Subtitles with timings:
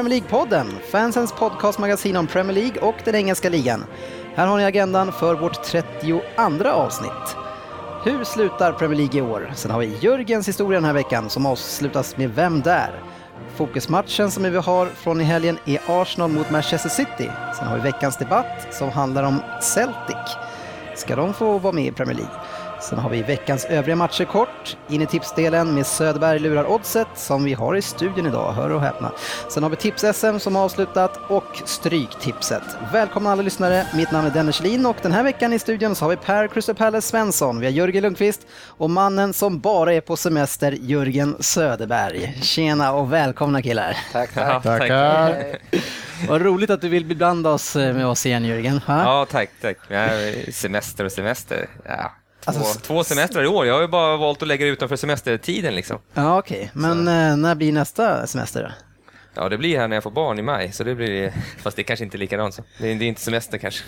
[0.00, 3.84] Premier League-podden, fansens podcastmagasin om Premier League och den engelska ligan.
[4.34, 6.20] Här har ni agendan för vårt 32
[6.64, 7.36] avsnitt.
[8.04, 9.52] Hur slutar Premier League i år?
[9.54, 13.02] Sen har vi Jörgens historia den här veckan som avslutas med Vem där?
[13.56, 17.30] Fokusmatchen som vi har från i helgen är Arsenal mot Manchester City.
[17.58, 20.36] Sen har vi veckans debatt som handlar om Celtic.
[20.96, 22.39] Ska de få vara med i Premier League?
[22.80, 27.44] Sen har vi veckans övriga matcher kort, in i tipsdelen med Söderberg lurar oddset som
[27.44, 29.12] vi har i studion idag, hör och häpna.
[29.48, 32.62] Sen har vi tips-SM som avslutat och Stryktipset.
[32.92, 36.04] Välkomna alla lyssnare, mitt namn är Dennis Kjellin och den här veckan i studion så
[36.04, 40.00] har vi Per Crystal Palace Svensson, vi har Jörgen Lundqvist och mannen som bara är
[40.00, 42.38] på semester, Jörgen Söderberg.
[42.42, 43.96] Tjena och välkomna killar.
[44.12, 44.62] Tack, tack.
[44.62, 45.56] Tackar.
[46.28, 48.78] Vad roligt att du vill beblanda oss eh, med oss igen Jörgen.
[48.78, 49.02] Ha?
[49.02, 49.76] Ja, tack, tack.
[50.52, 51.68] Semester och semester.
[51.84, 52.12] Ja.
[52.44, 53.66] Två, Alltså, två semestrar i år.
[53.66, 55.98] Jag har ju bara valt att lägga det utanför semestertiden liksom.
[56.14, 58.68] Ja okej, men eh, när blir nästa semester då?
[59.34, 61.82] Ja, det blir här när jag får barn i maj, så det blir Fast det
[61.82, 62.54] kanske inte är likadant.
[62.54, 62.62] Så.
[62.78, 63.84] Det, är, det är inte semester kanske.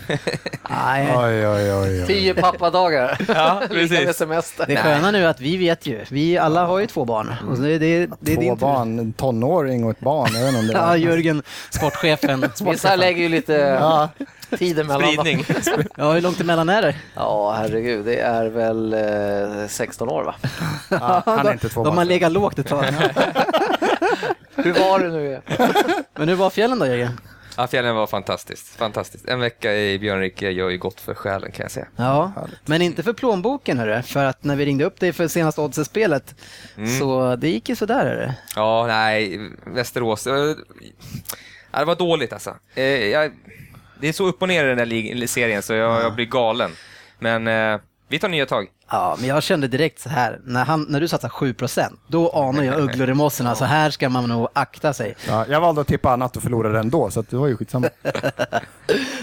[0.69, 2.01] Nej, Oj, oj, oj.
[2.01, 2.07] oj.
[2.07, 3.17] Tio pappadagar.
[3.27, 4.17] Ja, Lika med precis.
[4.17, 4.65] semester.
[4.67, 6.05] Det sköna nu är att vi vet ju.
[6.09, 7.33] Vi alla har ju två barn.
[7.49, 10.29] Och det, det, det är Två din barn, en tonåring och ett barn.
[10.33, 10.97] Jag vet inte om det Ja.
[10.97, 12.45] Jörgen, sportchefen.
[12.65, 14.09] Vissa lägger ju lite Ja,
[14.57, 15.01] tid emellan.
[15.11, 15.45] Spridning.
[15.97, 16.95] Ja, hur långt emellan är det?
[17.15, 18.05] Ja, herregud.
[18.05, 20.35] Det är väl eh, 16 år, va?
[20.89, 22.85] ja, han är inte två De har legat lågt ett tag.
[24.55, 25.41] Hur var det nu?
[26.15, 27.19] Men hur var fjällen då, Jörgen?
[27.57, 28.75] Ja, fjällen var fantastiskt.
[28.75, 29.27] Fantastiskt.
[29.29, 31.87] En vecka i Björnrike gör ju gott för själen kan jag säga.
[31.95, 32.33] Ja,
[32.65, 34.01] men inte för plånboken hörru.
[34.01, 36.35] För att när vi ringde upp dig för senaste Oddset-spelet
[36.99, 38.31] så det gick ju sådär hörru.
[38.55, 40.27] Ja, nej, Västerås.
[40.27, 40.33] eh,
[41.71, 42.55] Ja, det var dåligt alltså.
[42.75, 43.31] Eh, Jag,
[43.99, 46.71] det är så upp och ner i den där serien så jag, jag blir galen.
[47.19, 47.79] Men eh,
[48.13, 48.67] vi tar nya tag.
[48.91, 52.63] Ja, men jag kände direkt så här, när, han, när du satsar 7% då anar
[52.63, 53.55] jag ugglor i mossen.
[53.55, 55.15] Så här ska man nog akta sig.
[55.27, 57.89] Ja, jag valde att tippa annat och förlorade ändå, så att det var ju skitsamma.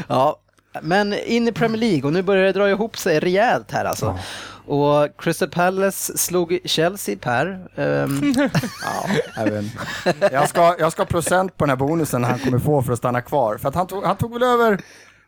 [0.09, 0.37] Ja,
[0.83, 4.19] men in i Premier League och nu börjar det dra ihop sig rejält här alltså.
[4.67, 7.69] Och Crystal Palace slog Chelsea Per.
[7.77, 8.35] Ehm,
[8.85, 12.93] Ja, jag, ska, jag ska ha procent på den här bonusen han kommer få för
[12.93, 13.57] att stanna kvar.
[13.57, 14.81] För att han tog, han tog väl över,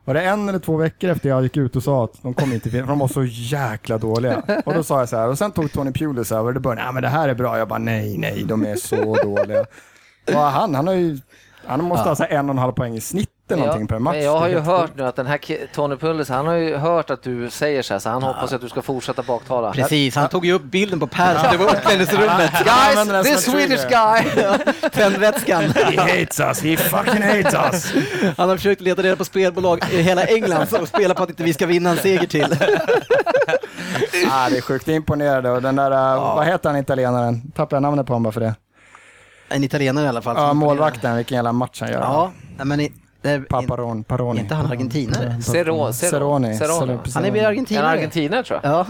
[0.05, 2.55] var det en eller två veckor efter jag gick ut och sa att de kommer
[2.55, 4.43] inte för de var så jäkla dåliga.
[4.65, 6.83] Och då sa jag så här, och sen tog Tony Pulis över, och då började
[6.83, 7.59] ja men det här är bra.
[7.59, 9.65] Jag bara nej, nej, de är så dåliga.
[10.27, 11.19] Och han, han har ju,
[11.67, 13.99] han måste ha så här en och en halv poäng i snitt eller någonting per
[13.99, 14.17] match.
[14.17, 15.41] jag har ju hört nu att den här
[15.75, 18.61] Tony Pulis, han har ju hört att du säger så här, så han hoppas att
[18.61, 19.73] du ska fortsätta baktala.
[19.73, 22.03] precis, han tog ju upp bilden på Per som det var den
[22.65, 24.23] Guys, this Swedish guy!
[24.91, 25.62] Tändvätskan.
[25.75, 27.95] He hates us, he fucking hates us.
[28.37, 31.43] Han har försökt leta reda på spelbolag i hela England som spelar på att inte
[31.43, 32.43] vi ska vinna en seger till.
[34.31, 37.53] ah, det är sjukt imponerande och den där, uh, vad heter han italienaren?
[37.55, 38.55] Tappar jag namnet på honom bara för det?
[39.49, 40.37] En italienare i alla fall.
[40.39, 42.01] Ja, målvakten, vilken jävla match han gör.
[42.01, 42.33] Ja,
[42.65, 44.41] men i, det är, Paparon, Paroni.
[44.41, 45.43] inte han argentinare?
[45.43, 45.93] Ceroni.
[45.93, 46.59] Zeroni.
[47.15, 47.87] Han är väl En argentinare?
[47.87, 48.72] argentinare tror jag.
[48.72, 48.87] Ja,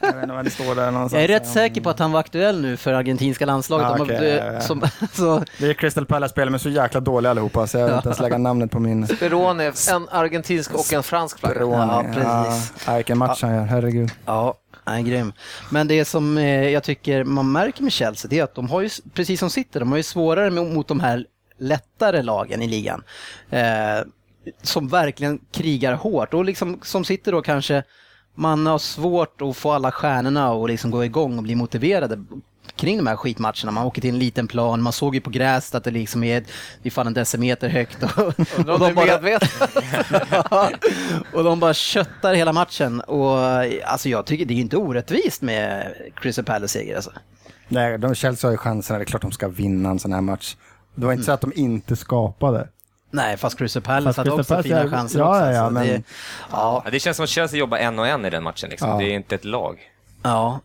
[0.00, 1.12] Jag vet inte vad det står där någonstans.
[1.12, 3.86] jag är rätt säker på att han var aktuell nu för argentinska landslaget.
[3.86, 4.60] Ah, De har- okej, ja, ja.
[4.60, 4.82] som,
[5.12, 8.20] så, Det är Crystal Palace-spelare, men så jäkla dåliga allihopa, så jag vill inte ens
[8.20, 9.06] lägga namnet på min.
[9.06, 11.60] Speroni, en argentinsk och en fransk flagga.
[11.60, 12.72] Ja, precis.
[12.86, 14.10] Ja, vilken match han gör, herregud.
[14.26, 14.54] Ja,
[14.84, 15.32] han är grym.
[15.70, 18.80] Men det som eh, jag tycker man märker med Chelsea det är att de har
[18.80, 21.26] ju, precis som sitter, de har ju svårare mot de här
[21.62, 23.02] lättare lagen i ligan.
[23.50, 24.00] Eh,
[24.62, 27.82] som verkligen krigar hårt och liksom som sitter då kanske
[28.34, 32.24] man har svårt att få alla stjärnorna att liksom gå igång och bli motiverade
[32.76, 33.70] kring de här skitmatcherna.
[33.72, 36.40] Man åker till en liten plan, man såg ju på gräset att det liksom är,
[36.82, 38.02] det är fan en decimeter högt.
[38.02, 39.48] Och, är medveten?
[40.30, 40.70] Ja,
[41.32, 43.00] och de bara köttar hela matchen.
[43.00, 43.38] Och
[43.84, 47.12] alltså jag tycker det är ju inte orättvist med Crystal Palace seger alltså.
[47.68, 50.20] Nej, de, Chelsea har ju chansen, det är klart de ska vinna en sån här
[50.20, 50.56] match.
[50.94, 52.68] Det var inte så att de inte skapade.
[53.10, 55.46] Nej, fast Crystal Palace hade också Palace fina chanser ja, också.
[55.46, 56.02] ja, ja, men- det,
[56.50, 58.70] ja, Ja, det känns som att Chelsea jobbar en och en i den matchen.
[58.70, 58.88] Liksom.
[58.88, 58.96] Ja.
[58.98, 59.78] Det är inte ett lag.
[60.22, 60.60] ja.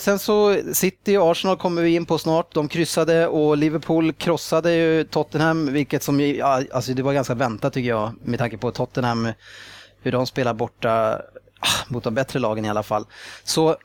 [0.00, 2.54] Sen så City och Arsenal kommer vi in på snart.
[2.54, 7.72] De kryssade och Liverpool krossade ju Tottenham, vilket som ja, alltså det var ganska väntat
[7.72, 9.28] tycker jag med tanke på Tottenham,
[10.02, 11.22] hur de spelar borta
[11.60, 13.04] ah, mot de bättre lagen i alla fall.
[13.44, 13.76] Så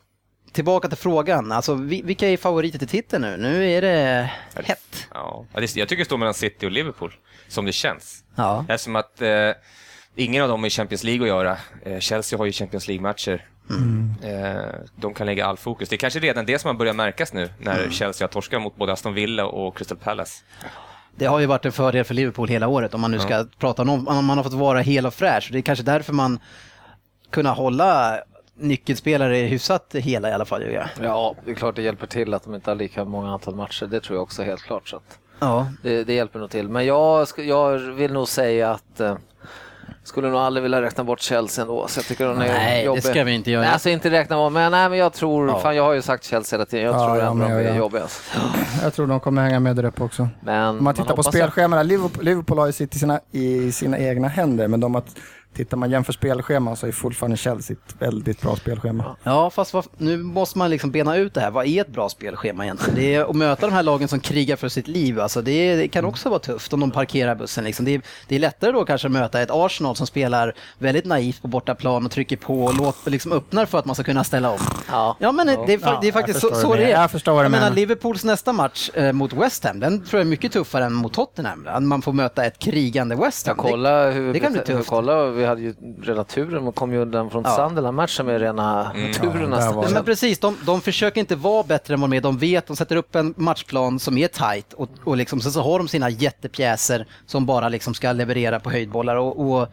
[0.53, 1.51] tillbaka till frågan.
[1.51, 3.37] Alltså, vi- vilka är favoriter till titeln nu?
[3.37, 4.29] Nu är det
[4.63, 5.07] hett.
[5.13, 7.13] Ja, jag tycker det står mellan City och Liverpool,
[7.47, 8.23] som det känns.
[8.35, 8.65] Ja.
[8.69, 9.49] Eftersom att eh,
[10.15, 11.57] ingen av dem är Champions League att göra.
[11.85, 13.45] Eh, Chelsea har ju Champions League-matcher.
[14.23, 14.65] Eh,
[14.95, 15.89] de kan lägga all fokus.
[15.89, 18.75] Det är kanske redan det som har börjat märkas nu, när Chelsea har torskat mot
[18.75, 20.43] både Aston Villa och Crystal Palace.
[21.15, 23.81] Det har ju varit en fördel för Liverpool hela året om man nu ska prata
[23.81, 25.49] om om man har fått vara hel och fräsch.
[25.51, 26.39] Det är kanske därför man
[27.29, 28.19] kunnat hålla
[28.59, 30.63] nyckelspelare hyfsat hela i alla fall.
[30.71, 30.83] Ja.
[31.01, 33.85] Ja, det är klart det hjälper till att de inte har lika många antal matcher.
[33.85, 34.87] Det tror jag också helt klart.
[34.89, 35.67] Så att Ja.
[35.83, 36.69] det, det hjälper nog till.
[36.69, 39.15] Men jag, jag vill nog säga att eh,
[40.03, 41.87] skulle nog aldrig vilja räkna bort Chelsea ändå.
[41.87, 43.03] Så jag tycker de är Nej, det jobbig.
[43.03, 43.61] ska vi inte göra.
[43.63, 45.59] Nej, alltså inte räkna bort, men, nej, men jag tror, Ja.
[45.59, 46.85] fan jag har ju sagt Chelsea hela tiden.
[46.85, 48.01] Jag Ja, tror ja, ändå de jag- är jag- jobbiga.
[48.01, 48.21] Alltså.
[48.83, 50.27] Jag tror de kommer hänga med där uppe också.
[50.41, 53.19] Men Om man tittar på hoppas att- spelscheman, Liverpool, Liverpool har ju sitt i sina,
[53.31, 55.15] i sina egna händer, men de att,
[55.53, 59.15] tittar man jämför spelscheman så är fortfarande Chelsea ett väldigt bra spelschema.
[59.23, 61.51] Ja, fast vad, nu måste man liksom bena ut det här.
[61.51, 62.95] Vad är ett bra spelschema egentligen?
[62.95, 65.19] Det är att möta de här lagen som krigar för sitt liv.
[65.19, 67.63] Alltså det, det kan också vara tufft om de parkerar bussen.
[67.63, 67.85] Liksom.
[67.85, 71.41] Det, är, det är lättare då kanske att möta ett Arsenal som spelar väldigt naivt
[71.41, 74.49] på bortaplan och trycker på och låter, liksom öppnar för att man ska kunna ställa
[74.51, 74.59] om.
[74.91, 75.17] Ja.
[75.19, 76.89] Ja, men det, är, Ja, det är faktiskt så, så det är.
[77.01, 77.75] Jag förstår vad du menar, menar.
[77.75, 81.13] Liverpools nästa match eh, mot West Ham, den tror jag är mycket tuffare än mot
[81.13, 81.67] Tottenham.
[81.87, 83.55] Man får möta ett krigande West Ham.
[83.57, 84.89] Ja, kolla hur det kan bli hur- tufft.
[84.89, 87.55] Kolla, vi hade ju redan turen och kom ju undan från Ja.
[87.55, 92.09] Sunderland-matchen med rena turen Ja, men precis, de, de försöker inte vara bättre än vad
[92.09, 92.21] de är.
[92.21, 95.61] De vet, de sätter upp en matchplan som är tight och, och liksom, sen så
[95.61, 99.15] har de sina jättepjäser som bara liksom ska leverera på höjdbollar.
[99.15, 99.67] Och, och,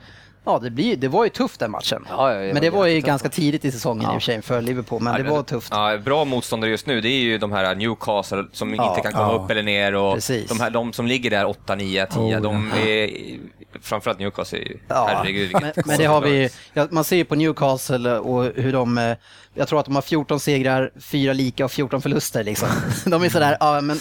[0.45, 2.07] ja, det, blir, det var ju tufft den matchen.
[2.09, 4.43] Ja, ja, ja, men det var ju ganska tidigt i säsongen i och för sig
[4.43, 5.69] för Liverpool, men det var tufft.
[5.73, 9.13] Ja, bra motståndare just nu, det är ju de här Newcastle som Ja, inte kan
[9.13, 9.39] komma ja.
[9.45, 10.49] upp eller ner och Precis.
[10.49, 13.11] de, här, de som ligger där 8, 9, 10, Oh, de är,
[13.83, 17.25] framförallt Newcastle, är ju- Ja, herregud men, men det har vi, ja, man ser ju
[17.25, 19.17] på Newcastle och hur de, eh,
[19.55, 22.69] jag tror att de har 14 segrar, 4 lika och 14 förluster liksom.
[23.07, 24.01] De är sådär, ja men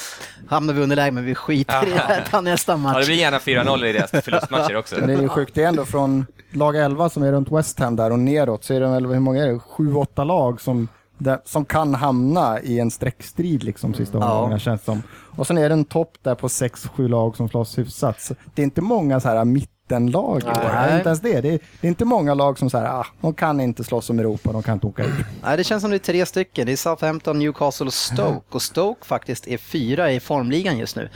[0.49, 3.05] hamnar vi underläge men vi skiter i det här, ta nästa Ja, det match.
[3.05, 4.95] blir gärna 4-0 i deras förlustmatcher också.
[4.99, 7.79] Men det är ju sjukt, det är ändå från lag 11 som är runt West
[7.79, 10.87] Ham där och neråt så är det väl, hur många är det, 7-8 lag som,
[11.17, 14.31] där, som kan hamna i en streckstrid liksom sista Ja.
[14.33, 15.01] omgångarna känns det som.
[15.11, 18.21] Och sen är det en topp där på 6-7 lag som slåss hyfsat.
[18.21, 19.45] Så det är inte många så här
[19.89, 20.71] mittenlag i år.
[20.73, 20.95] Nej.
[20.97, 21.41] Inte ens det.
[21.41, 24.19] Det är, det är inte många lag som säger ah, de kan inte slåss om
[24.19, 25.13] Europa, de kan inte åka ut.
[25.43, 26.65] Nej, det känns som det är tre stycken.
[26.65, 28.41] Det är Southampton, Newcastle och Stoke.
[28.49, 31.09] Och Stoke faktiskt är fyra i formligan just nu.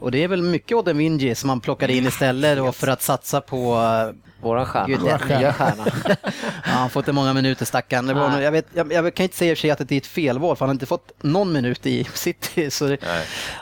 [0.00, 3.02] Och det är väl mycket Odden Wingy som man plockade in istället då för att
[3.02, 3.56] satsa på...
[3.74, 5.84] eh, Våran stjärna, Gud, vår det- nya stjärna.
[6.08, 6.14] Ja,
[6.62, 8.06] han har fått inte många minuter stackaren.
[8.06, 9.88] Det var, nog- jag, vet, jag, jag kan inte säga i och för sig att
[9.88, 12.70] det är ett felval för han har inte fått någon minut i City.
[12.70, 12.96] Så det,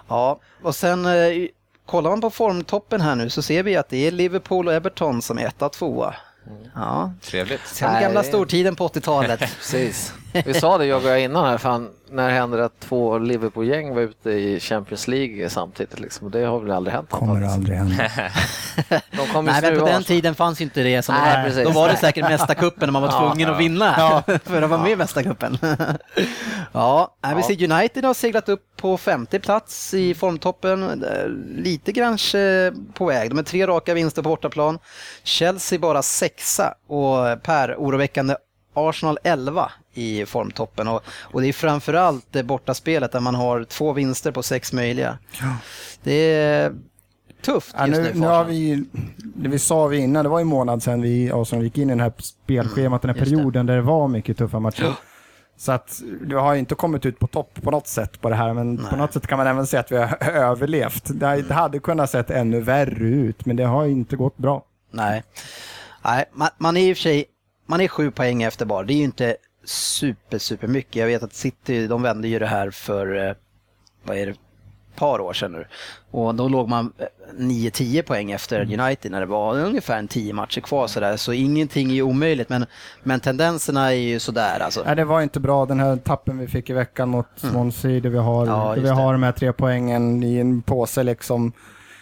[0.08, 1.12] ja, och sen eh,
[1.90, 5.22] kollar man på formtoppen här nu så ser vi att det är Liverpool och Everton
[5.22, 6.14] som är etta och tvåa.
[6.75, 7.60] Ja, Trevligt.
[7.66, 9.40] sen Nej, gamla stortiden på 80-talet.
[9.58, 10.12] Precis.
[10.44, 13.94] Vi sa det jag och jag innan här, fan, när händer det att två Liverpool-gäng
[13.94, 16.00] var ute i Champions League samtidigt?
[16.00, 16.25] Liksom?
[16.27, 17.11] Och det har väl aldrig hänt?
[17.11, 17.82] Kommer antagligen.
[17.82, 18.32] aldrig hända.
[19.11, 21.03] De kommer Nej, men på den tiden fanns ju inte det.
[21.03, 21.65] Som Nej, var, precis.
[21.65, 23.59] då var det säkert Mästarcupen och man var Ja, tvungen att ja.
[23.59, 25.59] vinna för att vara med i Mästarcupen.
[26.73, 27.43] ja, vi Ja.
[27.43, 31.05] ser United har seglat upp på femte plats i formtoppen.
[31.05, 31.29] Eh,
[31.62, 33.31] Lite kanske på väg.
[33.31, 34.79] De är tre raka vinster på bortaplan.
[35.23, 38.35] Chelsea bara sexa och Per, oroväckande
[38.75, 43.93] Arsenal 11 i formtoppen och, och det är framförallt det bortaspelet där man har två
[43.93, 45.19] vinster på sex möjliga.
[46.02, 46.73] Det är
[47.45, 48.85] tufft Ja, just nu, nu, för nu har vi,
[49.23, 51.92] det vi sa vi innan, det var en månad sedan vi Arsenal gick in i
[51.92, 53.37] den här spelschemat, den här Mm, just det.
[53.37, 54.92] perioden där det var mycket tuffa matcher.
[55.56, 58.54] Så att du har inte kommit ut på topp på något sätt på det här,
[58.54, 61.04] men på något sätt kan man även säga att vi har överlevt.
[61.04, 61.49] Det, Mm.
[61.49, 64.64] det hade kunnat sett ännu värre ut, men det har inte gått bra.
[64.90, 65.23] Nej,
[66.04, 67.25] Nej man, man är i och för sig
[67.71, 68.83] man är sju poäng efter bara.
[68.83, 70.97] Det är ju inte super, super mycket.
[70.97, 73.35] Jag vet att City, de vände ju det här för, eh,
[74.05, 74.35] vad är det,
[74.97, 75.65] par år sedan nu.
[76.11, 77.07] Och då låg man eh,
[77.39, 78.81] 9-10 poäng efter Mm.
[78.81, 81.17] United när det var ungefär en 10 matcher kvar sådär.
[81.17, 82.67] Så ingenting är ju omöjligt, men,
[83.03, 84.83] men tendenserna är ju sådär alltså.
[84.87, 88.11] Nej, det var inte bra, den här tappen vi fick i veckan mot Swansea, där
[88.11, 88.55] vi har, Mm.
[88.55, 88.95] Ja, där vi det.
[88.95, 91.53] har de här tre poängen i en påse liksom.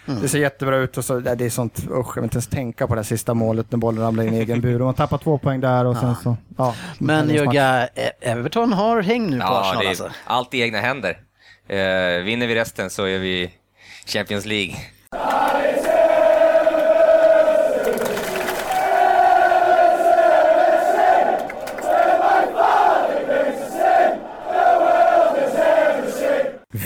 [0.09, 0.23] Mm.
[0.23, 2.87] Det ser jättebra ut och så, det är sånt, usch, jag vill inte ens tänka
[2.87, 4.79] på det här sista målet när bollen ramlar in i egen bur.
[4.79, 6.75] Man tappar två poäng där och sen så, ja.
[6.99, 7.89] Men E-
[8.21, 10.11] Everton har häng nu på Ja, Arsenal alltså.
[10.25, 11.19] allt i egna händer.
[11.69, 13.51] Eh, vinner vi resten så är vi
[14.07, 14.75] Champions League.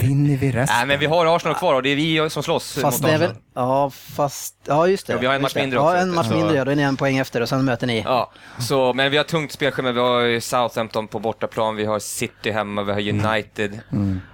[0.01, 0.77] Vinner vi resten.
[0.77, 3.27] Nej, men vi har Arsenal kvar och det är vi som slåss Fast mot Arsenal.
[3.27, 5.13] väl, ja fast, ja just det.
[5.13, 6.75] Ja, vi har en match mindre Ja, också, en match så- mindre ja, då är
[6.75, 8.01] ni en poäng efter och sen möter ni.
[8.05, 9.91] Ja, så, men vi har tungt spelschema.
[9.91, 13.79] Vi har ju Southampton på bortaplan, vi har City hemma, vi har United.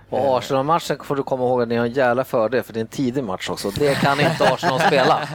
[0.10, 2.82] Och Arsenal-matchen får du komma ihåg att ni har en jävla fördel för det är
[2.82, 3.70] en tidig match också.
[3.70, 5.20] Det kan inte Arsenal spela.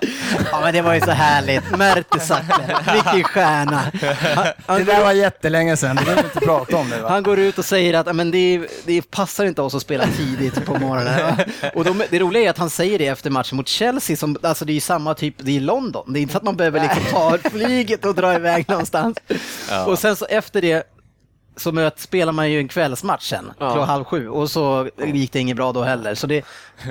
[0.50, 1.70] Ja men det var ju så härligt.
[1.78, 3.76] Mertesacker, vilken stjärna.
[3.76, 7.08] Han, Det han, där var jättelänge sedan, det behöver inte prata om nu va?
[7.08, 10.64] han går ut och säger att men det, det passar inte oss att spela tidigt
[10.66, 11.36] på morgonen.
[11.74, 14.64] Och de, det roliga är att han säger det efter matchen mot Chelsea, som, alltså
[14.64, 16.12] det är ju samma typ, det är London.
[16.12, 19.18] Det är inte så att man behöver liksom ta flyget och dra iväg någonstans.
[19.86, 20.93] Och sen så efter det
[21.56, 23.70] så möt, spelar man ju en kvällsmatch sen, Ja.
[23.72, 26.14] klockan halv sju, och så gick det inget bra då heller.
[26.14, 26.44] Så det,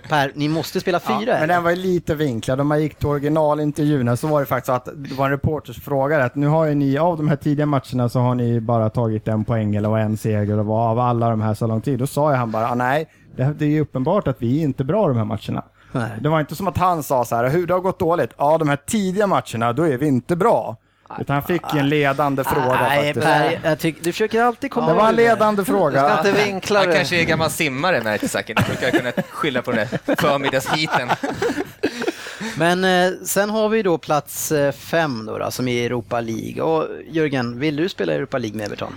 [0.10, 1.18] Per, ni måste spela fyra.
[1.34, 2.62] Ja, men den var ju lite vinklad.
[2.62, 5.82] Om man gick till originalintervjun så var det faktiskt att det var en reporter som
[5.82, 8.90] frågade att nu har ju ni, av de här tidiga matcherna så har ni bara
[8.90, 12.00] tagit en poäng eller en seger och vad av alla de här så lång tid.
[12.00, 14.64] Då sa ju han bara, ah, nej, det, det är ju uppenbart att vi är
[14.64, 15.64] inte bra de här matcherna.
[15.92, 16.12] Nej.
[16.22, 18.32] Det var inte som att han sa så här, hur det har gått dåligt.
[18.38, 20.78] Ja, de här tidiga matcherna, då är vi inte bra.
[21.20, 23.26] Utan han fick ju en ledande fråga Nej, faktiskt.
[23.26, 26.18] Per, jag tyck, du försöker alltid komma Det var en ledande Ska fråga.
[26.18, 26.96] inte vinkla Han det.
[26.96, 28.56] kanske är gammal simmare, Mertesacker.
[28.56, 31.10] Nu brukar jag kunna skylla på den där förmiddagsheaten.
[32.58, 36.62] Men eh, sen har vi då plats eh, fem då, då, som är Europa League.
[36.62, 38.96] Och Jörgen, vill du spela Europa League med Everton?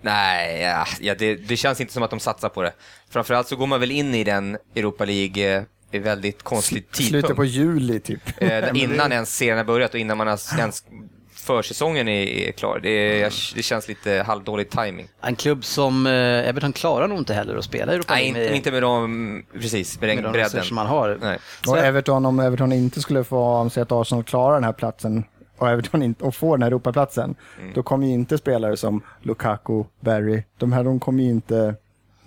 [0.00, 2.72] Nej, ja, ja, det, det känns inte som att de satsar på det.
[3.10, 7.12] Framförallt så går man väl in i den Europa League eh, i väldigt konstig Slutet
[7.12, 7.36] tidpunkt.
[7.36, 8.42] på juli typ.
[8.42, 10.84] Eh, innan ens serien har börjat och innan man har, ens
[11.52, 12.80] försäsongen är, är klar.
[12.82, 15.08] Det, är, det känns lite halvdålig timing.
[15.20, 16.12] En klubb som eh,
[16.48, 20.08] Everton klarar nog inte heller att spela Europa Nej, med, inte med de, precis, med
[20.08, 20.50] med den de bredden.
[20.52, 21.18] resurser man har.
[21.20, 21.38] Nej.
[21.64, 25.24] Så- Och Everton, om Everton inte skulle få anse att Arsenal klarar den här platsen
[25.58, 27.72] och Everton inte, och får den här Europaplatsen, Mm.
[27.74, 31.74] då kommer ju inte spelare som Lukaku, Barry, de här de kommer ju inte,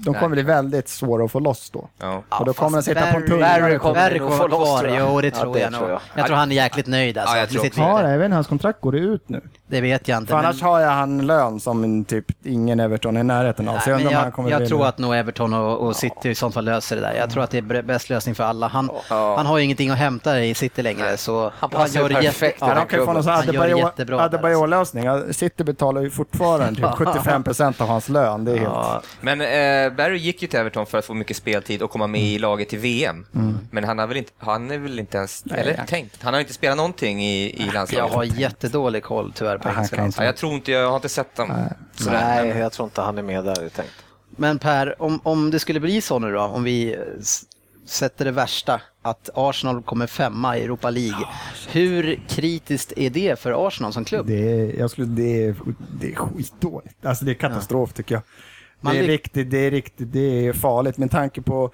[0.06, 1.88] de kommer bli väldigt svåra att få loss då.
[2.00, 2.24] Ja.
[2.30, 3.46] och då kommer de sitta på en tunga.
[3.46, 5.10] Barry kommer nog få loss, tror jag.
[5.10, 6.00] jo det Ja, tror det jag tror jag.
[6.16, 7.36] Jag tror han är jäkligt nöjd alltså.
[7.36, 7.80] Ja, jag tror också.
[7.82, 9.42] Ja, även hans kontrakt går det ut nu.
[9.68, 10.30] Det vet jag inte.
[10.30, 13.78] För men- annars har jag han lön som typ ingen Everton är i närheten av.
[13.80, 15.78] Så jag Nej, undrar men om han jag, kommer jag tror att nog Everton och,
[15.88, 17.14] och City i sånt fall löser det där.
[17.14, 18.68] Jag tror att det är bäst lösning för alla.
[18.68, 22.58] Han, han har ju ingenting att hämta i City längre så Han passar ju perfekt
[22.62, 24.38] Ja, den de kan ju få någon sån Han gör det jättebra där, alltså.
[24.38, 25.34] Adebayor-lösning.
[25.34, 28.46] City betalar ju fortfarande typ 75% av hans lön.
[28.46, 28.70] Det är helt...
[28.74, 32.08] Ja, Men eh, Barry gick ju till Everton för att få mycket speltid och komma
[32.08, 33.26] med i laget till VM.
[33.72, 36.54] Men han har väl inte, han är väl inte ens, eller tänkt, han har inte
[36.54, 38.14] spelat någonting i, i jag landslaget.
[38.16, 40.26] har jättedådej koll tyvärr på engelska landslaget.
[40.26, 41.54] Ja, jag tror inte, jag har inte sett dem.
[41.96, 42.44] Sådär.
[42.44, 44.06] Nej, jag tror inte han är med där, är tänkt.
[44.36, 46.98] Men Per, om, om det skulle bli så nu då, om vi
[47.86, 51.28] sätter det värsta, att Arsenal kommer femma i Europa League.
[51.70, 54.28] Hur kritiskt är det för Arsenal som klubb?
[54.28, 55.56] Det är, jag skulle, det, är,
[56.00, 57.06] det är skitdåligt.
[57.06, 58.22] Alltså det är katastrof tycker jag.
[58.82, 61.72] Man det, är riktigt, det är riktigt, det är farligt med tanke på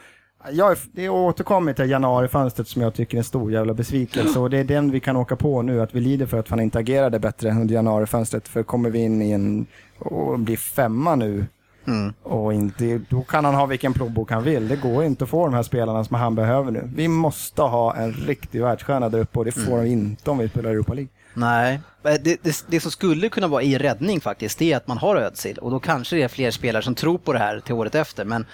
[0.52, 4.50] jag det är återkommit till januarifönstret som jag tycker är en stor jävla besvikelse och
[4.50, 6.80] det är den vi kan åka på nu, att vi lider för att han inte
[6.80, 8.48] agerade bättre under januarifönstret.
[8.48, 9.66] För kommer vi in i en,
[10.00, 11.46] och blir femma nu
[11.88, 12.14] Mm.
[12.24, 14.68] och inte, då kan han ha vilken plånbok han vill.
[14.68, 16.90] Det går inte att få de här spelarna som han behöver nu.
[16.96, 19.84] Vi måste ha en riktig världsstjärna där uppe och det får Mm.
[19.84, 21.10] vi inte om vi spelar Europa League.
[21.38, 24.88] Nej, Eh, det, det, det som skulle kunna vara i räddning faktiskt, det är att
[24.88, 27.60] man har Özil och då kanske det är fler spelare som tror på det här
[27.60, 28.26] till året efter.
[28.26, 28.46] Men,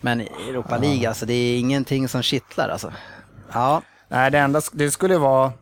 [0.00, 2.92] men Europa League, alltså det är ingenting som kittlar alltså.
[3.52, 5.52] Ja, Nej, det enda det skulle vara,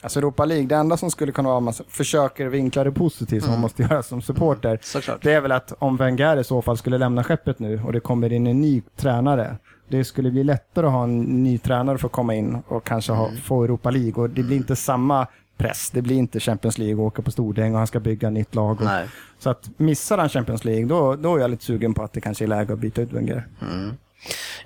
[0.00, 3.42] alltså Europa League, det enda som skulle kunna vara, om man försöker vinkla det positivt
[3.42, 5.22] som man måste göra som supporter, Såklart.
[5.22, 8.00] det är väl att om Wenger i så fall skulle lämna skeppet nu och det
[8.00, 9.56] kommer in en ny tränare,
[9.88, 13.12] det skulle bli lättare att ha en ny tränare för att komma in och kanske
[13.12, 14.22] ha, få Europa League.
[14.22, 15.26] Och det blir inte samma
[15.56, 18.54] press, det blir inte Champions League och åka på stordäng och han ska bygga nytt
[18.54, 18.80] lag.
[18.82, 18.88] Och.
[19.38, 22.20] Så att missar han Champions League, då, då är jag lite sugen på att det
[22.20, 23.46] kanske är läge att byta ut Wenger.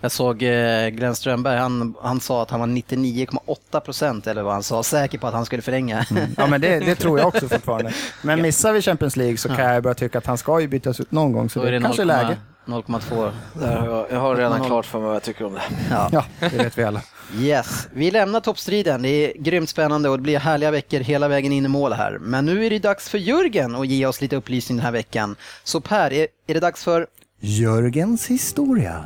[0.00, 4.52] jag såg eh, Glenn Strömberg, han, han sa att han var 99,8 procent eller vad
[4.52, 6.06] han sa, säker på att han skulle förlänga.
[6.36, 7.92] Ja men det, det tror jag också fortfarande.
[8.22, 11.00] Men missar vi Champions League så kan jag börja tycka att han ska ju bytas
[11.00, 11.50] ut någon gång.
[11.50, 12.36] Så Då är det, det kanske är läge.
[12.66, 13.32] 0,2.
[13.54, 15.62] Där har jag, jag har redan klart för mig vad jag tycker om det.
[15.90, 16.08] Ja.
[16.12, 17.02] Ja, det vet vi alla.
[17.38, 19.02] Yes, vi lämnar toppstriden.
[19.02, 22.18] Det är grymt spännande och det blir härliga veckor hela vägen in i mål här.
[22.20, 25.36] Men nu är det dags för Jörgen att ge oss lite upplysning den här veckan.
[25.64, 27.06] Så Per, är, är det dags för
[27.40, 29.04] Jörgens historia.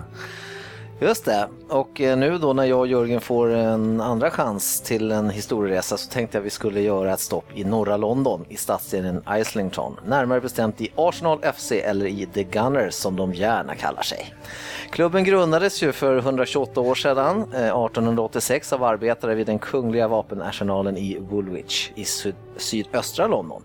[1.01, 1.49] Just det.
[1.69, 5.97] Och eh, nu då när jag och Jörgen får en andra chans till en historieresa
[5.97, 9.97] så tänkte jag vi skulle göra ett stopp i norra London i stadsdelen Islington.
[10.07, 14.35] Närmare bestämt i Arsenal FC eller i The Gunners som de gärna kallar sig.
[14.91, 20.97] Klubben grundades ju för 128 år sedan, eh, 1886, av arbetare vid den kungliga vapenarsenalen
[20.97, 23.63] i Woolwich i syd- sydöstra London.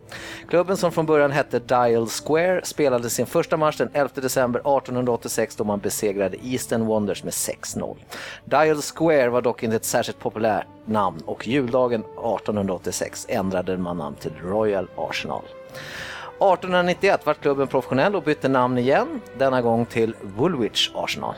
[0.50, 5.56] Klubben som från början hette Dial Square spelade sin första match den 11 december 1886
[5.56, 7.98] då man besegrade Eastern Wonders med 6-0.
[8.46, 14.16] Dial Square var dock inte ett särskilt populärt namn och juldagen 1886 ändrade man namn
[14.16, 15.44] till Royal Arsenal.
[16.40, 21.36] 1891 vart klubben professionell och bytte namn igen, denna gång till Woolwich Arsenal.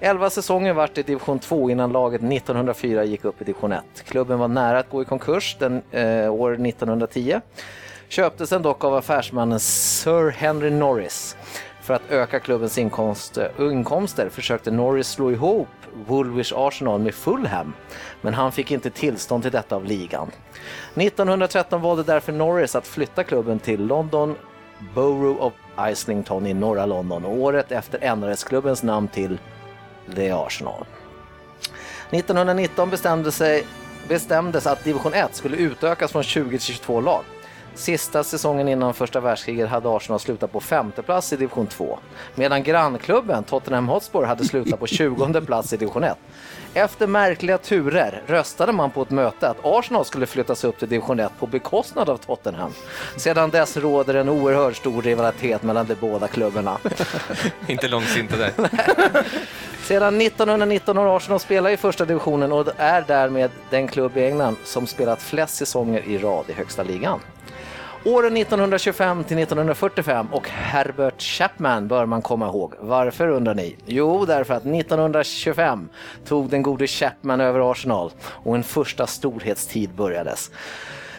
[0.00, 3.84] Elva säsonger vart i division 2 innan laget 1904 gick upp i division 1.
[4.04, 7.40] Klubben var nära att gå i konkurs den, eh, år 1910.
[8.08, 11.36] Köptes den dock av affärsmannen Sir Henry Norris.
[11.82, 15.68] För att öka klubbens inkomst, eh, inkomster försökte Norris slå ihop
[16.06, 17.72] Woolwich Arsenal med Fulham,
[18.20, 20.30] men han fick inte tillstånd till detta av ligan.
[20.94, 24.36] 1913 valde därför Norris att flytta klubben till London
[24.94, 25.52] Borough of
[25.90, 29.38] Islington i norra London och året efter ändrades klubbens namn till
[30.14, 30.86] The Arsenal.
[32.10, 33.66] 1919 bestämde sig,
[34.08, 37.24] bestämdes att division 1 skulle utökas från 20 till 22 lag.
[37.74, 41.98] Sista säsongen innan första världskriget hade Arsenal slutat på femte plats i division 2,
[42.34, 46.16] medan grannklubben Tottenham Hotspur hade slutat på 20 plats i division 1.
[46.74, 51.20] Efter märkliga turer röstade man på ett möte att Arsenal skulle flyttas upp till division
[51.20, 52.72] 1 på bekostnad av Tottenham.
[53.16, 56.78] Sedan dess råder en oerhört stor rivalitet mellan de båda klubbarna.
[57.66, 58.52] Inte långsinta där.
[59.82, 64.56] Sedan 1919 har Arsenal spelat i första divisionen och är därmed den klubb i England
[64.64, 67.20] som spelat flest säsonger i rad i högsta ligan.
[68.04, 72.74] Åren 1925 till 1945 och Herbert Chapman bör man komma ihåg.
[72.80, 73.76] Varför undrar ni?
[73.86, 75.88] Jo, därför att 1925
[76.24, 80.50] tog den gode Chapman över Arsenal och en första storhetstid börjades.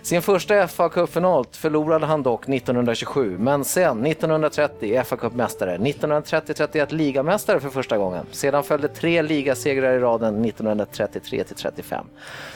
[0.04, 7.60] Sin första fa Cup-final förlorade han dock 1927, men sen 1930 fa Cup-mästare, 1930-31 ligamästare
[7.60, 8.26] för första gången.
[8.32, 12.06] Sedan följde tre ligasegrar i raden 1933 35.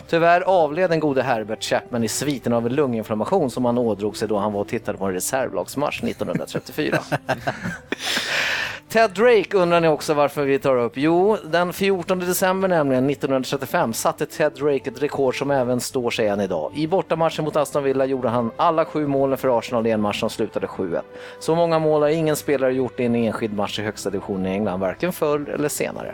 [0.10, 4.28] Tyvärr avled den gode Herbert Chapman i sviten av en lunginflammation som han ådrog sig
[4.28, 7.00] då han var och tittade på en reservlagsmatch 1934.
[8.90, 10.94] Ted Drake undrar ni också varför vi tar upp.
[10.96, 16.28] Jo, den 14 december nämligen 1935 satte Ted Drake ett rekord som även står sig
[16.28, 16.72] än idag.
[16.76, 20.20] I bortamatchen mot Aston Villa gjorde han alla sju målen för Arsenal i en match
[20.20, 21.02] som slutade 7-1.
[21.40, 24.50] Så många mål har ingen spelare gjort i en enskild match i högsta divisionen i
[24.50, 26.14] England, varken förr eller senare.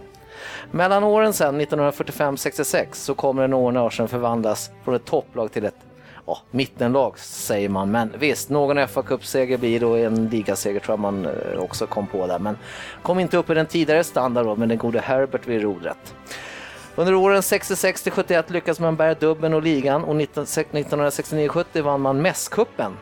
[0.72, 5.65] Mellan åren sen, 1945-66, så kommer en år när Arsenal förvandlas från ett topplag till
[5.65, 5.76] ett
[6.26, 10.94] ja, mittenlag säger man, men visst, någon fa Cup-seger blir det och en ligaseger tror
[10.94, 12.40] jag man eh, också kom på där.
[12.40, 12.58] Men
[13.02, 16.16] kom inte upp i den tidigare standard med den gode Herbert vid rodret.
[16.96, 22.22] Under åren 66 till 71 lyckades man bära dubben och ligan och 1969-70 vann man
[22.22, 22.98] mässkuppen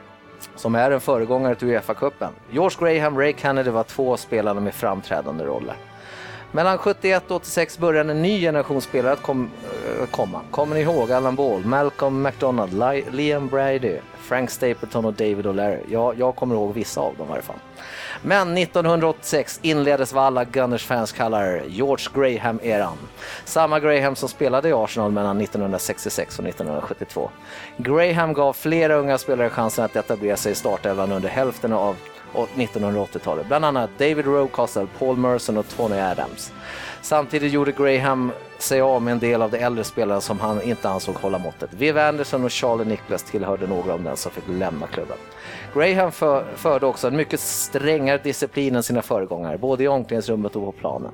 [0.56, 2.30] som är en föregångare till Uefa-cupen.
[2.52, 5.76] George Graham, Ray Kennedy var två spelare med framträdande roller.
[6.54, 9.50] Mellan 71 och 86 började en ny generation spelare att kom,
[10.00, 10.42] äh, komma.
[10.52, 15.80] Kommer ni ihåg Alan Ball, Malcolm McDonald, Liam Brady, Frank Stapleton och David O'Leary?
[15.90, 17.56] Ja, jag kommer ihåg vissa av dem i alla fall.
[18.24, 22.98] Men 1986 inleddes vad alla Gunners-fans kallar George Graham-eran.
[23.46, 27.30] Samma Graham som spelade i Arsenal mellan 1966 och 1972.
[27.78, 31.96] Graham gav flera unga spelare chansen att etablera sig i startelvan under hälften av
[32.34, 33.48] och 1980-talet.
[33.48, 36.52] Bland annat David Rowcastle, Paul Merson och Tony Adams.
[37.02, 40.90] Samtidigt gjorde Graham sig av med en del av de äldre spelarna som han inte
[40.90, 41.74] ansåg hålla måttet.
[41.74, 45.18] Viv Anderson och Charlie Nicholas tillhörde några av dem som fick lämna klubben.
[45.74, 50.66] Graham för, förde också en mycket strängare disciplin än sina föregångare, både i omklädningsrummet och
[50.66, 51.12] på planen.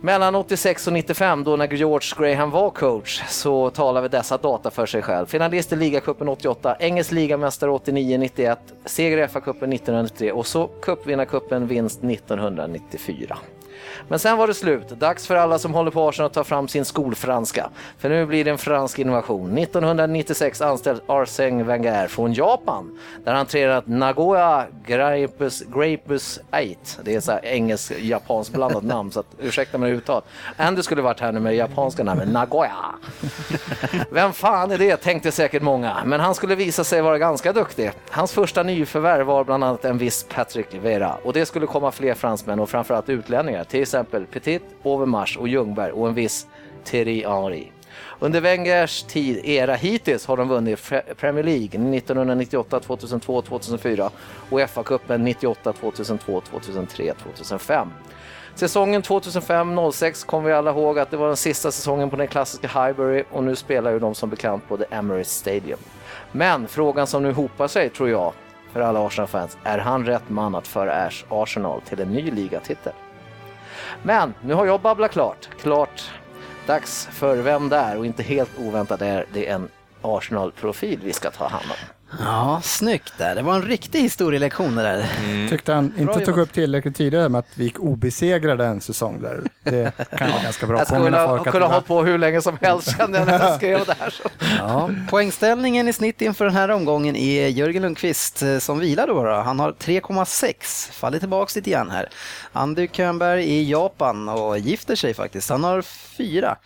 [0.00, 4.70] Mellan 86 och 95, då när George Graham var coach, så talar vi dessa data
[4.70, 5.26] för sig själv.
[5.26, 12.04] Finalist i ligacupen 88, engelsk ligamästare 89-91, seger i FA-cupen 1993 och så cupvinnarcupen vinst
[12.04, 13.36] 1994.
[14.08, 14.88] Men sen var det slut.
[14.88, 17.70] Dags för alla som håller på Arsenal att ta fram sin skolfranska.
[17.98, 19.58] För nu blir det en fransk innovation.
[19.58, 27.02] 1996 anställs Arsène Wenger från Japan, där han tränat Nagoya Grapus, Grapus 8.
[27.02, 30.22] Det är så här engelsk-japanskt blandat namn, så att, ursäkta mig uttal.
[30.56, 32.94] Andy skulle varit här nu med japanska namnet Nagoya.
[34.10, 35.96] Vem fan är det, tänkte säkert många.
[36.04, 37.90] Men han skulle visa sig vara ganska duktig.
[38.10, 42.14] Hans första nyförvärv var bland annat en viss Patrick Vera och det skulle komma fler
[42.14, 46.46] fransmän och framförallt utlänningar till exempel Petit, Overmars och Ljungberg och en viss
[46.84, 47.66] Thierry Henry.
[48.18, 54.10] Under Wengers tid, era hittills, har de vunnit Premier League 1998, 2002, 2004
[54.50, 57.88] och FA-cupen 98, 2002, 2003, 2005.
[58.54, 62.68] Säsongen 2005-06 kommer vi alla ihåg att det var den sista säsongen på den klassiska
[62.68, 65.78] Highbury och nu spelar ju de som bekant på The Emirates Stadium.
[66.32, 68.32] Men frågan som nu hopar sig, tror jag,
[68.72, 72.92] för alla Arsenal-fans, är han rätt man att föra Arsenal till en ny ligatitel?
[74.06, 75.48] Men nu har jag babblat klart.
[75.60, 76.10] Klart
[76.66, 77.96] dags för Vem där?
[77.96, 79.68] Och inte helt oväntat är det en
[80.02, 81.95] Arsenal-profil vi ska ta hand om.
[82.20, 83.34] Ja, snyggt där.
[83.34, 85.06] Det var en riktig historielektion det där.
[85.48, 89.40] Tyckte han inte tog upp tillräckligt tidigare med att vi gick obesegrade en säsong där.
[89.64, 92.58] Det kan vara ganska bra Jag att skulle ha kunnat var- på hur länge som
[92.60, 94.10] helst kände jag när jag skrev det här.
[94.10, 94.28] Så.
[94.58, 99.22] Ja, poängställningen i snitt inför den här omgången är Jörgen Lundqvist eh, som vilar då.
[99.24, 99.30] då.
[99.34, 102.08] Han har 3,6, faller tillbaks lite grann här.
[102.52, 105.50] Andy Könberg i Japan och gifter sig faktiskt.
[105.50, 106.56] Han har 4.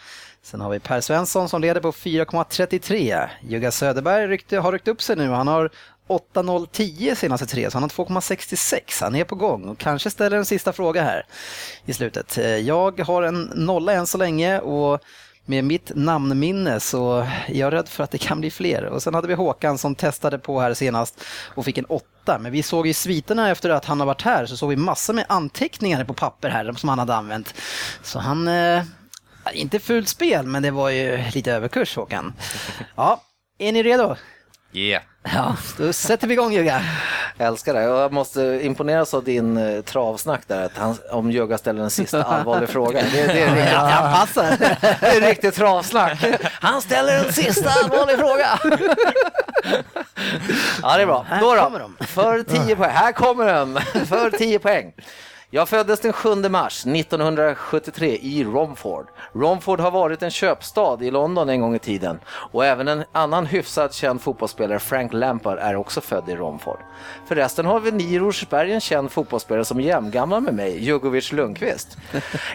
[0.42, 3.29] Sen har vi Per Svensson som leder på 4,33.
[3.42, 5.29] Jugga Söderberg ryckte, har ryckt upp sig nu.
[5.29, 5.70] Han har
[6.09, 9.03] 8.010 senaste tre, så han har 2,66.
[9.03, 11.26] Han är på gång och kanske ställer en sista fråga här
[11.85, 12.38] i slutet.
[12.38, 15.00] Eh, jag har en nolla än så länge och
[15.44, 18.85] med mitt namnminne så är jag rädd för att det kan bli fler.
[18.85, 21.24] Och sen hade vi Håkan som testade på här senast
[21.55, 22.38] och fick en åtta.
[22.38, 25.14] Men vi såg i sviterna efter att han har varit här så såg vi massor
[25.14, 27.55] med anteckningar på papper här som han hade använt.
[28.03, 28.83] Så han, eh,
[29.53, 32.35] inte fult spel men det var ju lite överkurs Håkan.
[32.96, 33.22] Ja,
[33.59, 34.16] är ni redo?
[34.72, 35.03] Yeah.
[35.22, 36.83] Ja, då sätter vi igång Jugga.
[37.37, 37.83] Jag älskar det.
[37.83, 42.22] Jag måste imponeras av din eh, travsnack där, att han, om Jögga ställer en sista
[42.22, 43.03] allvarlig fråga.
[43.03, 44.57] Det, det, är riktigt, Jag passar.
[45.00, 46.24] det är riktigt travsnack.
[46.61, 48.61] Han ställer en sista allvarlig fråga.
[50.83, 51.26] Ja, det är bra.
[51.29, 52.07] Här Då kommer då, de.
[52.07, 52.90] för 10 poäng.
[52.90, 54.92] Här kommer den, för 10 poäng.
[55.52, 59.06] Jag föddes den 7 mars 1973 i Romford.
[59.32, 63.46] Romford har varit en köpstad i London en gång i tiden och även en annan
[63.46, 66.78] hyfsat känd fotbollsspelare, Frank Lampard, är också född i Romford.
[67.26, 71.98] Förresten har vi i Rosersberg en känd fotbollsspelare som är jämngammal med mig, Jugovic Lundqvist.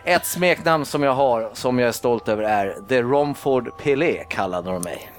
[0.03, 4.71] Ett smeknamn som jag har, som jag är stolt över, är The Romford Pelé, kallade
[4.71, 5.11] de mig.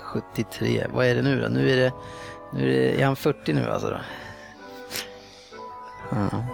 [0.00, 1.48] 73, vad är det nu då?
[1.48, 1.92] Nu är det,
[2.52, 3.98] nu är, det, är han 40 nu alltså då?
[6.10, 6.44] Ja.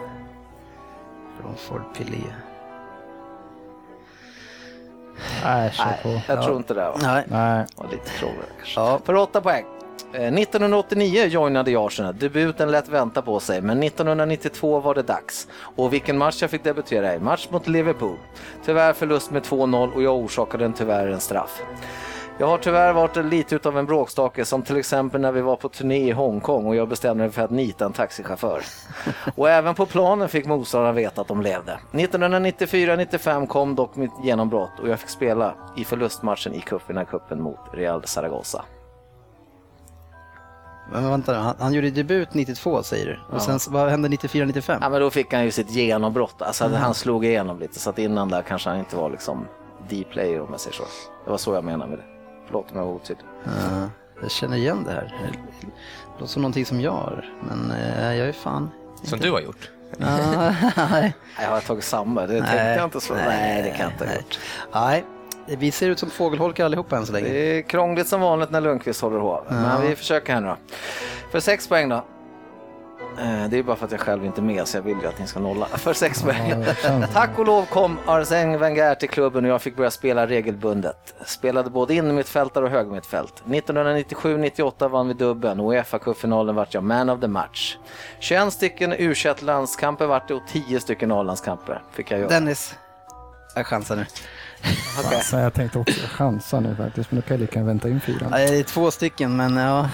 [1.41, 2.19] Från Ford Pelé.
[5.45, 6.33] Nej, kör Nej, på.
[6.33, 6.81] jag tror inte det.
[6.81, 6.97] Va?
[7.03, 7.25] Nej.
[7.29, 7.65] Nej.
[7.77, 8.81] Det var lite krångligare kanske.
[8.81, 9.01] Ja.
[9.05, 9.65] För 8 poäng.
[10.13, 12.19] Eh, 1989 joinade jag Arsenal.
[12.19, 15.49] Debuten lät vänta på sig, men 1992 var det dags.
[15.59, 17.19] Och vilken match jag fick debutera i.
[17.19, 18.17] Match mot Liverpool.
[18.65, 21.63] Tyvärr förlust med 2-0 och jag orsakade en tyvärr en straff.
[22.39, 25.69] Jag har tyvärr varit lite utav en bråkstake som till exempel när vi var på
[25.69, 28.63] turné i Hongkong och jag bestämde mig för att nita en taxichaufför.
[29.35, 31.79] Och även på planen fick motståndarna veta att de levde.
[31.93, 38.05] 1994-95 kom dock mitt genombrott och jag fick spela i förlustmatchen i cupen mot Real
[38.05, 38.65] Zaragoza.
[40.93, 43.37] Men vänta han, han gjorde debut 92 säger du.
[43.37, 44.79] Och sen vad hände 94-95?
[44.81, 47.91] Ja men då fick han ju sitt genombrott, alltså att han slog igenom lite så
[47.91, 49.49] att innan där kanske han inte var liksom
[49.89, 50.85] D-player om jag säger så.
[51.25, 52.16] Det var så jag menade med det.
[52.47, 53.27] Förlåt om jag var otydlig.
[53.45, 53.91] Ja,
[54.23, 55.15] jag känner igen det här.
[55.31, 55.69] Det
[56.21, 58.71] låter som någonting som jag har, men eh, jag är fan...
[59.03, 59.71] Som du har gjort.
[59.99, 60.07] Ja,
[60.77, 61.15] nej.
[61.39, 62.27] Nej, har jag tagit samma?
[62.27, 63.15] Det tänkte jag inte så.
[63.15, 64.17] Nej, det kan jag inte ha nej.
[64.17, 64.39] gjort.
[64.75, 65.05] Nej,
[65.59, 67.29] vi ser ut som fågelholkar allihopa än så länge.
[67.29, 69.45] Det är krångligt som vanligt när Lundqvist håller hov.
[69.49, 70.57] Men vi försöker här nu då.
[71.31, 72.05] För sex poäng då.
[73.19, 75.07] Eh, Det är bara för att jag själv inte är med så jag vill ju
[75.09, 75.67] att ni ska nolla.
[75.75, 76.65] För sex poäng.
[77.13, 81.15] Tack och lov kom Arsène Wenger till klubben och jag fick börja spela regelbundet.
[81.27, 83.43] Spelade både innermittfältare och högermittfält.
[83.47, 87.77] 1997-98 vann vi dubbeln och i Uefa-cupfinalen vart jag man of the match.
[88.19, 92.29] 21 stycken u landskamper vart det och 10 stycken A-landskamper fick jag göra.
[92.31, 92.75] Dennis,
[93.55, 94.07] jag chansar nu.
[95.07, 95.21] Okej.
[95.23, 98.29] Så jag tänkte också chansa nu faktiskt, men då kan jag lika vänta in fyran.
[98.31, 99.89] Ja, Det är två stycken, men ja...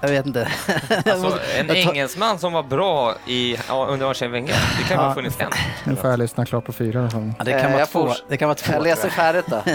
[0.00, 0.48] Jag vet inte.
[1.06, 4.54] Alltså, en engelsman som var bra i, ja, under Arsene Wenger.
[4.78, 5.50] Det kan bara ha funnits en.
[5.84, 7.10] Nu får jag lyssna klart på fyra.
[7.38, 8.08] Ja, det kan Eh, vara två.
[8.28, 8.72] Det kan vara två.
[8.72, 9.62] Jag läser färdigt då.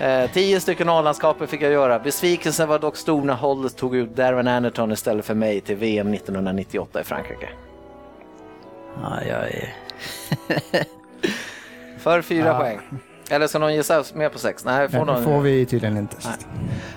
[0.00, 1.98] Eh, tio stycken A-landskaper fick jag göra.
[1.98, 6.14] Besvikelsen var dock stor när Hollis tog ut Darren Anderton istället för mig till VM
[6.14, 7.48] 1998 i Frankrike.
[9.02, 9.74] Ja, jag är...
[11.98, 12.80] För fyra poäng.
[13.30, 14.64] Eller ska någon gissa mer på sex?
[14.64, 15.16] Nej, får Nej, någon...
[15.16, 16.16] det får vi tydligen inte.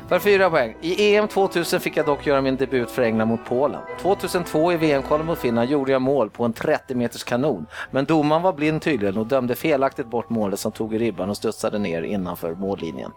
[0.07, 0.75] För fyra poäng.
[0.81, 3.81] I EM 2000 fick jag dock göra min debut för England mot Polen.
[4.01, 7.65] 2002 i VM-kvalet mot Finland gjorde jag mål på en 30 meters kanon.
[7.91, 11.37] Men domaren var blind tydligen och dömde felaktigt bort målet som tog i ribban och
[11.37, 13.11] studsade ner innanför mållinjen.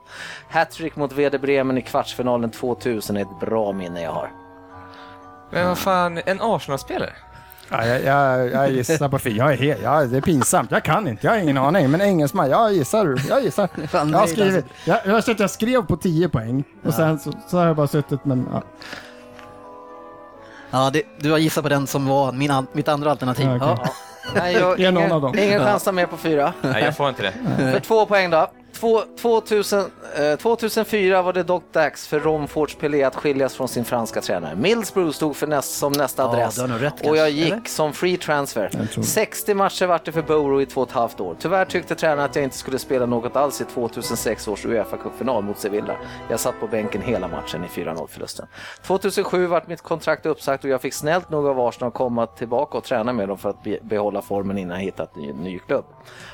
[0.49, 4.31] Hattrick mot Werder Bremen i kvartsfinalen 2000 är ett bra minne jag har.
[5.51, 7.13] Men vad fan, en Arsenal-spelare?
[7.71, 9.35] Ja, jag, jag, jag gissar på fyra.
[9.37, 10.71] Jag är helt, ja, det är pinsamt.
[10.71, 11.27] Jag kan inte.
[11.27, 11.91] Jag har ingen aning.
[11.91, 13.21] Men engelsman, jag gissar.
[13.29, 13.69] Jag gissar.
[13.89, 14.55] Fan, Jag har skrivit.
[14.55, 14.91] alltså.
[14.91, 16.65] Jag, jag, har suttit och skrev på 10 poäng.
[16.85, 18.49] Och sen så, så har jag bara suttit men...
[18.53, 18.63] Ja.
[20.71, 23.47] Ja, det, du har gissat på den som var min, an- mitt andra alternativ.
[23.47, 23.85] Ja, okej.
[23.85, 23.93] Ja.
[24.37, 25.39] Nej, jag, Det är någon ingen, av dem.
[25.39, 26.53] ingen chans med på fyra.
[26.63, 27.33] Nej, jag får inte det.
[27.73, 28.51] För två poäng då.
[28.81, 29.79] Två, 2000,
[30.19, 34.57] eh, 2004 var det dock dags för Romfords Pelé att skiljas från sin franska tränare.
[34.57, 37.63] Middlesbrough stod för näst, som nästa Ja, adress rätt och jag gick eller?
[37.67, 38.71] som free transfer.
[38.73, 41.37] Jag tror- 60 matcher vart det för Borough i två och ett halvt år.
[41.39, 45.59] Tyvärr tyckte tränaren att jag inte skulle spela något alls i 2006 års Uefa-cupfinal mot
[45.59, 45.97] Sevilla.
[46.29, 48.47] Jag satt på bänken hela matchen i 4-0-förlusten.
[48.83, 52.85] 2007 vart mitt kontrakt uppsagt och jag fick snällt nog av Arsenal komma tillbaka och
[52.85, 55.85] träna med dem för att be- behålla formen innan jag hittat en ny, ny klubb.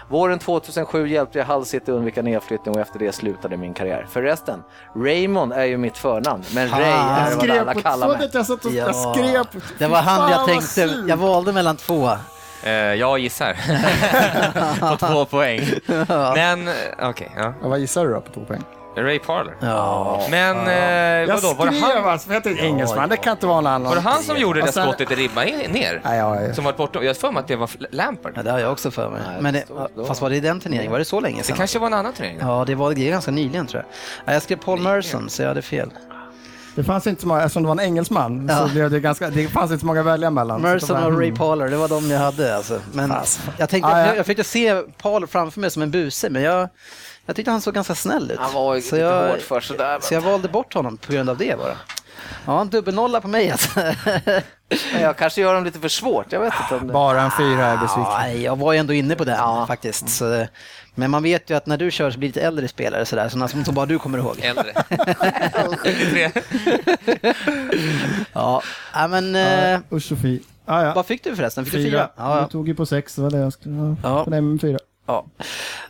[0.09, 4.07] Våren 2007 hjälpte jag Hull City undvika nedflyttning och efter det slutade min karriär.
[4.11, 4.63] Förresten,
[4.97, 8.31] Raymond är ju mitt förnamn, men Ray är vad alla kallar mig.
[8.33, 9.63] jag satt och Ja, jag skrev.
[9.79, 12.11] det var han jag tänkte, jag valde mellan två.
[12.63, 13.57] Eh, jag gissar.
[14.91, 15.61] på två poäng.
[16.35, 17.53] Men, eh, okej, ja.
[17.63, 18.63] Ja, vad gissar du då på två poäng?
[19.03, 19.55] Ray Parler.
[19.61, 20.27] Ja.
[20.31, 23.61] Men, eh, vadå, var det han, alltså, för jag tänkte engelsman, det kan inte vara
[23.61, 23.89] någon annan.
[23.89, 26.01] var det han som gjorde det Och sen- skottet i ribban in- ner?
[26.05, 26.99] Nej, ja, Som var borta?
[27.03, 28.33] Jag har för mig att det var Lampard.
[28.37, 29.21] Ja, det har jag också för mig.
[29.27, 30.05] Nej, Men det, det då.
[30.05, 30.93] fast var det i den turneringen?
[30.93, 31.57] Var det så länge Det sedan?
[31.57, 32.39] kanske var en annan turnering?
[32.41, 33.93] Ja, det var det är ganska nyligen tror jag.
[34.29, 35.91] Ja, jag skrev Paul Merson, så jag hade fel.
[36.75, 38.57] Det fanns inte så många, eftersom det var en engelsman, Ja.
[38.59, 40.61] så blev det ganska, det fanns inte så många att välja mellan.
[40.61, 41.33] Så Merson det var- och Ray.
[41.33, 42.81] Parler, det var de jag hade alltså.
[42.93, 43.41] Men Fast.
[43.59, 44.07] jag, tänkte, Ja, ja.
[44.07, 46.69] jag, jag försökte se Paul framför mig som en buse, men jag,
[47.27, 48.39] jag tyckte han såg ganska snäll ut.
[48.41, 49.99] Han var ju så lite jag, hård för sådär.
[50.03, 51.77] Så jag valde bort honom på grund av det bara.
[52.47, 53.81] Ja, en dubbelnolla på mig alltså.
[54.93, 56.93] Men jag kanske gör dem lite för svårt, jag vet inte om det...
[56.93, 58.03] Bara en fyra är jag besviken.
[58.13, 59.65] Ja, nej, jag var ju ändå inne på den Ja.
[59.67, 60.09] faktiskt.
[60.09, 60.47] Så,
[60.95, 63.29] men man vet ju att när du kör så blir det lite äldre spelare sådär,
[63.29, 64.41] sådana som bara du kommer ihåg.
[64.43, 64.73] Äldre.
[65.79, 66.31] 73.
[68.33, 68.63] Ja,
[69.11, 70.41] men eh, Ja, Usch och fy.
[70.67, 70.93] Ah, ja.
[70.95, 71.65] vad fick du förresten?
[71.65, 71.91] Fick du Fyra.
[71.91, 72.11] fyra?
[72.17, 72.49] Ja, Du ja.
[72.49, 73.97] tog ju på sex, det var det jag skulle...
[74.03, 74.25] Ja.
[74.29, 74.79] Dig med fyra.
[75.07, 75.27] Ja.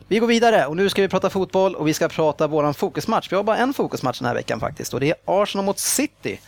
[0.09, 3.33] Vi går vidare och nu ska vi prata fotboll och vi ska prata våran fokusmatch.
[3.33, 6.41] Vi har bara en fokusmatch den här veckan faktiskt och det är Arsenal mot City.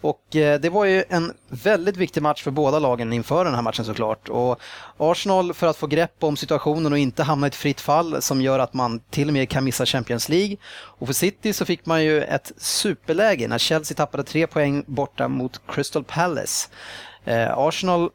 [0.00, 3.62] Och eh, det var ju en väldigt viktig match för båda lagen inför den här
[3.62, 4.28] matchen såklart.
[4.28, 4.60] Och
[4.96, 8.42] Arsenal för att få grepp om situationen och inte hamna i ett fritt fall som
[8.42, 10.56] gör att man till och med kan missa Champions League.
[10.72, 15.28] Och för City så fick man ju ett superläge när Chelsea tappade tre poäng borta
[15.28, 16.68] mot Crystal Palace.
[17.24, 18.10] Eh, Arsenal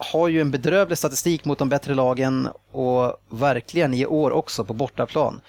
[0.00, 4.72] har ju en bedrövlig statistik mot de bättre lagen och verkligen i år också på
[4.74, 5.40] bortaplan.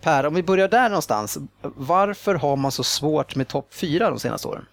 [0.00, 1.38] Per, om vi börjar där någonstans.
[1.62, 4.64] Varför har man så svårt med topp fyra de senaste åren?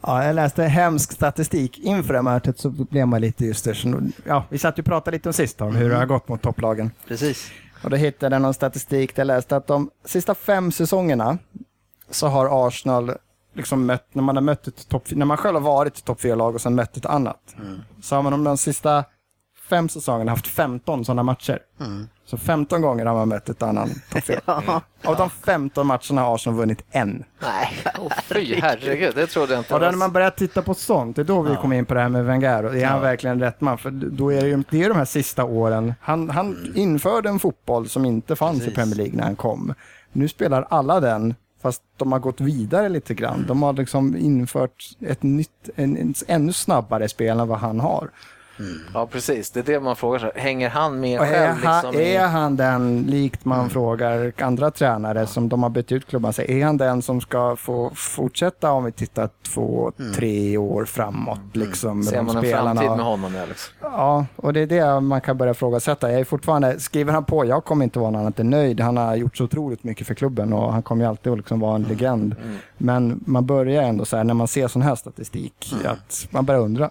[0.00, 4.58] Ja, jag läste hemsk statistik inför det mötet så blev man lite så- Ja, vi
[4.58, 6.90] satt och pratade lite om sist om hur det har gått mot topplagen.
[7.08, 7.50] Precis.
[7.84, 11.38] Och då hittade jag någon statistik där jag läste att de sista fem säsongerna
[12.10, 13.12] så har Arsenal
[13.52, 16.20] liksom mött, när man har mött ett topp, när man själv har varit ett topp
[16.20, 17.56] 4-lag och sen mött ett annat,
[18.02, 19.04] så har man de, de sista
[19.68, 21.58] fem säsongerna haft 15 sådana matcher.
[22.24, 24.40] Så 15 gånger har man mött ett annat topp 4.
[25.04, 27.24] Av de 15 matcherna har Arsenal vunnit en.
[27.42, 29.74] Nej, oh, fy herregud, det trodde jag inte.
[29.74, 31.94] Och då när man börjar titta på sånt, det är då vi kommer in på
[31.94, 32.64] det här med Wenger.
[32.64, 33.78] Och är han verkligen rätt man?
[33.78, 35.94] För då är det ju det är de här sista åren.
[36.00, 38.72] Han, han införde en fotboll som inte fanns Precis.
[38.72, 39.74] i Premier League när han kom.
[40.12, 43.44] Nu spelar alla den, fast de har gått vidare lite grann.
[43.48, 48.10] De har liksom infört ett nytt, en, en ännu snabbare spel än vad han har.
[48.94, 49.50] Ja, precis.
[49.50, 50.30] Det är det man frågar sig.
[50.34, 51.64] Hänger han med Och är, själv?
[51.64, 55.92] han, Liksom, i- är han den, likt man frågar andra tränare som de har bytt
[55.92, 60.56] ut klubban, så är han den som ska få fortsätta om vi tittar två, tre
[60.58, 61.40] år framåt?
[61.52, 62.74] Liksom, med Ser man en spelarna?
[62.80, 63.70] framtid med honom, Alex?
[63.80, 66.10] Ja, och det är det man kan börja ifrågasätta.
[66.10, 68.80] Jag är fortfarande, skriver han på, jag kommer inte vara något annat än nöjd.
[68.80, 71.74] Han har gjort så otroligt mycket för klubben och han kommer alltid att liksom vara
[71.76, 72.34] en legend.
[72.78, 76.60] Men man börjar ändå så här, när man ser sån här statistik, att man börjar
[76.60, 76.90] undra.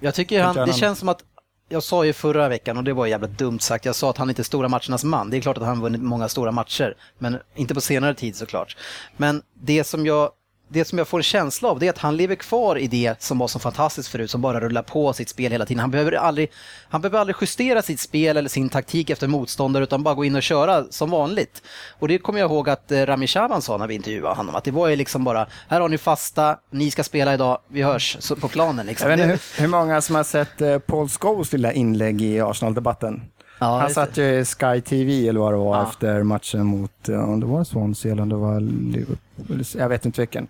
[0.00, 1.24] Jag tycker han, det han- känns som att
[1.68, 4.28] jag sa ju förra veckan, och det var jävla dumt sagt, jag sa att han
[4.28, 5.30] inte är stora matchernas man.
[5.30, 8.76] Det är klart att han vunnit många stora matcher, men inte på senare tid såklart.
[9.16, 10.30] Men det som jag
[10.72, 13.22] det som jag får en känsla av det är att han lever kvar i det
[13.22, 15.80] som var så fantastiskt förut, som bara rullar på sitt spel hela tiden.
[15.80, 16.52] Han behöver aldrig,
[16.88, 20.36] han behöver aldrig justera sitt spel eller sin taktik efter motståndare utan bara gå in
[20.36, 21.62] och köra som vanligt.
[21.98, 24.64] Och det kommer jag ihåg att eh, Rami Shaban sa när vi intervjuade honom, att
[24.64, 28.30] det var ju liksom bara, här har ni fasta, ni ska spela idag, vi hörs
[28.40, 28.86] på planen.
[28.86, 29.10] Liksom.
[29.10, 32.40] Jag vet inte hur, hur många som har sett eh, Paul Scholes lilla inlägg i
[32.40, 33.22] Arsenal-debatten.
[33.60, 35.88] Ja, han satt ju i Sky TV eller vad det var Ja.
[35.88, 40.06] efter matchen mot, eh, om det var Swansea eller om det var Liverpool, jag vet
[40.06, 40.46] inte vilken.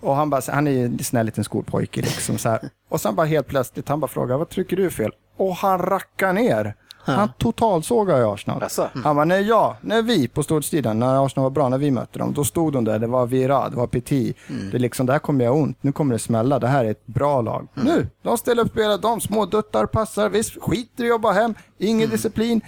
[0.00, 2.60] Och han bara, han är ju en snäll liten skolpojke liksom så här.
[2.88, 5.10] Och sen bara helt plötsligt, han bara frågar, vad trycker du fel?
[5.36, 6.74] Och han rackar ner.
[7.16, 8.58] Han totalsågar ju Arsenal.
[8.60, 8.88] Jaså?
[9.04, 12.18] Han bara, när jag, när vi på stortiden, när Arsenal var bra, när vi mötte
[12.18, 14.36] dem, då stod de där, det var Vira, det var Petit.
[14.70, 16.90] Det är liksom, det här kommer göra ont, nu kommer det smälla, det här är
[16.90, 17.68] ett bra lag.
[17.74, 21.54] Nu, de ställer upp spelet, de små duttar, passar, visst, skiter i att jobba hem,
[21.78, 22.60] ingen disciplin.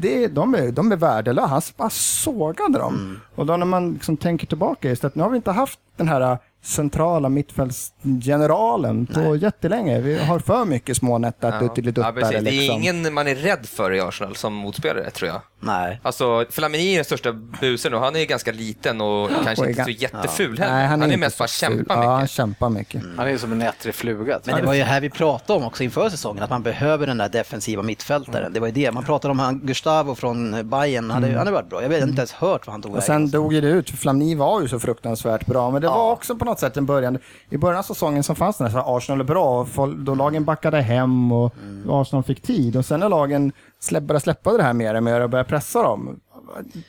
[0.00, 3.20] Det, de, är, de är värdelösa, han bara sågade dem.
[3.34, 6.08] Och då när man liksom tänker tillbaka, just att nu har vi inte haft den
[6.08, 10.00] här centrala mittfältsgeneralen på jättelänge.
[10.00, 11.60] Vi har för mycket små nätta Ja.
[11.60, 12.08] duttiliduttar.
[12.08, 12.30] Ja, precis.
[12.30, 12.82] Det är liksom.
[12.82, 15.40] ingen man är rädd för i Arsenal som motspelare, tror jag.
[15.60, 16.00] Nej.
[16.02, 19.70] Alltså, Flamini är den största busen och han är ganska liten och kanske Och är
[19.70, 20.74] inte så jätteful heller.
[20.74, 22.30] Nej, han, är inte mest så bara kämpa Ja, han mycket.
[22.30, 23.02] kämpar mycket.
[23.16, 24.40] Han är som en ettrig fluga.
[24.44, 27.18] Men det var ju här vi pratade om också inför säsongen, att man behöver den
[27.18, 28.52] där defensiva mittfältaren.
[28.52, 28.92] Det var ju det.
[28.92, 31.82] Man pratade om han Gustavo från Bayern, han hade, han hade varit bra.
[31.82, 33.06] Jag vet inte ens hört vad han tog Och vägen.
[33.06, 35.70] sen dog ju det ut, för Flamini var ju så fruktansvärt bra.
[35.70, 37.18] Men det var också på något sätt en början.
[37.50, 39.66] I början av säsongen så fanns det här, Arsenal är bra,
[39.96, 41.54] då lagen backade hem och
[41.88, 42.76] Arsenal fick tid.
[42.76, 46.20] Och sen när lagen släpp, släppa det här mer och mer och börja pressa dem,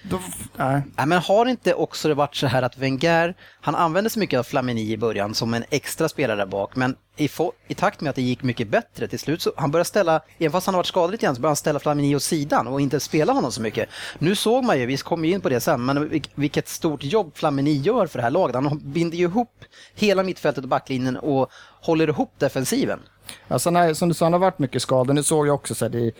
[0.04, 0.20] då,
[0.56, 0.82] nej.
[0.98, 4.40] Nej, men har inte också det varit så här att Wenger, han använde så mycket
[4.40, 8.02] av Flamini i början som en extra spelare där bak, men i, få, i takt
[8.02, 10.76] med att det gick mycket bättre till slut så han började ställa, även fast han
[10.76, 13.34] har varit skadad lite grann, så började han ställa Flamini åt sidan och inte spela
[13.34, 13.90] honom så mycket.
[14.20, 17.04] Nu såg man ju, vi kommer ju in på det sen, men vil- vilket stort
[17.04, 18.56] jobb Flamini gör för det här laget.
[18.56, 19.64] Han binder ju ihop
[19.96, 23.00] hela mittfältet och backlinjen och håller ihop defensiven.
[23.48, 25.14] Alltså, nej, som du sa, det har varit mycket skador.
[25.14, 26.12] Nu såg jag också så här, det,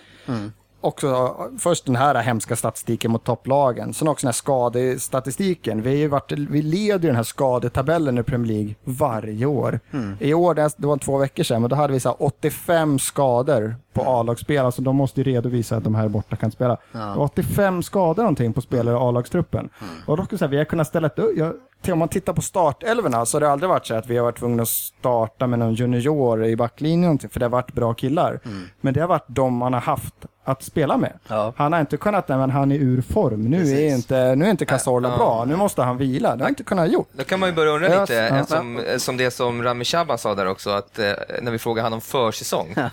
[0.88, 5.82] också, först den här hemska statistiken mot topplagen, sen också den här skadestatistiken.
[5.82, 9.80] Vi, har ju varit, vi leder den här skadetabellen i Premier League varje år.
[10.20, 13.76] I år, det var två veckor sedan, men då hade vi så här 85 skador
[13.94, 14.66] på A-lagsspel.
[14.66, 16.78] Alltså de måste ju redovisa att de här borta kan spela.
[16.92, 19.70] Var 85 skador någonting på spelare i A-lagstruppen.
[20.06, 21.54] Och då skulle jag säga, vi har kunnat ställa ett, jag,
[21.92, 24.40] om man tittar på startelvorna så har det aldrig varit så att vi har varit
[24.40, 28.40] tvungna att starta med någon junior i backlinjen, för det har varit bra killar.
[28.82, 30.16] Men det har varit de man har haft
[30.48, 31.14] att spela med.
[31.28, 31.54] Ja.
[31.58, 33.42] Han har inte kunnat, nej, men han är ur form.
[33.44, 33.74] Nu Precis.
[33.80, 35.18] är inte, nu är inte Cazorla Ja.
[35.18, 36.36] bra, nu måste han vila.
[36.36, 37.10] Det har inte kunnat gjort.
[37.14, 38.38] Då kan man ju börja undra Ja, lite, ja.
[38.38, 41.60] eh, som, eh, som det som Rami Shaban sa där också, att eh, när vi
[41.60, 42.68] frågade han om försäsong.
[42.78, 42.84] eh,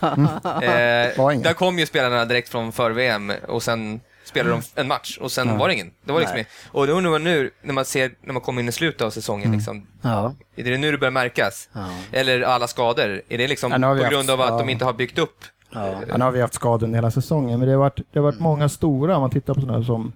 [1.43, 5.59] där kom ju spelarna direkt från för-VM och sen spelade de en match och sen
[5.59, 5.91] var det ingen.
[6.05, 6.47] Det var liksom, Nej.
[6.73, 9.11] och då undrar man nu, när man ser, när man kommer in i slutet av
[9.11, 10.35] säsongen, liksom, Ja.
[10.57, 11.69] är det nu det börjar märkas?
[12.13, 13.23] Eller alla skador?
[13.29, 14.59] Är det liksom Ja, på grund haft- av att ja.
[14.59, 15.45] de inte har byggt upp?
[15.75, 16.03] Ja.
[16.09, 18.41] Ja, nu har vi haft skador hela säsongen, men det har varit, det har varit
[18.41, 20.13] många stora, om man tittar på sådana som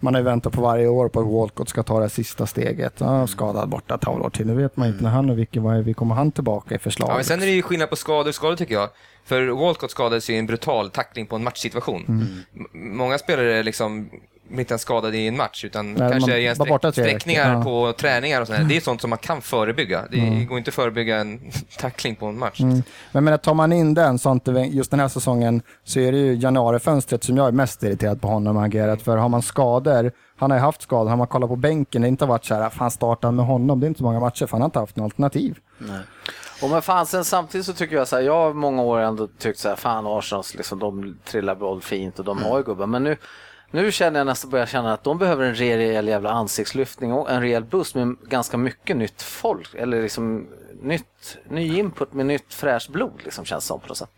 [0.00, 2.94] man har ju väntat på varje år på att Walcott ska ta det sista steget.
[2.98, 4.46] Ja, skadad borta ett halvår till.
[4.46, 7.10] Nu vet man inte när han och vilken, vi kommer han tillbaka i förslag.
[7.10, 8.88] Ja, men sen är det ju skillnad på skador och skador tycker jag.
[9.24, 12.04] För Walcott skadades ju i en brutal tackling på en matchsituation.
[12.54, 14.10] M- Många spelare liksom
[14.50, 16.90] inte ens skadade i en match, utan Nej, kanske man i en veckor.
[16.92, 17.62] sträckningar Ja.
[17.64, 18.64] på träningar och sådär.
[18.68, 20.02] Det är sånt som man kan förebygga.
[20.10, 21.40] Det går inte att förebygga en
[21.78, 22.60] tackling på en match.
[22.60, 22.82] Mm.
[23.12, 26.34] Men menar, tar man in den, vi- just den här säsongen, så är det ju
[26.34, 29.02] januarifönstret som jag är mest irriterad på honom agerat.
[29.02, 32.06] För har man skador, han har ju haft skador, har man kollat på bänken, det
[32.06, 34.46] har inte varit så här, fan starta med honom, det är inte så många matcher,
[34.46, 35.58] för han har inte haft något alternativ.
[36.62, 39.26] Och men fan, sen samtidigt så tycker jag så här, jag har många år ändå
[39.38, 42.86] tyckt så här, fan Arsenal, liksom, de trillar boll fint och de har ju gubbar.
[42.86, 43.16] Men nu,
[43.72, 47.40] nu känner jag nästan börjar känna att de behöver en rejäl jävla ansiktslyftning och en
[47.40, 49.74] rejäl buss med ganska mycket nytt folk.
[49.74, 50.46] Eller liksom
[50.82, 54.10] nytt, ny input med nytt fräscht blod, liksom, känns som på något sätt.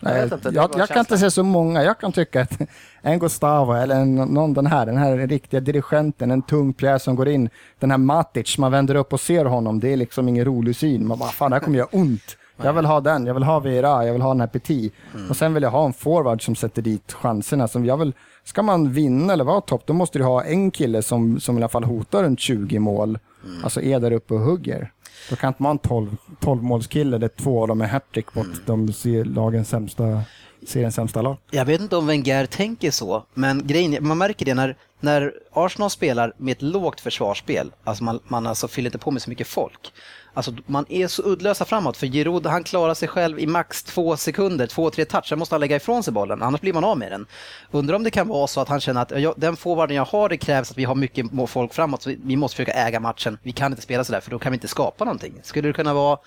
[0.00, 1.82] Jag vet inte, jag, jag kan inte se så många.
[1.82, 2.58] Jag kan tycka att
[3.02, 7.16] en Gustavo eller en, någon den här, den här riktiga dirigenten, en tung pjäs som
[7.16, 7.50] går in.
[7.78, 9.80] Den här Matic, man vänder upp och ser honom.
[9.80, 11.06] Det är liksom ingen rolig syn.
[11.06, 12.36] Man bara, fan det här kommer göra ont.
[12.62, 14.94] Jag vill ha den, jag vill ha Vera, jag vill ha den här Petit.
[15.30, 17.68] Och sen vill jag ha en forward som sätter dit chanserna.
[17.68, 18.12] Som jag vill,
[18.48, 21.60] ska man vinna eller vara topp, då måste du ha en kille som, som i
[21.60, 23.18] alla fall hotar runt 20 mål.
[23.62, 24.92] Alltså är där uppe och hugger.
[25.30, 28.34] Då kan inte man ha en 12, 12 målskille där två av dem är hattrick
[28.34, 30.22] mot de ser lagens sämsta,
[30.66, 31.36] seriens sämsta lag.
[31.50, 35.90] Jag vet inte om Wenger tänker så, men grejen, man märker det när, när Arsenal
[35.90, 39.46] spelar med ett lågt försvarsspel, alltså man, man alltså fyller inte på med så mycket
[39.46, 39.92] folk.
[40.34, 44.16] Alltså man är så uddlösa framåt, för Giroud han klarar sig själv i max två
[44.16, 46.98] sekunder, två, tre touch, sen måste han lägga ifrån sig bollen, annars blir man av
[46.98, 47.26] med den.
[47.70, 50.28] Undrar om det kan vara så att han känner att jag, den forwarden jag har,
[50.28, 53.52] det krävs att vi har mycket folk framåt, så vi, måste försöka äga matchen, vi
[53.52, 55.40] kan inte spela sådär för då kan vi inte skapa någonting.
[55.42, 56.18] Skulle det kunna vara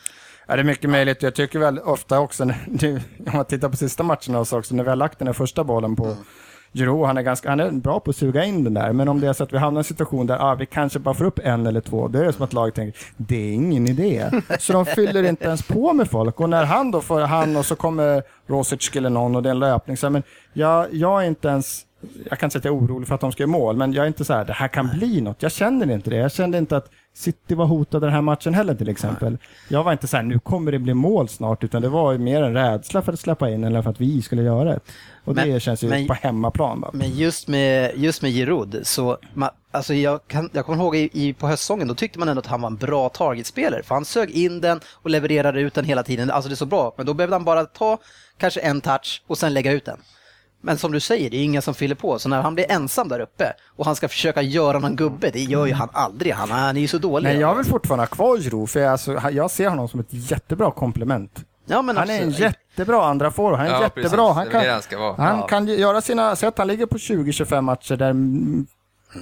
[0.47, 1.23] Ja, det är mycket möjligt.
[1.23, 4.75] Jag tycker väl ofta också, när- nu, om man tittar på sista matcherna så också,
[4.75, 6.17] när vi har lagt den här första bollen på
[6.73, 9.21] Giroud, han är, ganska, han är bra på att suga in den där, men om
[9.21, 11.25] det är så att vi hamnar i en situation där ah, vi kanske bara får
[11.25, 14.29] upp en eller två, då är det som att laget tänker, det är ingen idé.
[14.59, 16.39] Så de fyller inte ens på med folk.
[16.39, 19.51] Och när han då får han och så kommer Rosic eller någon och det är
[19.51, 21.85] en löpning, så här, men jag, jag är inte ens
[22.29, 23.93] jag kan inte säga att jag är orolig för att de ska göra mål, men
[23.93, 25.43] jag är inte så här, det här kan bli något.
[25.43, 26.15] Jag känner inte det.
[26.15, 29.37] Jag kände inte att City var hotade den här matchen heller till exempel.
[29.69, 32.17] Jag var inte så här, nu kommer det bli mål snart, utan det var ju
[32.17, 34.79] mer en rädsla för att släppa in än för att vi skulle göra det.
[35.25, 36.81] Och det Men- känns ju men- på hemmaplan.
[36.81, 36.89] Va?
[36.93, 41.09] Men just med, just med Giroud, så ma, alltså jag, kan, jag kommer ihåg i,
[41.13, 43.83] i, på höstsäsongen, då tyckte man ändå att han var en bra targetspelare.
[43.83, 46.31] För han sög in den och levererade ut den hela tiden.
[46.31, 47.97] Alltså det är så bra, men då behövde han bara ta
[48.37, 49.97] kanske en touch och sen lägga ut den.
[50.61, 52.19] Men som du säger, det är ingen som fyller på.
[52.19, 55.39] Så när han blir ensam där uppe och han ska försöka göra någon gubbe, det
[55.39, 56.33] gör ju han aldrig.
[56.33, 57.29] Han, han är ju så dålig.
[57.29, 60.07] Men jag vill fortfarande ha kvar Giroud, för jag, alltså, jag ser honom som ett
[60.09, 61.45] jättebra komplement.
[61.65, 62.39] Ja, men Han är en absolut.
[62.39, 63.57] jättebra andra forward.
[63.59, 64.03] Han är Ja, jättebra.
[64.03, 64.19] precis.
[64.19, 65.15] Han Det kan, det han ska vara.
[65.17, 65.47] han Ja.
[65.47, 66.35] kan göra sina...
[66.35, 68.65] Säg att han ligger på 20-25 matcher där mm,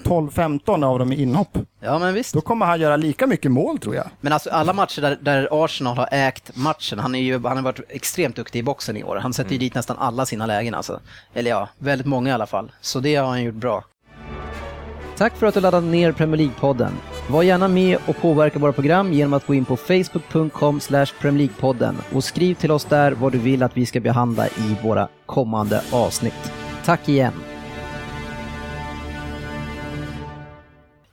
[0.04, 1.58] 12-15 av dem är inhopp.
[1.80, 2.34] Ja, men visst.
[2.34, 4.06] Då kommer han göra lika mycket mål tror jag.
[4.22, 7.64] Men alltså alla matcher där, där Arsenal har ägt matchen, han, är ju, han har
[7.64, 9.16] varit extremt duktig i boxen i år.
[9.16, 11.00] Han sätter ju dit nästan alla sina lägen alltså.
[11.34, 12.72] Eller ja, väldigt många i alla fall.
[12.82, 13.84] Så det har han gjort bra.
[15.18, 16.92] Tack för att du laddade ner Premier League-podden.
[17.30, 22.24] Var gärna med och påverka våra program genom att gå in på facebook.com League-podden och
[22.24, 26.52] skriv till oss där vad du vill att vi ska behandla i våra kommande avsnitt.
[26.86, 27.59] Tack igen!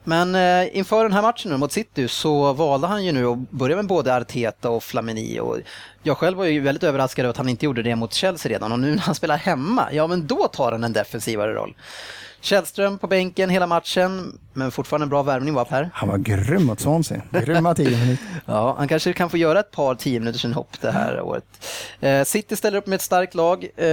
[0.08, 3.50] Men eh, inför den här matchen nu mot City så valde han ju nu att
[3.50, 5.40] börja med både Arteta och Flamini.
[5.40, 5.58] Och
[6.02, 8.72] jag själv var ju väldigt överraskad över att han inte gjorde det mot Chelsea redan
[8.72, 11.74] och nu när han spelar hemma, ja men då tar han en defensivare roll.
[12.46, 15.90] Källström på bänken hela matchen, men fortfarande en bra värvning var här.
[15.94, 17.22] Han var grym mot Swansea.
[17.30, 18.24] Grymma 10 minuter.
[18.46, 21.44] Ja, han kanske kan få göra ett par 10 minuters inhopp det här året.
[22.00, 23.86] Eh, City ställer upp med ett starkt lag, eh,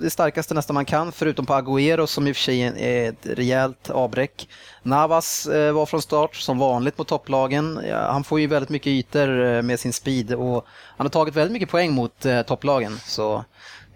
[0.00, 3.26] det starkaste nästan man kan, förutom på Agüero som i och för sig är ett
[3.26, 4.48] rejält avbräck.
[4.82, 7.80] Navas eh, var från start, som vanligt mot topplagen.
[7.88, 10.66] Ja, han får ju väldigt mycket ytor eh, med sin speed och
[10.96, 13.00] han har tagit väldigt mycket poäng mot eh, topplagen.
[13.04, 13.44] Så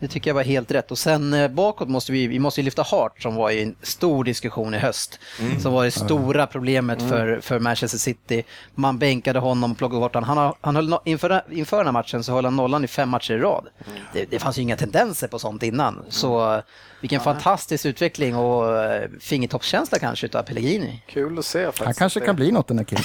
[0.01, 0.91] det tycker jag var helt rätt.
[0.91, 3.75] Och sen eh, bakåt måste vi, vi måste ju lyfta Hart som var i en
[3.83, 5.19] stor diskussion i höst.
[5.63, 8.43] Som var det stora problemet för, för Manchester City.
[8.75, 10.29] Man bänkade honom och plockade bort honom.
[10.29, 12.87] Han, har, han höll, no- inför, inför den här matchen så höll han nollan i
[12.89, 13.69] fem matcher i rad.
[14.13, 16.05] Det, det fanns ju inga tendenser på sånt innan.
[16.09, 16.61] Så eh,
[17.01, 21.03] vilken fantastisk utveckling och eh, fingertoppskänsla kanske utav Pellegrini.
[21.09, 21.85] Kul att se faktiskt.
[21.85, 23.05] Han kanske Det- kan bli något den där killen.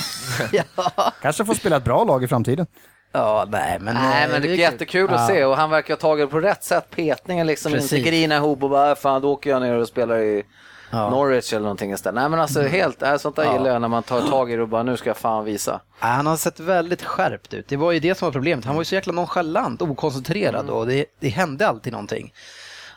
[0.75, 1.11] ja.
[1.21, 2.67] Kanske får spela ett bra lag i framtiden.
[3.17, 3.95] Ja, nej men...
[3.95, 4.59] Nej eh, men det är kul.
[4.59, 5.27] jättekul att Ja.
[5.27, 6.85] se och han verkar ha tagit det på rätt sätt.
[6.95, 7.93] Petningen liksom, Precis.
[7.93, 10.43] inte grina ihop och bara "Äh, fan då åker jag ner och spelar i
[10.91, 11.09] Ja.
[11.09, 12.15] Norwich eller någonting istället.
[12.21, 13.53] Nej men alltså helt, äh, sånt där Ja.
[13.53, 15.79] gillar jag när man tar tag i det och bara nu ska jag fan visa.
[16.01, 17.67] Nej, Han har sett väldigt skärpt ut.
[17.67, 18.65] Det var ju det som var problemet.
[18.65, 22.33] Han var ju så jäkla nonchalant, okoncentrerad och det, det hände alltid någonting.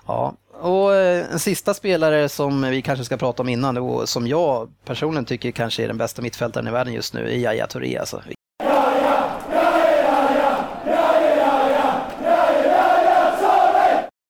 [0.06, 4.26] Ja, och eh, en sista spelare som vi kanske ska prata om innan och som
[4.26, 7.98] jag personligen tycker kanske är den bästa mittfältaren i världen just nu är Yahya Touré
[7.98, 8.22] alltså.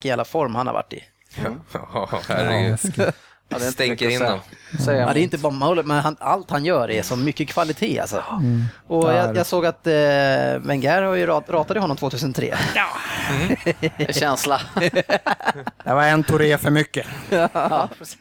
[0.05, 1.05] Jävla form han har varit i.
[1.73, 3.13] Ja, herregud.
[3.51, 4.41] Ja, det Stänker in dem.
[4.87, 8.01] Ja, det är inte bara målet, men han, allt han gör är så mycket kvalitet
[8.01, 8.23] alltså.
[8.87, 9.15] Och Där.
[9.15, 9.93] jag, jag såg att eh,
[10.59, 12.57] Wenger har ju rat, ratade honom 2003.
[13.81, 14.61] Det är känsla.
[15.85, 17.07] Det var en Touré för mycket.
[17.53, 18.19] ja, precis.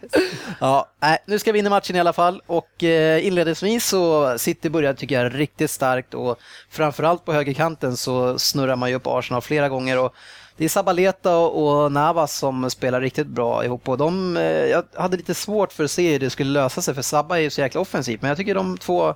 [0.60, 4.38] Ja, nej, nu ska vi in i matchen i alla fall och eh, inledningsvis så
[4.38, 9.08] City började tycker jag riktigt starkt och framförallt på högerkanten så snurrar man ju upp
[9.08, 10.16] Arsenal flera gånger och
[10.58, 15.18] det är Sabaleta och Navas som spelar riktigt bra ihop och de, eh, jag hade
[15.18, 17.62] lite svårt för att se hur det skulle lösa sig för Sabba är ju så
[17.62, 19.16] jäkla offensivt men jag tycker de två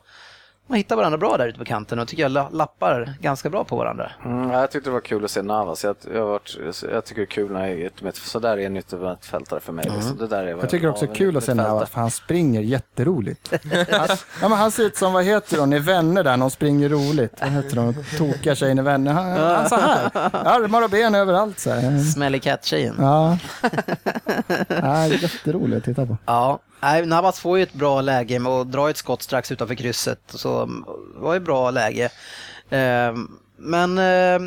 [0.71, 3.63] man hittar varandra bra där ute på kanten och tycker jag la- lappar ganska bra
[3.63, 4.11] på varandra.
[4.25, 5.83] Mm, jag tyckte det var kul att se Navas.
[5.83, 6.57] Jag, jag, varit,
[6.91, 9.85] jag tycker det är kul när jag, så där är en yttermittfältare för mig.
[9.95, 10.17] Liksom.
[10.17, 11.53] Det där är Jag tycker också ja, det är kul att se.
[11.53, 13.53] Navas, för han springer jätteroligt.
[13.91, 14.07] Han,
[14.41, 17.33] ja, men han ser ut som, vad heter de, i Vänner där, de springer roligt.
[17.41, 19.13] Vad heter de, tokiga tjejen i Vänner?
[19.13, 21.99] Han, han så här, armar och ben överallt så här.
[21.99, 22.95] Smelly Cat-tjejen.
[22.99, 23.37] Ja.
[24.67, 26.17] ja, jätteroligt att titta på.
[26.25, 29.75] Ja, nej, Navas får ju ett bra läge med att dra ett skott strax utanför
[29.75, 30.19] krysset.
[30.29, 30.65] Så
[31.15, 32.09] det var ju bra läge.
[32.69, 33.27] Ehm,
[33.63, 34.39] Men eh,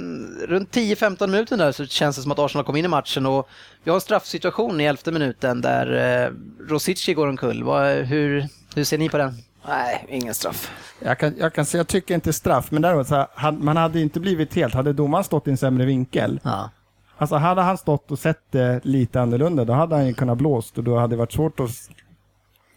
[0.47, 3.49] runt 10-15 minuter där så känns det som att Arsenal kom in i matchen och
[3.85, 6.31] vi har en straffsituation i elfte minuten där eh,
[6.69, 7.63] Rosici går omkull.
[8.05, 9.35] Hur, hur ser ni på den?
[9.69, 10.71] Nej, ingen straff.
[11.05, 14.01] Jag kan, jag kan säga, jag tycker inte straff, men däremot så här, man hade
[14.01, 16.71] inte blivit helt, hade domaren stått i en sämre vinkel, Ja.
[17.19, 20.79] alltså hade han stått och sett det lite annorlunda, då hade han ju kunnat blåst
[20.79, 21.71] och då hade det varit svårt att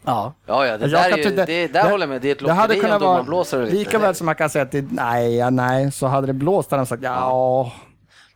[0.04, 0.32] Ja.
[0.46, 2.22] Ja, ja, det Jag där, är ju, tycka- det, där det- håller jag med.
[2.22, 4.34] Det är ett Det hade lotteri om domaren vara, blåser eller lika väl som man
[4.34, 7.72] kan säga att det, nej, ja, nej, så hade det blåst hade han sagt ja.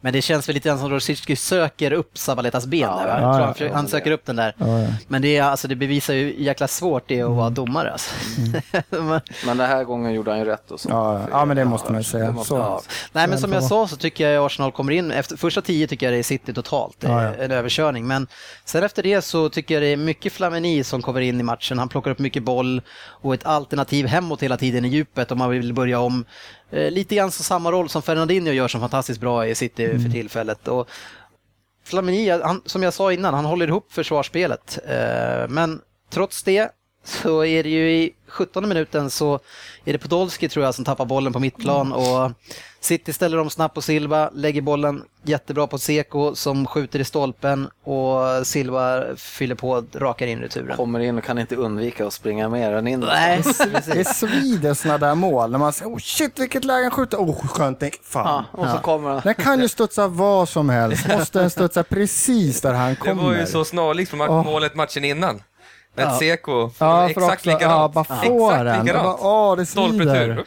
[0.04, 3.20] Men det känns väl lite grann som Rosici söker upp Sabaletas ben Ja, där, va?
[3.20, 4.54] ja, Jag tror ja, han, försöker- han söker upp den där.
[4.58, 4.88] ja, ja.
[5.08, 7.92] Men det, är, alltså, det bevisar ju hur jäkla svårt det är att vara domare.
[7.92, 8.10] Alltså.
[8.90, 10.88] Men- Men den här gången gjorde han ju rätt och så.
[10.90, 12.32] Ja, ja, men det måste man ju säga.
[12.32, 12.80] Måste Så.
[13.12, 16.06] Nej men som jag sa så tycker jag Arsenal kommer in, efter första tio tycker
[16.06, 17.34] jag det är City totalt, Ja, ja.
[17.34, 18.06] en överkörning.
[18.06, 18.26] Men
[18.64, 21.78] sen efter det så tycker jag det är mycket Flamini som kommer in i matchen.
[21.78, 25.50] Han plockar upp mycket boll och ett alternativ hemåt hela tiden i djupet om man
[25.50, 26.24] vill börja om.
[26.72, 30.02] Eh, lite grann så samma roll som Fernandinho gör som fantastiskt bra i City Mm.
[30.02, 30.68] för tillfället.
[30.68, 30.88] Och
[31.84, 34.78] Flamini, han, som jag sa innan, han håller ihop försvarsspelet.
[34.88, 36.68] Eh, men trots det
[37.04, 39.38] så är det ju i 17 minuten så
[39.84, 42.30] är det Podolski tror jag som tappar bollen på mittplan och
[42.80, 47.68] City ställer om snabbt på Silva, lägger bollen jättebra på Seko som skjuter i stolpen
[47.84, 50.76] och Silva fyller på, rakar in returen.
[50.76, 53.00] Kommer in och kan inte undvika att springa med den in.
[53.00, 53.42] Nej,
[53.86, 57.46] Det svider sådana där mål när man säger oh shit vilket läge han skjuter, oh
[57.46, 58.44] skönt, tänk, fan.
[58.52, 59.20] Ja, och så kommer han.
[59.24, 63.22] Den kan ju studsa var som helst, måste den studsa precis där han Det kommer.
[63.22, 64.44] var ju så snarlikt från Åh.
[64.44, 65.42] målet matchen innan.
[65.94, 66.18] Ja.
[66.18, 67.94] Seko, Ja, exakt också, ja, likadant.
[67.94, 68.64] bara få exakt den.
[68.78, 69.20] Det likadant.
[69.20, 70.44] bara, åh, det svider.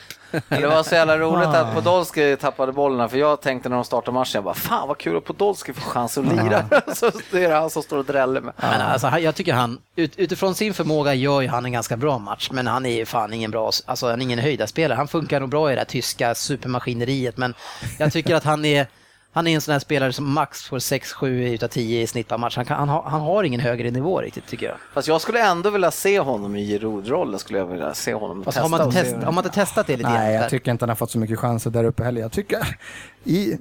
[0.49, 4.13] Det var så jävla roligt att Podolski tappade bollen för jag tänkte när de startade
[4.13, 6.65] matchen, jag bara fan vad kul att Podolski får chans att lira.
[6.95, 8.53] så är det han som står och dräller med.
[8.57, 12.17] Men alltså, jag tycker han, ut, utifrån sin förmåga gör ju han en ganska bra
[12.17, 14.97] match, men han är ju fan ingen bra, alltså han är ingen höjdarspelare.
[14.97, 17.53] Han funkar nog bra i det här tyska supermaskineriet, men
[17.97, 18.87] jag tycker att han är,
[19.35, 22.37] han är en sån här spelare som max får 6-7 utav 10 i snitt per
[22.37, 22.55] match.
[22.55, 24.75] Han, kan, han, har, han har ingen högre nivå riktigt tycker jag.
[24.93, 28.57] Fast jag skulle ändå vilja se honom i Giroud-rollen, skulle jag vilja se honom Fast
[28.57, 28.77] testa.
[28.77, 30.95] har, man test, har man inte testat det lite Nej, jag tycker inte han har
[30.95, 32.21] fått så mycket chanser där uppe heller.
[32.21, 32.77] Jag tycker,
[33.23, 33.57] i,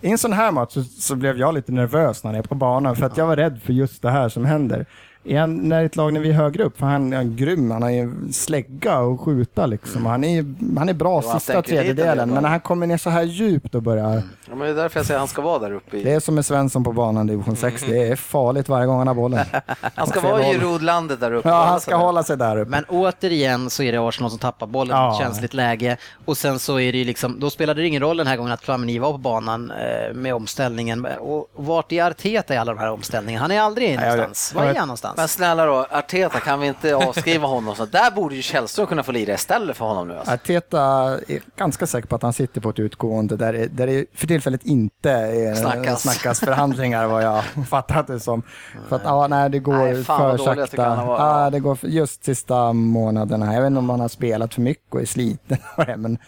[0.00, 2.54] i en sån här match så, så blev jag lite nervös när han är på
[2.54, 4.86] banan för att jag var rädd för just det här som händer.
[5.26, 7.82] Är han, när ett lag när vi är högre upp, för han är grym, han
[7.82, 10.06] har ju slägga och skjuta liksom.
[10.06, 10.44] Han är,
[10.78, 13.82] han är bra Jo, sista tredjedelen, men när han kommer ner så här djupt och
[13.82, 14.22] börjar
[14.54, 15.96] Ja, men det är därför jag säger att han ska vara där uppe.
[15.96, 16.12] Det I.
[16.12, 17.82] är som med Svensson på banan i division 6.
[17.88, 19.46] Det är farligt varje gång han har bollen.
[19.94, 20.54] Han ska vara i håll.
[20.54, 21.48] Giroud-landet där uppe.
[21.48, 22.70] Ja, han ska hålla sig där uppe.
[22.70, 25.12] Men återigen så är det Arsenal som tappar bollen i Ja.
[25.12, 28.16] ett känsligt läge och sen så är det ju liksom, då spelade det ingen roll
[28.16, 31.06] den här gången att Flamini var på banan eh, med omställningen.
[31.06, 33.42] Och vart är Arteta i alla de här omställningarna?
[33.42, 34.54] Han är aldrig någonstans.
[34.54, 35.16] Var är han någonstans?
[35.16, 37.74] Men snälla då, Arteta, kan vi inte avskriva honom?
[37.76, 40.16] Så där borde ju Källström kunna få lira istället för honom nu.
[40.16, 40.32] Alltså.
[40.32, 40.80] Arteta
[41.28, 44.26] är ganska säker på att han sitter på ett utgående där det, där det för
[44.44, 46.02] tillfället inte är, Snackas.
[46.02, 48.42] snackas förhandlingar vad jag fattat det som.
[48.88, 50.76] För att ja, nej, det går Nej, för jag sakta.
[51.06, 53.54] Ja, det går för, just sista månaderna.
[53.54, 55.58] Jag vet inte om han har spelat för mycket och är sliten.
[55.76, 56.18] men,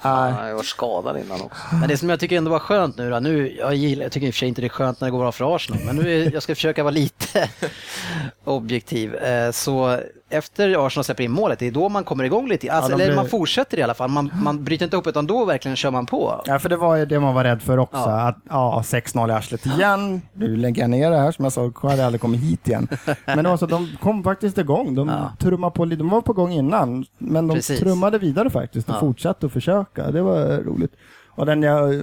[0.00, 1.62] Fan, han har varit skadad innan också.
[1.80, 4.26] Men det som jag tycker ändå var skönt nu då, nu, jag, gillar, jag tycker
[4.26, 5.96] i och för sig inte det är skönt när det går bra för Arsenal, men
[5.96, 7.50] nu är, jag ska försöka vara lite
[8.44, 9.14] objektiv.
[9.14, 10.00] Eh, Så
[10.30, 12.72] efter Arsenal släpper in målet, det är då man kommer igång lite.
[12.72, 15.06] Alltså, Ja, de eller blir- man fortsätter i alla fall, man, man bryter inte upp
[15.06, 16.42] utan då verkligen kör man på.
[16.46, 17.96] Ja, för det var ju det man var rädd för också.
[17.98, 18.28] Ja.
[18.28, 20.22] Att, ja, 6-0 i arslet igen.
[20.32, 22.88] Nu lägger jag ner det här som jag sa, jag hade aldrig kommit hit igen.
[23.26, 24.94] Men det var så, de kom faktiskt igång.
[24.94, 25.32] De Ja.
[25.38, 25.84] trummade på.
[25.84, 27.80] De var på gång innan, men de Precis.
[27.80, 29.00] trummade vidare faktiskt och Ja.
[29.00, 30.10] fortsatte att försöka.
[30.10, 30.92] Det var roligt.
[31.28, 32.02] Och den jag,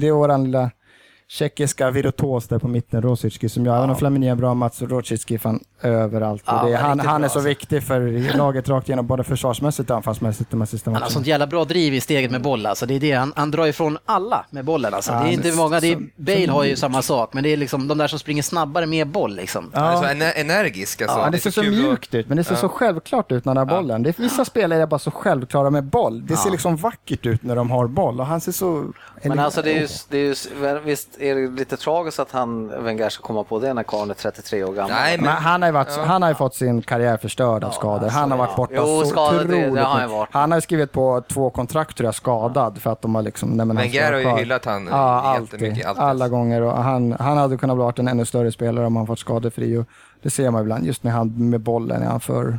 [0.00, 0.70] det är våran lilla
[1.30, 4.86] tjeckiska virtuos där på mitten, Rosicki, som jag, även om Flamini är bra match, så
[4.86, 6.42] Rosicki är fan överallt.
[6.46, 7.48] Ja, och det, han är han, är så alltså.
[7.48, 11.26] viktig för laget rakt igenom, både försvarsmässigt och anfallsmässigt de här sista Han har sånt
[11.26, 12.86] jävla bra driv i steget med boll alltså.
[12.86, 13.12] Det är det.
[13.12, 15.12] Han, han drar ifrån alla med bollen alltså.
[15.12, 17.42] Ja, det är inte många, det är, som- Bale som- har ju samma sak, men
[17.44, 19.70] det är liksom de där som springer snabbare med boll liksom.
[19.74, 20.10] Han är så Ja.
[20.10, 21.18] ener- energisk alltså.
[21.18, 23.68] Ja, det ser så att- mjukt ut, men det ser så självklart ut när han
[23.68, 24.02] har bollen.
[24.02, 26.26] Det är, vissa spelare är bara så självklara med boll.
[26.26, 28.84] Det ser liksom vackert ut när de har boll och han ser så...
[29.22, 30.24] Men alltså det är ju, det är
[30.74, 34.10] ju, visst är det lite tragiskt att han, Wenger ska komma på det när karln
[34.10, 34.90] är 33 år gammal?
[34.90, 37.70] Nej, Men men han har ju, varit, han har ju fått sin karriär förstörd av
[37.70, 38.08] skador.
[38.08, 40.28] Han har varit borta Jo, så skadad, det- det otroligt har han varit.
[40.32, 43.48] Han har ju skrivit på två kontrakt tror jag, skadad för att de har liksom...
[43.50, 44.38] Nej, men han Wenger har ju kvar.
[44.38, 45.86] hyllat han Ja, jättemycket, alltid.
[45.86, 46.02] alltid.
[46.02, 46.62] Alla gånger.
[46.62, 49.76] Och han, han hade kunnat vara en ännu större spelare om han fått skadefri.
[49.76, 49.84] Och
[50.22, 50.86] det ser man ibland.
[50.86, 52.58] Just med han med bollen är han för...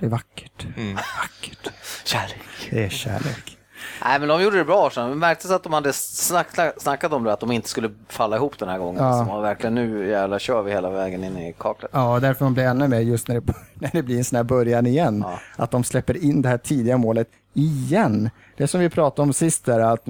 [0.00, 0.66] Det är vackert.
[0.76, 0.94] Mm.
[0.94, 1.70] Vackert.
[2.04, 2.36] Kärlek.
[2.70, 3.55] Det är kärlek.
[4.04, 4.90] Nej, men de gjorde det bra.
[4.90, 8.36] Så det märktes att de hade snack, snackat om det, att de inte skulle falla
[8.36, 9.04] ihop den här gången.
[9.04, 9.12] Ja.
[9.12, 11.90] Så man verkligen nu jävlar kör vi hela vägen in i kaklet.
[11.94, 14.44] Ja, därför man blir ännu mer just när det, när det blir en sån här
[14.44, 15.24] början igen.
[15.26, 15.38] Ja.
[15.56, 18.30] Att de släpper in det här tidiga målet igen.
[18.56, 20.06] Det som vi pratade om sist där, att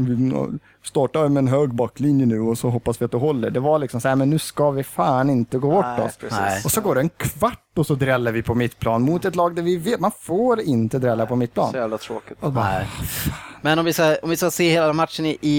[0.86, 3.50] vi startar med en hög backlinje nu och så hoppas vi att det håller.
[3.50, 6.18] Det var liksom så här, men nu ska vi fan inte gå bort Nej, oss.
[6.30, 6.62] Nej.
[6.64, 9.56] Och så går det en kvart och så dräller vi på mittplan mot ett lag
[9.56, 11.70] där vi vet, man får inte drälla på mittplan.
[11.70, 12.38] Så jävla tråkigt.
[12.40, 12.86] Och bara, Nej.
[13.62, 15.56] Men om vi, ska, om vi ska se hela matchen i, i,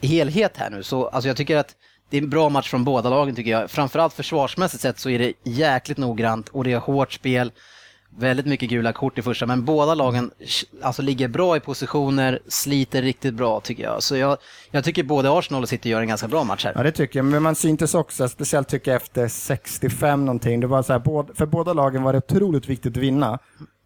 [0.00, 1.74] i helhet här nu, så alltså jag tycker att
[2.10, 3.70] det är en bra match från båda lagen tycker jag.
[3.70, 7.52] Framförallt försvarsmässigt sett så är det jäkligt noggrant och det är hårt spel.
[8.18, 10.30] Väldigt mycket gula kort i första, men båda lagen
[10.82, 14.02] alltså, ligger bra i positioner, sliter riktigt bra tycker jag.
[14.02, 14.38] Så jag,
[14.70, 16.72] jag tycker både Arsenal och City gör en ganska bra match här.
[16.76, 17.26] Ja, det tycker jag.
[17.26, 21.46] Men man syntes också, speciellt tycker jag efter 65 någonting, det var så här, för
[21.46, 23.38] båda lagen var det otroligt viktigt att vinna.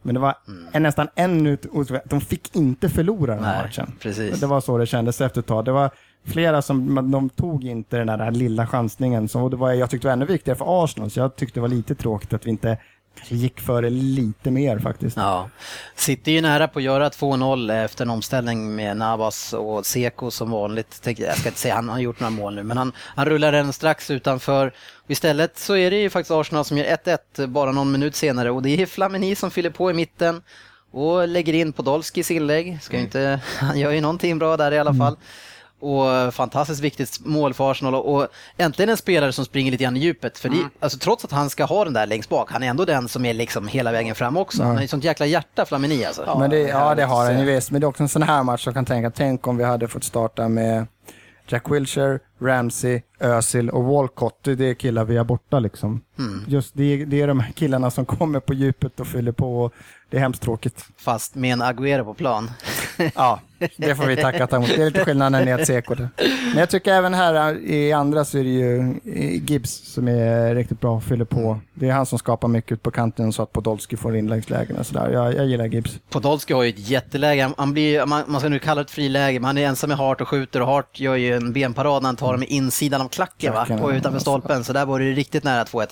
[0.03, 0.35] Men det var
[0.73, 1.67] en, nästan en minut,
[2.05, 3.93] de fick inte förlora den här Nej, matchen.
[4.01, 4.41] precis.
[4.41, 5.65] Det var så det kändes efter ett tag.
[5.65, 5.91] Det var
[6.25, 9.91] flera som, de tog inte den där, den här lilla chansningen, och det var, jag
[9.91, 12.47] tyckte det var ännu viktigare för Arsenal, så jag tyckte det var lite tråkigt att
[12.47, 12.79] vi inte
[13.15, 15.17] kanske gick före lite mer faktiskt.
[15.17, 15.51] Ja.
[15.97, 20.31] City är ju nära på att göra 2-0 efter en omställning med Navas och Seko
[20.31, 21.01] som vanligt.
[21.05, 23.73] Jag ska inte säga han har gjort några mål nu, men han, han rullar den
[23.73, 24.73] strax utanför.
[25.07, 26.97] Istället så är det ju faktiskt Arsenal som gör
[27.37, 30.43] 1-1 bara någon minut senare och det är Flamini som fyller på i mitten
[30.91, 32.79] och lägger in Podolskis inlägg.
[32.83, 33.05] Ska mm.
[33.05, 35.15] inte, han gör ju någonting bra där i alla fall.
[35.15, 35.23] Mm
[35.85, 40.01] och fantastiskt viktigt mål för Arsenal och äntligen en spelare som springer lite grann i
[40.01, 40.39] djupet.
[40.39, 40.71] För det, mm.
[40.81, 43.25] alltså, trots att han ska ha den där längst bak, han är ändå den som
[43.25, 44.63] är liksom hela vägen fram också.
[44.63, 46.23] Han har ett sånt jäkla hjärta, Flamini alltså.
[46.27, 47.71] Ja, men det, ja, det har han ju visst.
[47.71, 49.89] Men det är också en sån här match som kan tänka, tänk om vi hade
[49.89, 50.87] fått starta med
[51.49, 54.39] Jack Wilshere, Ramsey, Özil och Walcott.
[54.43, 56.01] Det är killar vi har borta liksom.
[56.19, 56.45] Mm.
[56.49, 59.71] Just det, det är de här killarna som kommer på djupet och fyller på.
[60.11, 60.85] Det är hemskt tråkigt.
[60.97, 62.51] Fast med en Agüero på plan.
[63.15, 63.41] ja,
[63.77, 64.69] det får vi tacka ta emot.
[64.69, 65.95] Det är lite skillnad när ni är ett Seko.
[65.95, 68.95] Men jag tycker även här i andra så är det ju
[69.47, 71.61] Gibbs som är riktigt bra och fyller på.
[71.75, 74.87] Det är han som skapar mycket ut på kanten så att Podolski får inläggslägen och
[74.87, 75.11] sådär.
[75.11, 75.99] Jag, jag gillar Gibbs.
[76.11, 77.51] Podolski har ju ett jätteläge.
[77.57, 79.99] Han blir, man, man ska nu kalla det ett friläge, men han är ensam med
[79.99, 83.01] Hart och skjuter och Hart gör ju en benparad när han tar dem i insidan
[83.01, 83.67] av klacken va?
[83.83, 84.65] och utanför stolpen.
[84.65, 85.89] Så där var det riktigt nära 2-1.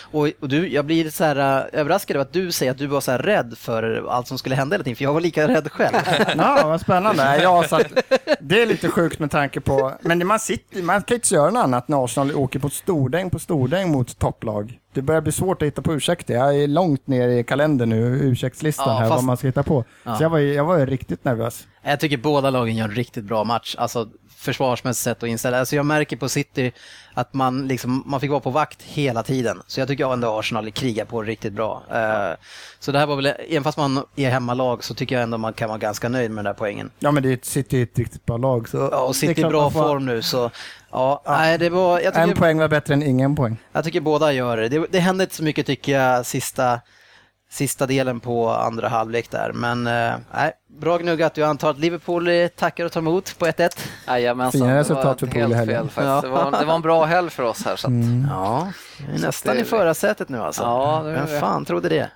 [0.00, 2.86] Och, och, du, jag blir så här uh, överraskad över att du säger att du
[2.86, 5.48] var så här rädd för allt som skulle hända hela tiden, för jag var lika
[5.48, 5.96] rädd själv.
[6.36, 7.13] ja, vad spännande.
[7.18, 7.86] Ja, så att,
[8.40, 11.62] det är lite sjukt med tanke på, men man, sitter, man kan inte göra något
[11.62, 14.78] annat när Arsenal åker på stordäng på stordäng mot topplag.
[14.92, 16.34] Det börjar bli svårt att hitta på ursäkter.
[16.34, 19.14] Jag är långt ner i kalendern nu, ursäktslistan ja, här, fast...
[19.16, 19.84] vad man ska hitta på.
[20.04, 20.16] Ja.
[20.16, 21.66] Så jag var, jag var riktigt nervös.
[21.82, 23.74] Jag tycker båda lagen gör en riktigt bra match.
[23.78, 24.08] Alltså,
[24.44, 25.58] försvarsmässigt sätt att inställa.
[25.58, 26.72] Alltså jag märker på City
[27.14, 29.62] att man, liksom, man fick vara på vakt hela tiden.
[29.66, 31.82] Så jag tycker ändå Arsenal krigar på riktigt bra.
[31.92, 32.36] Uh,
[32.78, 35.52] så det här var väl, även fast man är hemmalag så tycker jag ändå man
[35.52, 36.90] kan vara ganska nöjd med den där poängen.
[36.98, 38.68] Ja men det är, City ett riktigt bra lag.
[38.68, 39.82] Så ja, och City i bra får...
[39.82, 40.50] form nu så
[40.94, 41.36] Ja, ja.
[41.38, 43.56] Nej, det var, tycker, en poäng var bättre än ingen poäng.
[43.72, 44.68] Jag tycker båda gör det.
[44.68, 46.80] Det, det hände inte så mycket tycker jag sista
[47.54, 49.52] sista delen på andra halvlek där.
[49.52, 51.36] Men eh, nej, bra gnuggat.
[51.36, 53.70] Jag antar att Liverpool tackar och tar emot på 1-1.
[54.06, 55.90] Jajamensan, Fina resultat för Pool i helgen.
[55.96, 56.20] Ja.
[56.20, 57.76] Det, var, det var en bra helg för oss här.
[57.76, 57.90] Så att...
[57.90, 58.26] mm.
[58.30, 58.72] Ja,
[59.08, 60.62] vi är nästan i förarsätet nu alltså.
[60.62, 62.10] Ja, det vem fan trodde det?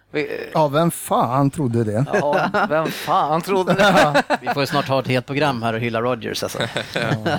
[0.53, 2.05] Ja, vem fan trodde det?
[2.13, 4.23] Ja, vem fan trodde det?
[4.41, 6.59] vi får snart ha ett helt program här och hylla Rodgers alltså.
[6.95, 7.39] ja.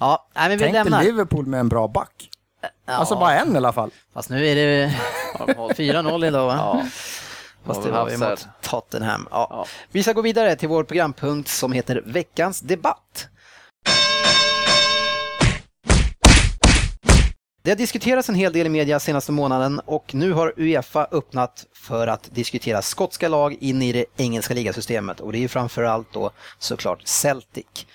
[0.00, 1.02] ja, men vi Tänk lämnar.
[1.02, 2.28] Liverpool med en bra back.
[2.86, 2.92] Ja.
[2.92, 3.90] Alltså bara en i alla fall.
[4.14, 4.94] Fast nu är det
[5.38, 6.54] 4-0 idag va?
[6.56, 6.82] Ja.
[7.64, 9.28] Fast det var vi mot Tottenham.
[9.30, 9.46] Ja.
[9.50, 9.66] ja.
[9.90, 13.28] Vi ska gå vidare till vår programpunkt som heter Veckans debatt.
[17.64, 21.66] Det har diskuterats en hel del i media senaste månaden och nu har Uefa öppnat
[21.74, 26.30] för att diskutera skotska lag in i det engelska ligasystemet och det är framförallt då
[26.58, 27.86] såklart Celtic.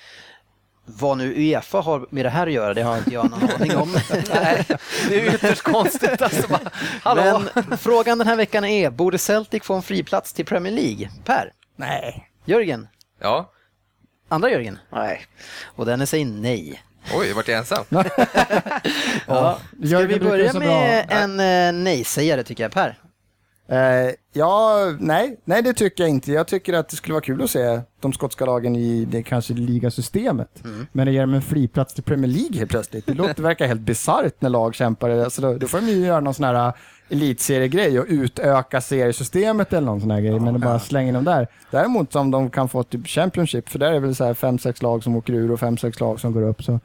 [0.89, 3.75] Vad nu Uefa har med det här att göra, det har inte jag någon aning
[3.77, 3.91] om.
[4.33, 4.65] Nej,
[5.09, 6.21] det är ytterst konstigt.
[6.21, 6.59] Alltså bara,
[7.03, 7.43] hallå.
[7.67, 11.09] Men frågan den här veckan är, borde Celtic få en friplats till Premier League?
[11.25, 11.51] Per?
[11.75, 12.29] Nej.
[12.45, 12.87] Jörgen?
[13.21, 13.51] Ja.
[14.29, 14.79] Andra Jörgen?
[14.91, 15.25] Nej.
[15.65, 16.83] Och den säger nej.
[17.13, 17.85] Oj, vart jag ensam?
[19.27, 19.59] ja.
[19.85, 22.97] Ska vi börja med en eh, nej-sägare tycker jag, Per?
[23.71, 26.31] Uh, ja, nej, nej det tycker jag inte.
[26.31, 29.53] Jag tycker att det skulle vara kul att se de skotska lagen i det kanske
[29.53, 30.63] ligasystemet.
[30.63, 30.87] Mm.
[30.91, 33.05] Men det ger dem en friplats till Premier League helt plötsligt.
[33.05, 35.09] Det, låter, verkar helt bisarrt när lag kämpar.
[35.09, 36.73] Alltså då, då får de ju göra någon sån här
[37.09, 41.47] elitseriegrej och utöka seriesystemet eller någon sån här grej, men bara slänga in dem där.
[41.71, 44.59] Däremot om de kan få typ Championship, för där är det väl så här fem,
[44.59, 46.63] sex lag som åker ur och fem, sex lag som går upp.
[46.63, 46.79] Så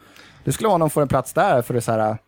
[0.44, 2.18] det skulle vara om de får en plats där för det så här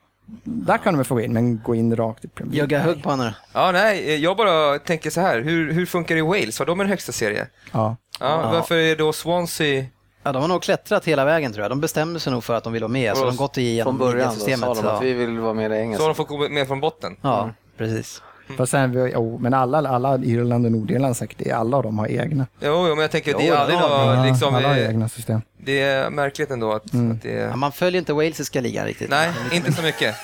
[0.45, 2.79] där kan de få gå in, men gå in rakt i Premier League.
[2.79, 3.33] Jogga hugg på honom.
[3.53, 5.41] Ja, nej, jag bara tänker så här.
[5.41, 6.59] Hur, hur funkar det i Wales?
[6.59, 7.47] Har de en högsta serie?
[7.72, 7.97] Ja.
[8.20, 8.51] ja.
[8.53, 9.85] Varför är då Swansea
[10.27, 11.70] Ja, de har nog klättrat hela vägen tror jag.
[11.70, 13.99] De bestämde sig nog för att de vill vara med, så de har gått igenom
[13.99, 14.61] Från början systemet.
[14.61, 16.03] sa de att vi vill vara med i engelska.
[16.03, 17.16] Så de fått gå med från botten?
[17.20, 17.55] Ja, mm.
[17.77, 18.22] precis.
[18.47, 18.57] Mm.
[18.57, 22.47] Fast sen, oh, men alla, alla Irland och Nordirland säkert, alla av dem har egna.
[22.61, 25.40] Jo, jo men jag tänker, det är aldrig då, liksom, alla har egna system.
[25.57, 27.12] Det är märkligt ändå att, mm.
[27.12, 29.11] att det ja, Man följer inte walesiska ligan riktigt.
[29.11, 30.14] Nej, inte så mycket.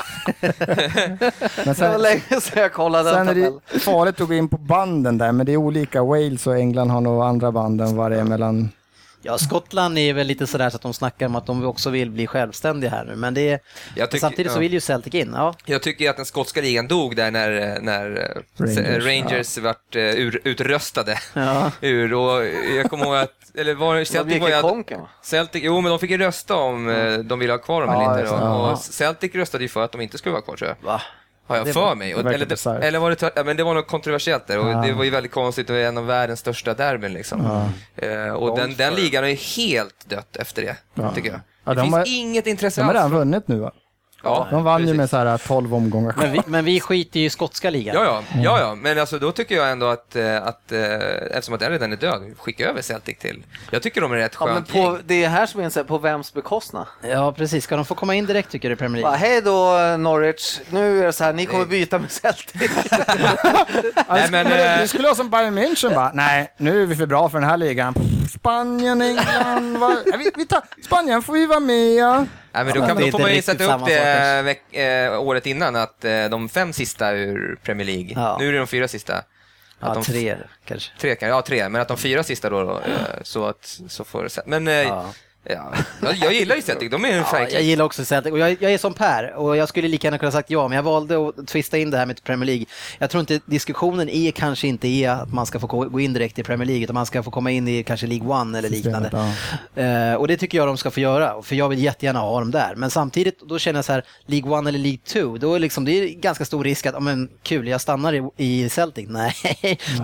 [1.65, 4.49] men sen, det var länge sedan jag kollade Sen är det farligt att gå in
[4.49, 6.03] på banden där, men det är olika.
[6.03, 8.69] Wales och England har nog andra band än vad det är mellan
[9.23, 12.11] Ja, Skottland är väl lite sådär så att de snackar om att de också vill
[12.11, 13.59] bli självständiga här nu, men det
[13.95, 15.33] tycker, samtidigt så vill ju Celtic in.
[15.35, 15.55] Ja.
[15.65, 19.63] Jag tycker att den skotska ligan dog där när, när Rangers, Rangers ja.
[19.63, 21.73] vart uh, ur, utröstade ja.
[21.81, 22.47] ur och
[22.77, 24.61] jag kommer ihåg att eller var, Celtic var ju...
[24.61, 27.29] Konken, Celtic, jo, men de fick ju rösta om mm.
[27.29, 28.35] de ville ha kvar dem eller inte.
[28.35, 30.87] Och, och Celtic röstade ju för att de inte skulle vara kvar, tror jag.
[30.87, 31.03] Va?
[31.51, 32.15] Har jag det för mig.
[32.15, 34.81] Och, eller, det, eller var det, ja, men det var något kontroversiellt där och ja.
[34.81, 37.69] det var ju väldigt konstigt och en av världens största derbyn liksom.
[37.97, 38.27] Ja.
[38.27, 40.77] Uh, och den, den ligan är helt dött efter det,
[41.15, 41.77] tycker jag.
[41.77, 42.93] Det finns har, inget intresse alls.
[42.93, 43.73] De har redan vunnit nu va?
[44.23, 44.97] Ja, De vann ju precis.
[44.97, 47.95] med så här 12 omgångar Men vi, men vi skiter ju i skotska ligan.
[47.95, 50.81] Ja, ja, ja, ja, men alltså då tycker jag ändå att, eh, att eh,
[51.31, 53.43] eftersom att den redan är död, skicka över Celtic till.
[53.71, 55.85] Jag tycker de är rätt Ja, men skönt på, det är här som är här,
[55.85, 56.87] på vems bekostnad?
[57.03, 57.65] Ja, precis.
[57.65, 59.19] Ska de få komma in direkt tycker du i Premier League?
[59.19, 62.71] Hej då Norwich, nu är det så här, ni kommer byta med Celtic.
[64.09, 67.07] Nej, men, det eh, skulle vara som Bayern München bara, nej, nu är vi för
[67.07, 67.95] bra för den här ligan.
[68.35, 69.79] Spanien, England,
[70.19, 72.27] vi, vi tar, Spanien får vi vara med.
[72.53, 72.65] Ja.
[72.65, 76.05] Men då, kan, då får man ju sätta upp det veck, eh, året innan, att
[76.05, 78.37] eh, de fem sista ur Premier League, Ja.
[78.41, 79.15] nu är det de fyra sista.
[79.15, 79.27] Att
[79.81, 80.93] Ja, de, tre kanske.
[81.01, 84.29] Tre, ja, tre, men att de fyra sista då, då eh, så att, så får
[84.47, 85.13] men Ja.
[85.45, 85.73] Ja.
[86.21, 88.73] jag, gillar ju Celtic, de är en Ja, jag gillar också Celtic och jag, jag
[88.73, 91.47] är som Per och jag skulle lika gärna kunna sagt ja men jag valde att
[91.47, 92.65] twista in det här med Premier League.
[92.99, 96.39] Jag tror inte diskussionen är kanske inte är att man ska få gå in direkt
[96.39, 99.13] i Premier League utan man ska få komma in i kanske League One eller Systemet,
[99.75, 100.11] liknande.
[100.11, 102.51] Eh, och det tycker jag de ska få göra för jag vill jättegärna ha dem
[102.51, 102.75] där.
[102.77, 105.85] Men samtidigt då känner jag så här League One eller League Two då är liksom,
[105.85, 109.07] det är ganska stor risk att, ja men kul jag stannar i, i Celtic.
[109.09, 109.35] Nej,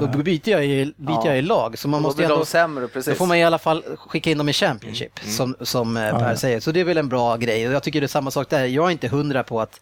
[0.01, 1.26] då byter jag ju, byter Ja.
[1.26, 1.78] jag ju lag.
[1.78, 3.82] Så man Då måste blir ju ändå, de sämre, då får man i alla fall
[3.97, 6.36] skicka in dem i Championship som, som eh, Per ja.
[6.36, 6.60] säger.
[6.60, 8.64] Så det är väl en bra grej och jag tycker det är samma sak där.
[8.64, 9.80] Jag är inte hundra på att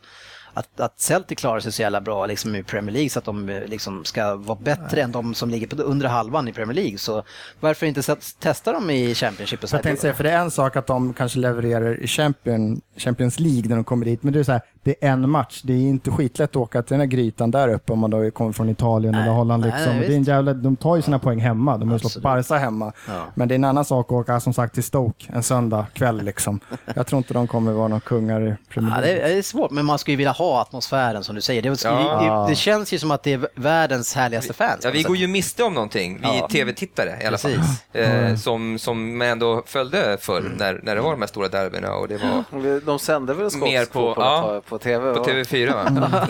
[0.55, 3.49] att, att Celtic klarar sig så jävla bra liksom, i Premier League så att de
[3.49, 6.99] eh, liksom, ska vara bättre än de som ligger på under halvan i Premier League.
[6.99, 7.23] Så
[7.61, 9.63] varför inte testa dem i Championship?
[9.63, 12.01] Och så Så jag tänkte säga, för det är en sak att de kanske levererar
[12.01, 15.11] i Champion, Champions League när de kommer dit, men det är så här, det är
[15.11, 15.61] en match.
[15.65, 18.31] Det är inte skitlätt att åka till den här grytan där uppe om man då
[18.31, 19.63] kommer från Italien Nej, eller Holland.
[19.67, 19.97] nej, Liksom.
[19.97, 20.09] visst.
[20.09, 21.79] det är en jävla, de tar ju sina poäng hemma.
[21.79, 22.17] De har slått.
[22.23, 22.93] Barca hemma.
[23.09, 23.27] Ja.
[23.35, 26.23] Men det är en annan sak att åka som sagt till Stoke en söndag kväll.
[26.23, 26.61] Liksom.
[26.95, 29.29] Jag tror inte de kommer vara några kungar i Premier Ja, League.
[29.29, 31.63] det är svårt, men man skulle ju vilja ha atmosfären som du säger.
[31.63, 32.45] Det, Ja.
[32.47, 34.81] det, det känns ju som att det är världens härligaste fans.
[34.85, 36.49] Ja, vi går ju miste om någonting, vi Ja.
[36.49, 37.53] tv-tittare i alla fall.
[37.93, 41.93] Eh, som, som man ändå följde förr när, när det var de här stora derbyna
[41.95, 42.45] och det var
[42.87, 44.61] De sänder väl Mer skotsk på- fotboll ja.
[44.65, 45.15] på, på TV?
[45.15, 45.27] på va?
[45.27, 45.85] TV4 va?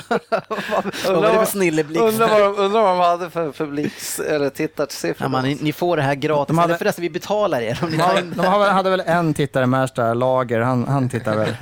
[1.09, 1.15] Vad?
[1.15, 5.25] Undrar vad, de, undrar vad de hade för publiks eller tittarsiffror.
[5.25, 7.79] Ja, man, ni, ni får det här gratis, De hade- eller förresten vi betalar er.
[7.83, 8.35] Om ni De tar hade, in...
[8.37, 11.57] de hade hade väl en tittare, Märsta, Lager, han, han tittar väl.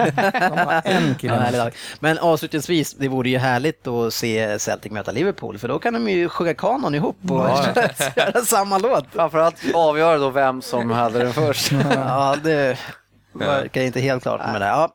[0.51, 1.51] De har en kille.
[1.53, 1.71] Ja.
[2.01, 6.09] Men avslutningsvis, det vore ju härligt att se Celtic möta Liverpool, för då kan de
[6.09, 7.39] ju sjunga kanon ihop och
[8.17, 9.05] göra samma låt.
[9.13, 11.73] Framförallt avgöra då vem som hade den först.
[11.95, 12.79] Ja, det
[13.33, 14.67] verkar inte helt klart med det.
[14.67, 14.89] Ja.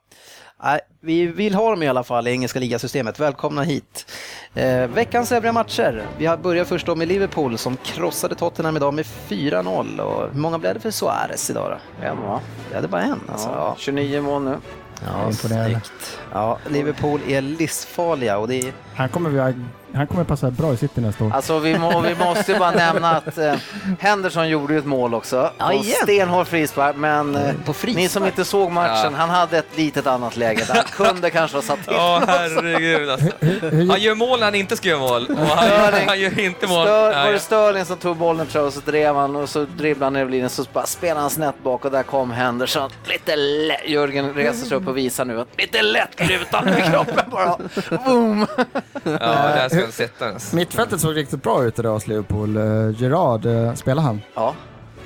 [0.63, 3.19] Nej, vi vill ha dem i alla fall i engelska ligasystemet.
[3.19, 4.11] Välkomna hit.
[4.55, 6.05] Eh, veckans övriga matcher.
[6.17, 9.99] Vi har börjat först då med Liverpool som krossade Tottenham idag med 4-0.
[9.99, 11.71] Och hur många blev det för Suarez idag
[12.01, 12.05] då?
[12.07, 12.39] En va?
[12.73, 13.47] Ja, det var en alltså.
[13.49, 14.57] Ja, Ja, 29 mål nu.
[15.05, 15.69] ja Imponerande.
[15.69, 16.19] snyggt.
[16.33, 18.73] Ja, Liverpool är livsfarliga och det är...
[18.95, 19.53] Han kommer, vi-
[19.97, 21.31] han kommer passa bra i City nästa år.
[21.33, 23.53] Alltså vi, må, vi måste ju bara nämna att eh,
[23.99, 25.51] Henderson gjorde ju ett mål också.
[25.57, 25.83] Ja, igen.
[26.03, 28.03] stenhård frispark, men eh, På frispark?
[28.03, 29.17] ni som inte såg matchen, Ja.
[29.17, 30.75] han hade ett litet annat läge där.
[30.75, 31.93] Han kunde kanske ha satt till.
[31.93, 33.27] Ja, herregud alltså.
[33.91, 36.07] Han gör mål när han inte ska göra mål och han, Störling.
[36.07, 36.85] han gör inte mål.
[36.85, 39.65] Stör, var det Sterling som tog bollen tror jag, och så drev han och så
[39.77, 42.89] dribblade han ner över linjen så bara spelade han snett bak och där kom Henderson.
[43.05, 43.87] Lite lätt.
[43.89, 46.09] Jörgen reser sig upp och visar nu att lite lätt
[46.41, 47.57] utan med kroppen bara.
[48.05, 48.47] Boom!
[49.03, 50.33] Ja, han sätta den.
[50.33, 50.55] alltså.
[50.55, 52.57] Mittfältet såg riktigt bra ut idag hos Liverpool.
[52.57, 54.21] Uh, Gerard, uh, spelade han?
[54.33, 54.55] Ja,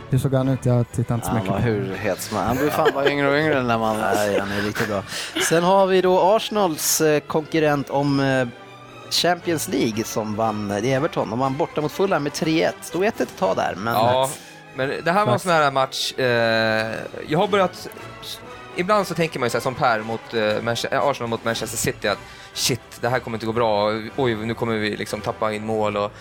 [0.10, 0.66] Hur såg han ut?
[0.66, 3.10] Jag tittade inte så han mycket var på hur het som Han blir fan bara
[3.10, 4.00] yngre och yngre när man...
[4.00, 5.04] Nej, han är riktigt bra.
[5.50, 8.48] Sen har vi då Arsenals eh, konkurrent om eh,
[9.12, 11.30] Champions League som vann, eh, det är Everton.
[11.30, 12.72] De vann borta mot Fulham med 3-1.
[12.82, 14.30] Stod 1-1 ett tag där, men Ja,
[14.76, 16.96] men det här var en sån här match, eh,
[17.28, 17.90] jag har börjat,
[18.76, 21.78] ibland så tänker man ju så här som Per mot eh, eh, Arsenal mot Manchester
[21.78, 22.18] City att
[22.54, 25.98] shit, det här kommer inte gå bra, oj, nu kommer vi liksom tappa in mål
[25.98, 26.12] och,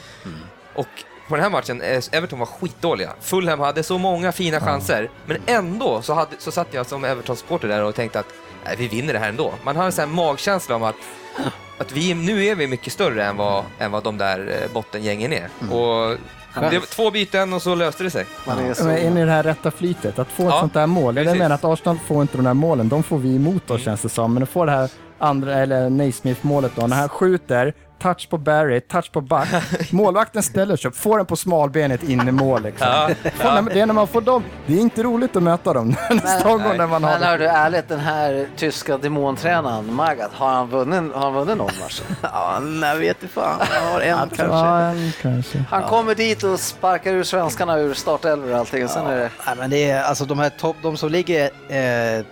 [0.74, 0.86] och
[1.28, 3.10] på den här matchen, eh, Everton var skitdåliga.
[3.20, 7.68] Fulham hade så många fina chanser, men ändå så, hade, så satt jag som Everton-supporter
[7.68, 8.26] där och tänkte att
[8.64, 9.54] nej, vi vinner det här ändå.
[9.64, 10.94] Man har en sån här magkänsla om att,
[11.78, 15.32] att vi, nu är vi mycket större än vad, än vad de där eh, bottengängen
[15.32, 15.48] är.
[15.70, 16.16] Och
[16.54, 18.26] det var två byten och så löste det sig.
[18.46, 18.84] Man är så...
[18.84, 21.16] Men in i det här rätta flytet, att få ett Ja, sånt där mål.
[21.16, 23.76] Jag menar att Arsenal får inte de där målen, de får vi emot Mm.
[23.76, 24.34] oss känns det som.
[24.34, 24.90] Men att få det här
[25.20, 29.48] andra, eller Naismith-målet då, när han skjuter, touch på Barry, touch på back,
[29.92, 32.86] målvakten ställer sig upp, får den på smalbenet in i mål liksom.
[32.88, 35.88] Ja, Får- Det är när man får dem, det är inte roligt att möta dem
[36.10, 40.68] nästa omgång när man har Men hördu, ärligt, den här tyska demontränaren Magath, har han
[40.70, 42.02] vunnit, har han vunnit någon match?
[42.22, 43.60] ja, nej, vet du fan.
[43.60, 44.44] Han har en kanske.
[44.44, 45.64] Ja, en kanske.
[45.70, 48.84] Han kommer dit och sparkar ur svenskarna ur startelvor och allting.
[48.84, 49.30] Och sen är det...
[49.46, 52.24] Nej, men det är, alltså de här topp, de som ligger eh,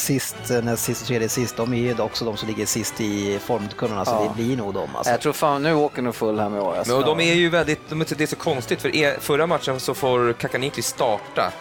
[0.00, 3.00] sist, eh, näst sist och tredje sist, de är ju också de som ligger sist
[3.00, 4.32] i formkurvorna, så Ja.
[4.36, 4.88] det blir nog dem.
[4.96, 5.10] Alltså.
[5.12, 6.60] Jag tror fan, nu åker nog full här med.
[6.62, 6.92] Alltså.
[6.96, 9.94] Men de är ju väldigt, de, det är så konstigt för er, förra matchen så
[9.94, 11.52] får Kakaniki starta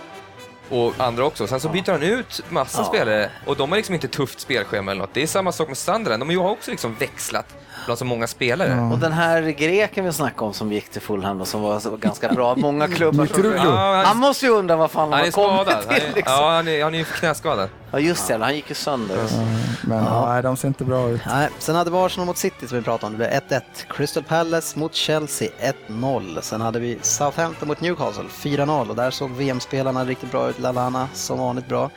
[0.70, 1.48] och andra också.
[1.48, 5.02] Sen så byter han ut massa spelare och de har liksom inte tufft spelschema eller
[5.02, 5.14] något.
[5.14, 6.22] Det är samma sak med Sunderland.
[6.28, 7.46] De har också liksom växlat
[7.86, 8.90] bland så många spelare.
[8.94, 12.30] Och den här greken vi snackade om som gick till Fulham och som var ganska
[12.30, 13.54] bra, många klubbar som...
[13.56, 13.62] Ja,
[13.96, 15.34] han- Han måste ju undra vad fan Han har kommit
[15.68, 15.84] skadad.
[15.88, 16.34] Han till är, liksom.
[16.34, 17.70] ja, han är, han är ju knäskadad.
[17.92, 19.18] Ja just det, han gick ju sönder.
[19.84, 21.22] Men nej, de ser inte bra ut.
[21.28, 23.12] Nej, sen hade vi Arsenal mot City som vi pratade om.
[23.12, 23.62] Det blev 1-1.
[23.90, 25.50] Crystal Palace mot Chelsea
[25.88, 26.42] 1-0.
[26.42, 30.60] Sen hade vi Southampton mot Newcastle 4-0 och där såg VM-spelarna riktigt bra ut.
[30.60, 31.90] Lalana som vanligt bra.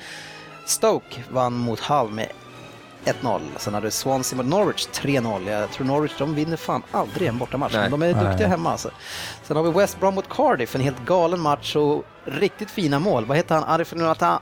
[0.66, 2.28] Stoke vann mot Hull med
[3.05, 3.40] 1-0.
[3.57, 5.50] Sen hade Swansea mot Norwich 3-0.
[5.50, 7.82] Jag tror Norwich de vinner fan aldrig en bortamatch, Nej.
[7.90, 8.24] men de är Nej.
[8.24, 8.90] duktiga hemma alltså.
[9.42, 13.24] Sen har vi West Brom mot Cardiff, en helt galen match och riktigt fina mål.
[13.24, 13.64] Vad heter han?
[13.64, 13.94] Arif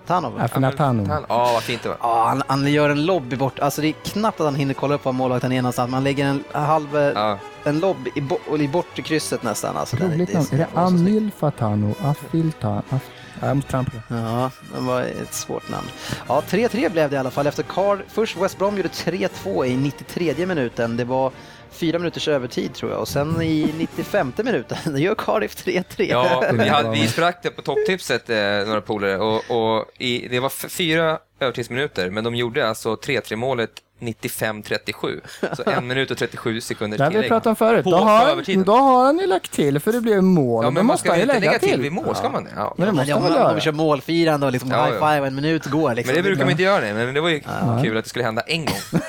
[0.06, 0.40] Tanov?
[0.40, 1.06] Afinatano.
[1.28, 1.96] Ja, vad fint det var.
[2.00, 3.58] Ja, han, han gör en lobby bort.
[3.58, 5.90] Alltså det är knappt att han hinner kolla upp var målvakten är någonstans.
[5.90, 7.38] Man lägger en halv, Ja.
[7.64, 9.76] en lobb i, bo, i bortre krysset nästan.
[9.76, 10.46] Alltså, det- Roligt namn.
[10.52, 10.66] Är det.
[10.74, 11.94] Amil Fatano?
[12.02, 12.82] Afiltan?
[12.90, 13.00] Af...
[13.40, 14.14] Ja, Jag måste trampa det.
[14.16, 15.86] Ja, det var ett svårt namn.
[16.28, 17.98] Ja, 3-3 blev det i alla fall efter Carl.
[18.08, 20.96] Först West Brom gjorde 3-2 i 93 minuten.
[20.96, 21.32] Det var
[21.70, 25.82] fyra minuters övertid tror jag och sen i 95 minuten, gör Cardiff 3-3.
[25.96, 28.36] Ja, vi, hade, vi sprack det på topptipset, eh,
[28.66, 33.70] några polare, och, och i, det var fyra övertidsminuter, men de gjorde alltså 3-3 målet
[34.00, 35.20] 95-37.
[35.56, 37.84] Så en minut och 37 sekunder Det har vi pratat om förut.
[37.84, 40.64] På Då har, då har han ju lagt till för det blev mål.
[40.64, 41.80] Ja, Då men man måste ska han ju lägga lägga till till.
[41.80, 42.50] vid mål, ska man det?
[42.56, 42.74] Ja.
[42.76, 43.54] Men det måste ja, om, väl om göra?
[43.54, 45.14] vi kör målfirande och liksom Ja, high ja.
[45.14, 46.14] five en minut går liksom.
[46.14, 47.40] Men det brukar man inte göra, det, men det var ju
[47.82, 49.00] kul att det skulle hända en gång.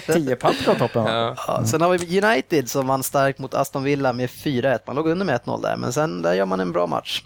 [0.06, 1.04] Tio papp ska toppen.
[1.06, 1.34] Ja.
[1.46, 4.78] Ja, sen har vi United som vann starkt mot Aston Villa med 4-1.
[4.86, 7.22] Man låg under med 1-0 där, men sen där gör man en bra match.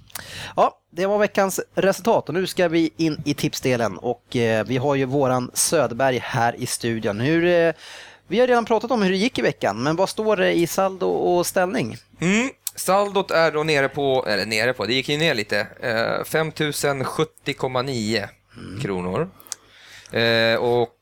[0.57, 4.77] Ja, det var veckans resultat och nu ska vi in i tipsdelen och eh, vi
[4.77, 7.21] har ju våran Söderberg här i studion.
[7.21, 7.73] Hur, eh,
[8.29, 10.67] vi har redan pratat om hur det gick i veckan, men vad står det i
[10.67, 11.97] saldo och ställning?
[12.21, 12.51] Mm.
[12.75, 18.29] Saldot är då nere på, eller nere på, det gick ju ner lite, eh, 5070,9
[18.83, 19.31] kronor.
[20.13, 20.93] Eh, och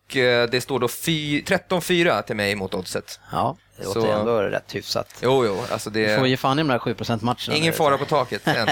[0.51, 3.21] det står då fy- 13-4 till mig mot oddset.
[3.33, 5.14] Ja, det låter Så- ändå rätt hyfsat.
[5.22, 7.37] Jo, jo, alltså Du får det ge fan i de där 7% matcherna.
[7.57, 7.72] ingen nu.
[7.72, 8.68] fara på taket än.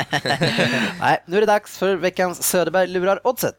[1.00, 3.56] Nej, nu är det dags för veckans Söderberg lurar oddset.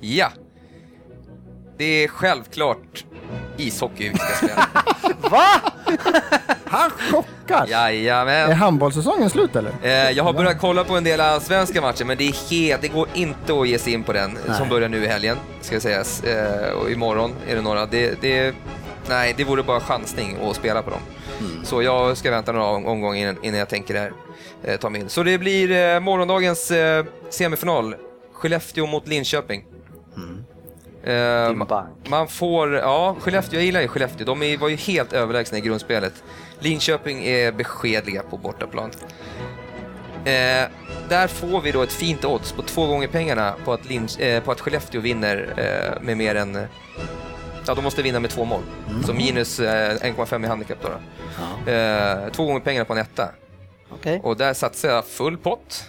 [0.00, 0.28] Ja,
[1.78, 3.04] det är självklart
[3.56, 4.68] ishockey vi ska spela.
[6.66, 7.62] Han chockar!
[7.64, 8.52] Är Jajamän.
[8.52, 9.72] handbollssäsongen slut eller?
[9.82, 12.88] Eh, jag har börjat kolla på en del allsvenska matcher, men det är helt, det
[12.88, 16.22] går inte att ge sig in på den som börjar nu i helgen, ska sägas.
[16.24, 17.86] Eh, och imorgon är det några.
[17.86, 18.54] Det, det,
[19.08, 21.00] nej, det vore bara chansning att spela på dem.
[21.64, 24.12] Så jag ska vänta några om- omgångar innan, innan jag tänker där,
[24.64, 25.08] eh, ta mig in.
[25.08, 27.94] Så det blir eh, morgondagens eh, semifinal,
[28.32, 29.64] Skellefteå mot Linköping.
[31.06, 31.88] Eh, bank.
[32.08, 34.26] man får, ja, Skellefteå, jag gillar ju Skellefteå.
[34.26, 36.24] De är, var ju helt överlägsna i grundspelet.
[36.58, 38.90] Linköping är beskedliga på bortaplan.
[40.24, 40.64] Eh,
[41.08, 44.42] där får vi då ett fint odds på två gånger pengarna på att, Lin, eh,
[44.42, 46.58] på att Skellefteå vinner eh, med mer än...
[47.66, 48.62] Ja, de måste vinna med två mål.
[49.06, 50.88] Så minus eh, 1,5 i handikapp då.
[50.88, 51.70] då.
[51.72, 53.28] Eh, två gånger pengarna på en etta.
[53.90, 54.20] Okej.
[54.22, 55.88] Och där satsar jag full pott.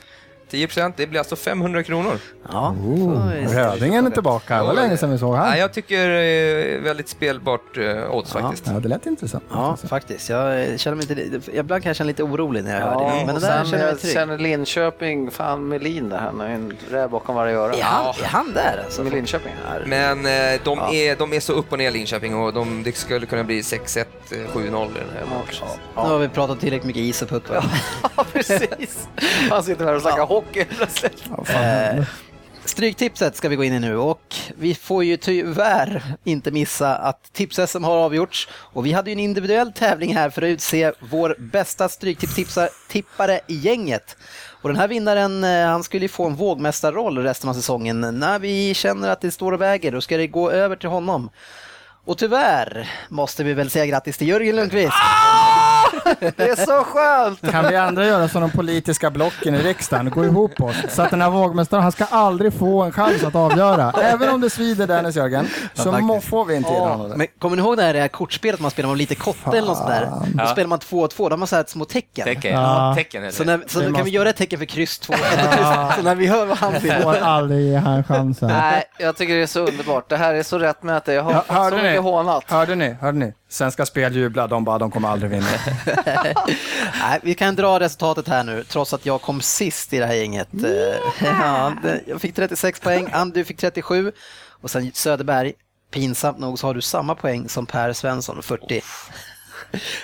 [0.56, 2.20] 10% det blir alltså 500 kronor.
[2.52, 3.32] Ja, Oh.
[3.54, 4.58] Rödingen är tillbaka.
[4.58, 5.60] Det var länge sedan vi såg Nej, han.
[5.60, 8.42] jag tycker eh, väldigt spelbart eh, odds Ja.
[8.42, 8.68] faktiskt.
[8.68, 9.44] Ja, det lät intressant.
[9.52, 10.30] Ja, faktiskt.
[10.30, 13.26] Jag känner mig inte, ibland kan jag känna lite orolig när jag hör Ja, det.
[13.26, 14.14] Men det där sen känner jag mig jag trygg.
[14.14, 17.74] känner Linköping, fan Melin där, han har ju en räv bakom varje öra.
[17.74, 19.04] Är han, är han där alltså?
[19.04, 19.52] Med Linköping?
[19.86, 20.32] Men eh,
[20.64, 20.94] de, Ja.
[20.94, 24.06] är, de är så upp och ner Linköping och de, det skulle kunna bli 6-1,
[24.32, 25.68] eh, 7-0 i den här matchen.
[25.96, 27.64] Nu har vi pratat tillräckligt mycket is och puck va?
[28.18, 29.08] Ja, precis.
[29.50, 30.45] Han sitter här och snackar hockey
[30.78, 31.24] plötsligt.
[31.48, 31.54] Ja.
[31.54, 32.06] Eh,
[32.66, 37.34] Stryktipset ska vi gå in i nu och vi får ju tyvärr inte missa att
[37.34, 41.36] tips-SM har avgjorts och vi hade ju en individuell tävling här för att utse vår
[41.40, 44.18] bästa stryktipstippare i gänget.
[44.62, 48.02] Och den här vinnaren, eh, han skulle ju få en vågmästarroll resten av säsongen.
[48.20, 51.30] När vi känner att det står och väger, då ska det gå över till honom.
[52.06, 54.94] Och tyvärr måste vi väl säga grattis till Jörgen Lundqvist.
[56.20, 57.52] Det är så skönt!
[57.52, 61.10] Kan vi andra göra som de politiska blocken i riksdagen, gå ihop oss, så att
[61.10, 63.92] den här vågmästaren, han ska aldrig få en chans att avgöra.
[64.02, 67.18] Även om det svider Dennis Jörgen, så må, får vi inte ge honom det.
[67.18, 69.68] Men kommer ni ihåg det här, det här kortspelet man spelar med lite kotte eller
[69.68, 70.10] något sånt där?
[70.34, 72.26] Då spelar man två och två, då har man så här små tecken.
[72.26, 72.90] Tecken, Ja.
[72.90, 72.96] ja.
[72.96, 73.32] tecken är det.
[73.34, 75.14] Så, när, så kan måste- vi göra ett tecken för kryss 2,
[75.98, 76.94] så när vi hör vad han Får vill.
[77.24, 78.48] aldrig ge han chansen.
[78.48, 80.10] Nej, jag tycker det är så underbart.
[80.10, 81.98] Det här är så rätt med att jag har Ja, fått så hörde mycket ni?
[81.98, 82.44] hånat.
[82.52, 82.96] Hörde ni?
[83.02, 83.34] Hörde ni?
[83.50, 85.48] Svenska Spel jublar, de bara, de kommer aldrig vinna.
[87.02, 90.14] Nej, vi kan dra resultatet här nu, trots att jag kom sist i det här
[90.14, 90.48] gänget.
[90.54, 94.12] Eh, Ja, det- jag fick 36 poäng, Andy fick 37
[94.62, 95.54] och sen Söderberg,
[95.92, 98.82] pinsamt nog så har du samma poäng som Per Svensson, 40.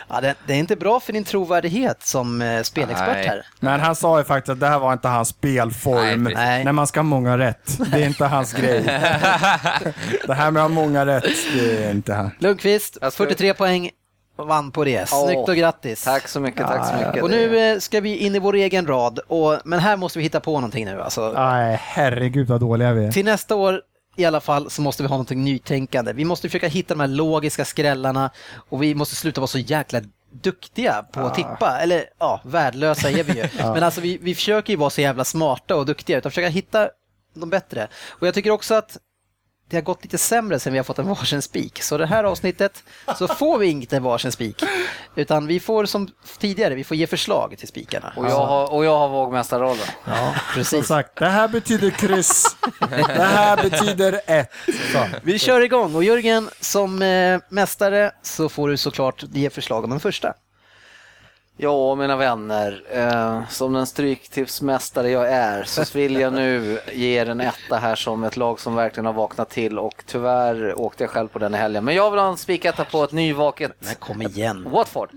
[0.09, 3.27] Ja, det, det är inte bra för din trovärdighet som eh, spelexpert Nej.
[3.27, 3.45] här.
[3.59, 6.23] Men han sa ju faktiskt att det här var inte hans spelform.
[6.23, 6.65] Nej, precis.
[6.65, 7.77] När man ska ha många rätt.
[7.91, 8.81] Det är inte hans grej.
[10.27, 12.31] det här med att ha många rätt, det är inte han.
[12.39, 13.89] Lundqvist, Jag ska- 43 poäng,
[14.37, 15.09] vann på det.
[15.09, 16.03] Snyggt och grattis.
[16.03, 17.23] Tack så mycket, tack så mycket.
[17.23, 20.23] Och nu eh, ska vi in i vår egen rad, och, men här måste vi
[20.23, 21.01] hitta på någonting nu.
[21.01, 21.31] Alltså.
[21.35, 23.11] Nej, herregud vad dåliga vi är.
[23.11, 23.81] Till nästa år
[24.15, 26.13] i alla fall så måste vi ha någonting nytänkande.
[26.13, 28.29] Vi måste försöka hitta de här logiska skrällarna
[28.69, 30.01] och vi måste sluta vara så jäkla
[30.31, 31.79] duktiga på att tippa.
[31.81, 33.47] Eller ja, värdelösa är vi ju.
[33.57, 36.89] Men alltså vi, vi försöker ju vara så jävla smarta och duktiga utan försöka hitta
[37.33, 37.87] de bättre.
[38.09, 38.97] Och jag tycker också att
[39.71, 41.81] det har gått lite sämre sen vi har fått en varsin spik.
[41.83, 42.83] Så det här avsnittet
[43.17, 44.63] så får vi inte en varsin spik.
[45.15, 46.07] Utan vi får som
[46.37, 48.13] tidigare, vi får ge förslag till spikarna.
[48.17, 49.85] Och jag har, och jag har vågmästarrollen.
[50.05, 50.87] Ja, Som precis.
[50.87, 52.55] sagt, det här betyder kryss.
[52.89, 54.49] Det här betyder ett.
[54.93, 55.05] Så.
[55.23, 59.89] Vi kör igång och Jörgen, som eh, mästare så får du såklart ge förslag om
[59.89, 60.33] den första.
[61.57, 62.83] Ja, mina vänner.
[62.91, 67.95] Eh, som den stryktipsmästare jag är så vill jag nu ge er en etta här
[67.95, 71.53] som ett lag som verkligen har vaknat till och tyvärr åkte jag själv på den
[71.55, 71.85] i helgen.
[71.85, 74.69] Men jag vill ha en spiketta på ett nyvaket Men kom igen.
[74.69, 75.09] Watford.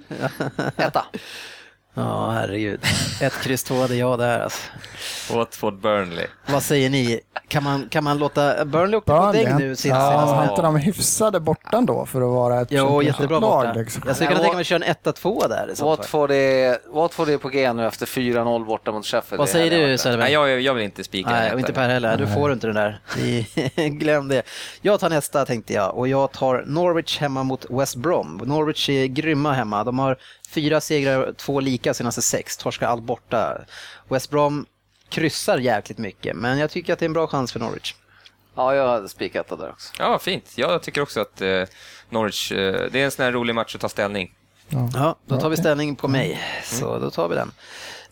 [0.77, 1.07] Etta.
[1.95, 2.81] Ja, herregud.
[3.21, 4.63] Ett kryss två hade jag där alltså.
[5.31, 6.27] Watford Burnley.
[6.47, 7.21] Vad säger ni?
[7.49, 10.35] Kan man, kan man låta Burnley åka på däng nu sist ja, senast?
[10.35, 13.65] har inte de hyfsade bortan då för att vara ett Jo, jättebra borta.
[13.65, 13.77] lag?
[13.77, 14.03] Liksom.
[14.07, 15.85] Jag skulle kunna tänka mig att köra en 1-2 där.
[15.85, 19.39] Watford är, Watford är på G nu efter 4-0 borta mot Sheffield.
[19.39, 20.33] Vad säger du Söderberg?
[20.33, 21.73] Jag, jag vill inte spika Nej, och inte.
[21.73, 22.17] Per heller.
[22.17, 23.01] Du får inte den där.
[23.89, 24.43] Glöm det.
[24.83, 28.41] Jag tar nästa tänkte jag och jag tar Norwich hemma mot West Brom.
[28.45, 29.85] Norwich är grymma hemma.
[29.85, 30.17] De har
[30.49, 32.57] fyra segrar två lika senaste sex.
[32.57, 33.59] Torskar allt borta.
[34.09, 34.67] West Brom
[35.09, 37.95] kryssar jäkligt mycket, men jag tycker att det är en bra chans för Norwich.
[38.57, 39.93] Ja, jag hade spiketta där också.
[39.99, 40.53] Ja, fint.
[40.57, 41.63] Jag tycker också att eh,
[42.11, 44.35] Norwich, eh, det är en sån här rolig match att ta ställning.
[44.95, 47.53] Ja, då tar vi ställning på mig, så då tar vi den.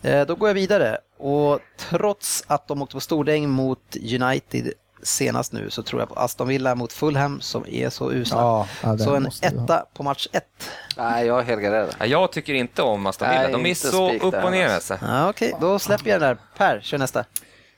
[0.01, 4.73] Eh, Då går jag vidare och trots att de åkte på stordäng mot United
[5.03, 8.67] senast nu så tror jag på Aston Villa mot Fulham som är så usla.
[8.81, 10.69] Ja, så en etta på match ett.
[10.97, 11.95] Nej, jag är helgarderad.
[11.99, 13.41] Ja, Jag tycker inte om Aston Villa.
[13.41, 14.97] Nej, De är inte så upp och ner alltså.
[15.01, 16.37] Ja, Okej, då släpper jag den där.
[16.57, 17.25] Per, kör nästa.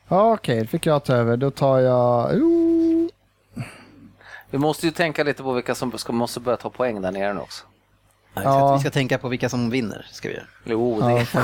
[0.07, 1.37] Ja, okej, det fick jag ta över.
[1.37, 2.31] Då tar jag...
[4.49, 7.33] Vi måste ju tänka lite på vilka som ska, måste börja ta poäng där nere
[7.33, 7.65] nu också.
[8.35, 8.73] Ja, vi, ska, Ja.
[8.73, 10.05] vi ska tänka på vilka som vinner.
[10.11, 10.39] Ska vi.
[10.63, 11.41] Jo, det Ja.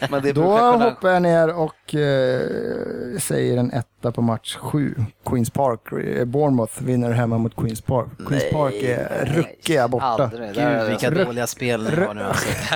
[0.10, 4.94] Men det Då hoppar jag ner och eh, säger en etta på match sju.
[5.26, 5.92] Queens Park.
[5.92, 8.08] Eh, Bournemouth vinner hemma mot Queens Park.
[8.28, 10.04] Queens Nej, Park är ruckiga borta.
[10.06, 10.54] Aldrig.
[10.54, 12.48] Gud, vilka Rö- dåliga spel ni har nu alltså.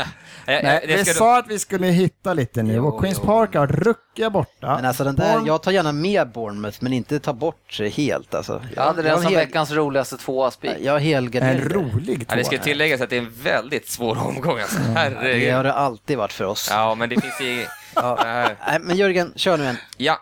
[0.50, 3.18] Eh, Nej, eh, det vi ska- sa att vi skulle hitta lite nu och Queens
[3.22, 3.26] jo.
[3.26, 4.74] Park har ruckiga borta.
[4.76, 7.88] Men alltså den där, Bournemouth- jag tar gärna med Bournemouth men inte ta bort sig
[7.88, 8.62] helt alltså.
[8.76, 10.72] Jag hade den som hel- veckans roligaste tvåa spik.
[10.80, 11.72] Jag har En helgarderat.
[11.72, 12.64] rolig Ja, det ska tvåa.
[12.64, 14.58] tilläggas att det är en väldigt svår omgång.
[14.58, 14.78] Alltså.
[14.78, 15.64] Det har Herregud.
[15.64, 16.68] det alltid varit för oss.
[16.70, 17.66] Ja, men det finns i...
[17.94, 18.18] Ja.
[18.24, 18.78] Nej.
[18.80, 19.76] Men Jörgen, kör nu en.
[19.96, 20.18] Ja,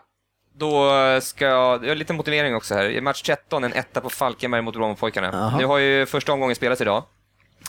[0.59, 0.91] då
[1.23, 1.85] ska jag...
[1.85, 2.89] Jag har lite motivering också här.
[2.91, 5.57] I match 13, en etta på Falkenberg mot Brommapojkarna.
[5.59, 7.03] Nu har ju första omgången spelats idag.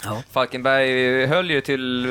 [0.03, 0.21] Ja.
[0.31, 2.07] Falkenberg höll ju till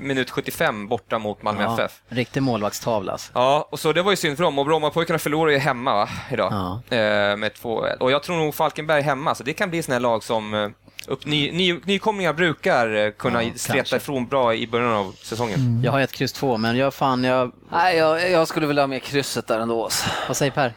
[0.00, 2.00] minut 75 borta mot Malmö Ja, FF.
[2.08, 3.30] riktig målvaktstavla alltså.
[3.34, 4.58] Ja, och så det var ju synd för dem.
[4.58, 6.52] Och Brommapojkarna förlorar ju hemma va, idag.
[6.90, 6.96] Ja.
[6.96, 10.22] Eh, med två, och jag tror nog Falkenberg hemma, så det kan bli sådana lag
[10.24, 10.68] som eh,
[11.06, 13.96] upp, ny, ny, nykomlingar brukar eh, kunna Ja, streta kanske.
[13.96, 15.80] ifrån bra i början av säsongen.
[15.84, 17.52] Jag har ett kryss två, men jag fan, jag...
[17.72, 19.84] Nej, jag, jag skulle vilja ha med krysset där ändå.
[19.84, 20.08] alltså.
[20.28, 20.72] Vad säger Per?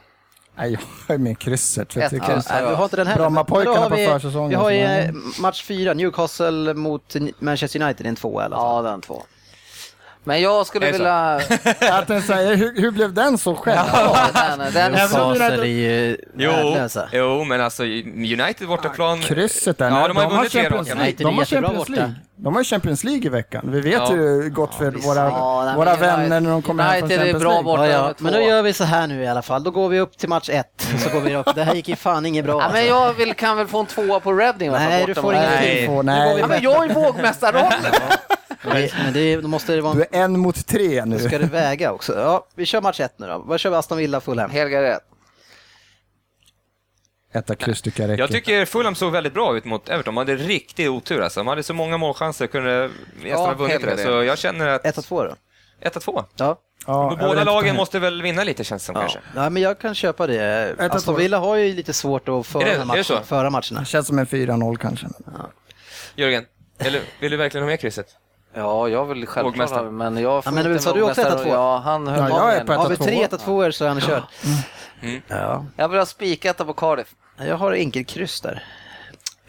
[0.60, 1.93] Nej, jag är med krysset.
[1.93, 2.28] För jag tycker.
[2.49, 3.22] Nej, du har inte den heller.
[3.24, 8.16] Brommapojkarna har på vi- försäsongen, Vi har ju match fyra, Newcastle mot Manchester United, en
[8.16, 8.86] tvåa i alla fall.
[8.86, 9.24] Ja, den två.
[10.30, 11.36] Men jag skulle vilja...
[11.92, 13.80] Att den säger, hur, hur blev den så själv?
[14.34, 17.10] den, den, Newcastle United- är ju Jo, värdelösa.
[17.12, 19.20] jo, men alltså United bortaplan...
[19.22, 19.90] Krysset där.
[19.90, 20.88] Ja, de har ju vunnit tre Champions.
[20.96, 21.14] League.
[21.18, 21.90] De har Champions.
[21.90, 22.14] League.
[22.36, 23.62] De har Champions League i veckan.
[23.72, 24.12] Vi vet Ja.
[24.16, 27.10] ju gått för våra, Ja, nej, våra men United- vänner när de kommer hem från
[27.10, 27.64] Champions bra League.
[27.64, 27.88] borta.
[27.88, 28.14] Ja, ja.
[28.18, 29.64] Men då gör vi så här nu i alla fall.
[29.64, 30.88] Då går vi upp till match ett.
[31.04, 31.56] Så går vi upp.
[31.56, 32.54] Det här gick ju fan inget bra.
[32.54, 32.82] Ja, men alltså.
[32.88, 34.72] jag vill, kan väl få en tvåa på Reading?
[34.72, 35.96] Nej, du får ingenting.
[35.96, 36.04] Nej.
[36.04, 36.40] Nej.
[36.40, 37.72] Ja, men jag är vågmästarrollen!
[38.64, 41.38] Det- Men det, då måste det vara Du är en mot tre Då ska nu.
[41.38, 42.20] det väga också.
[42.20, 43.39] Ja, vi kör match ett nu då.
[43.45, 44.51] Vad kör vi Aston Villa Fulham?
[44.51, 44.99] Helgaret.
[47.34, 48.24] Etta kryss tycker jag räcker.
[48.24, 50.16] Jag tycker Fulham såg väldigt bra ut mot Everton.
[50.16, 51.39] De hade riktig otur alltså.
[51.39, 53.97] De hade så många målchanser, kunde nästan Ja, ha vunnit det.
[53.97, 54.84] Så jag känner att...
[54.84, 55.36] 1-2
[55.82, 55.89] då?
[55.89, 56.24] 1-2.
[56.36, 56.60] Ja.
[56.88, 59.01] Ja, Och båda lagen måste väl vinna lite känns det som Ja.
[59.01, 59.20] kanske.
[59.36, 60.76] ja, men jag kan köpa det.
[60.78, 60.95] 1-2.
[60.95, 63.49] Aston Villa har ju lite svårt att föra, Är det- de här är det föra
[63.49, 63.80] matcherna.
[63.80, 65.07] Det känns som en 4-0 kanske.
[66.16, 66.45] Jörgen,
[66.78, 68.07] eller, vill du verkligen ha med krysset?
[68.54, 71.47] Ja, jag vill självklart men jag får Ja, men inte sa med du också vågmästaren.
[71.47, 71.54] 1-2?
[71.54, 73.04] Ja, han höll Ja, jag är på Har vi 1-2.
[73.04, 74.24] tre 1 2 så är han körd.
[75.02, 75.22] Mm.
[75.28, 75.66] Ja.
[75.76, 77.08] Jag vill ha spiketta på Cardiff.
[77.38, 78.64] Jag har enkelkryss där.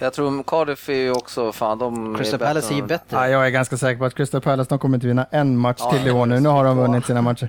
[0.02, 3.16] Jag tror Cardiff är ju också, fan de Crystal är bättre Palace är ju bättre.
[3.16, 5.76] Ja, jag är ganska säker på att Crystal Palace de kommer inte vinna en match
[5.80, 6.40] Ja, till i ja, år nu.
[6.40, 7.48] Nu har de vunnit sina matcher.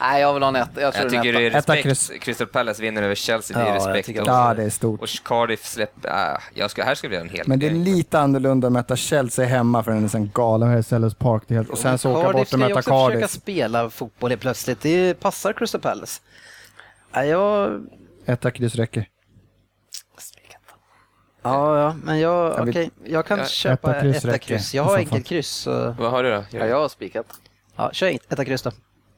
[0.00, 0.80] Nej, jag vill ha en etta.
[0.80, 2.22] Jag tror Jag tycker en det är respekt.
[2.24, 4.20] Crystal Palace vinner över Chelsea, det Ja, är jag respekt.
[4.20, 5.00] Och- Ja, det är stort.
[5.02, 6.08] Och Cardiff släpper...
[6.08, 7.78] Äh, jag ska, här ska bli en hel Men det är grej.
[7.78, 11.42] lite annorlunda att möta Chelsea hemma för den är sån galen här i Sellers Park.
[11.46, 13.30] Det helt, och sen så åka Cardiff bort och ska ju möta också försöka Cardiff.
[13.30, 14.80] spela fotboll helt plötsligt.
[14.80, 16.20] Det passar Crystal Palace.
[17.12, 17.80] Ja, jag...
[18.26, 19.06] Etta kryss räcker.
[21.42, 24.74] Ja, ja, men jag, Jag okej, jag kan Ja, köpa etta kryss etta kryss.
[24.74, 24.98] Jag har fall.
[24.98, 25.48] enkelkryss.
[25.50, 25.94] Så...
[25.98, 26.44] Vad har du då?
[26.50, 27.26] Ja, jag har spikat.
[27.76, 28.70] Ja, kör etta kryss då.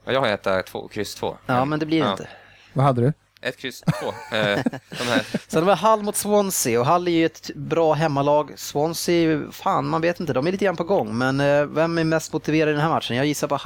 [0.04, 1.36] Ja, Jag har etta två, kryss två.
[1.46, 2.10] Ja, men det blir det Ja.
[2.12, 2.28] inte.
[2.72, 3.12] Vad hade du?
[3.42, 4.36] Ett kryss två.
[4.36, 4.58] Eh,
[4.90, 5.22] de här.
[5.50, 8.52] Sen var Hull mot Swansea och Hull är ju ett bra hemmalag.
[8.56, 11.18] Swansea, fan man vet inte, de är lite grann på gång.
[11.18, 13.16] Men eh, vem är mest motiverad i den här matchen?
[13.16, 13.58] Jag gissar på.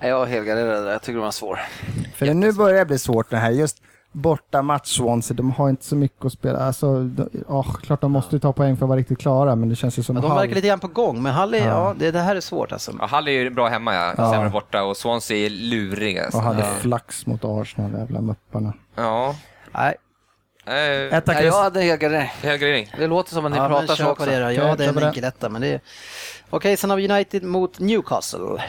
[0.00, 0.92] Nej, Jag helgarderade där.
[0.92, 1.60] Jag tycker de var svår.
[2.14, 3.50] För det nu börjar det bli svårt det här.
[3.50, 3.82] Just
[4.12, 6.58] borta match Swansea, de har inte så mycket att spela.
[6.58, 9.68] Alltså, de, oh, klart de måste ju ta poäng för att vara riktigt klara, men
[9.68, 11.22] det känns ju som Men de verkar lite grann på gång.
[11.22, 11.94] Men Hull är, ja, Ja.
[11.98, 12.92] det, det här är svårt alltså.
[13.00, 14.14] Ja, Hall är ju bra hemma, ja.
[14.18, 14.32] Ja.
[14.32, 14.82] sämre borta.
[14.82, 16.24] Och Swansea är luriga.
[16.24, 16.38] Alltså.
[16.38, 16.66] och hade Ja.
[16.80, 18.72] flax mot Arsenal, jävla mupparna.
[18.94, 19.34] Ja.
[19.74, 19.94] Nej,
[20.66, 22.92] Eh, Etta Nej, jag hade helgardering.
[22.98, 24.26] Det låter som att ni ja, pratar så också.
[24.26, 25.06] det Ja, det är en det.
[25.06, 25.48] enkel etta.
[25.48, 25.80] Men det är...
[26.50, 28.62] Okej, sen har vi United mot Newcastle.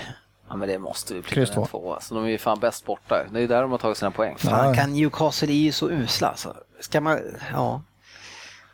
[0.52, 1.66] Ja, men det måste ju bli en två.
[1.66, 1.94] två.
[1.94, 3.24] Alltså, de är ju fan bäst borta.
[3.32, 4.36] Det är ju där de har tagit sina poäng.
[4.38, 4.74] Fan, Ja.
[4.82, 6.56] kan Newcastle är ju så usla alltså.
[6.80, 7.20] Ska man...
[7.54, 7.82] Ja.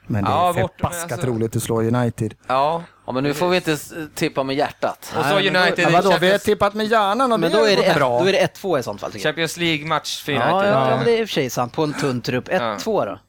[0.10, 2.34] Men det Ja, är förbaskat alltså- roligt att slå United.
[2.48, 2.84] Ja.
[3.06, 3.78] Ja, men nu får vi inte
[4.16, 5.14] tippa med hjärtat.
[5.18, 7.40] Och så Nej, men då- United Ja, vadå, vi har Champions, tippat med hjärnan och
[7.40, 8.20] Men det då är det, ett, bra.
[8.20, 9.12] då är det 1-2 i sånt fall.
[9.12, 10.52] Champions League-match för United.
[10.52, 10.96] Ja, ja, Ja.
[10.96, 12.48] men det är i och för sig sant på en tunn trupp.
[12.50, 13.20] 1-2 då.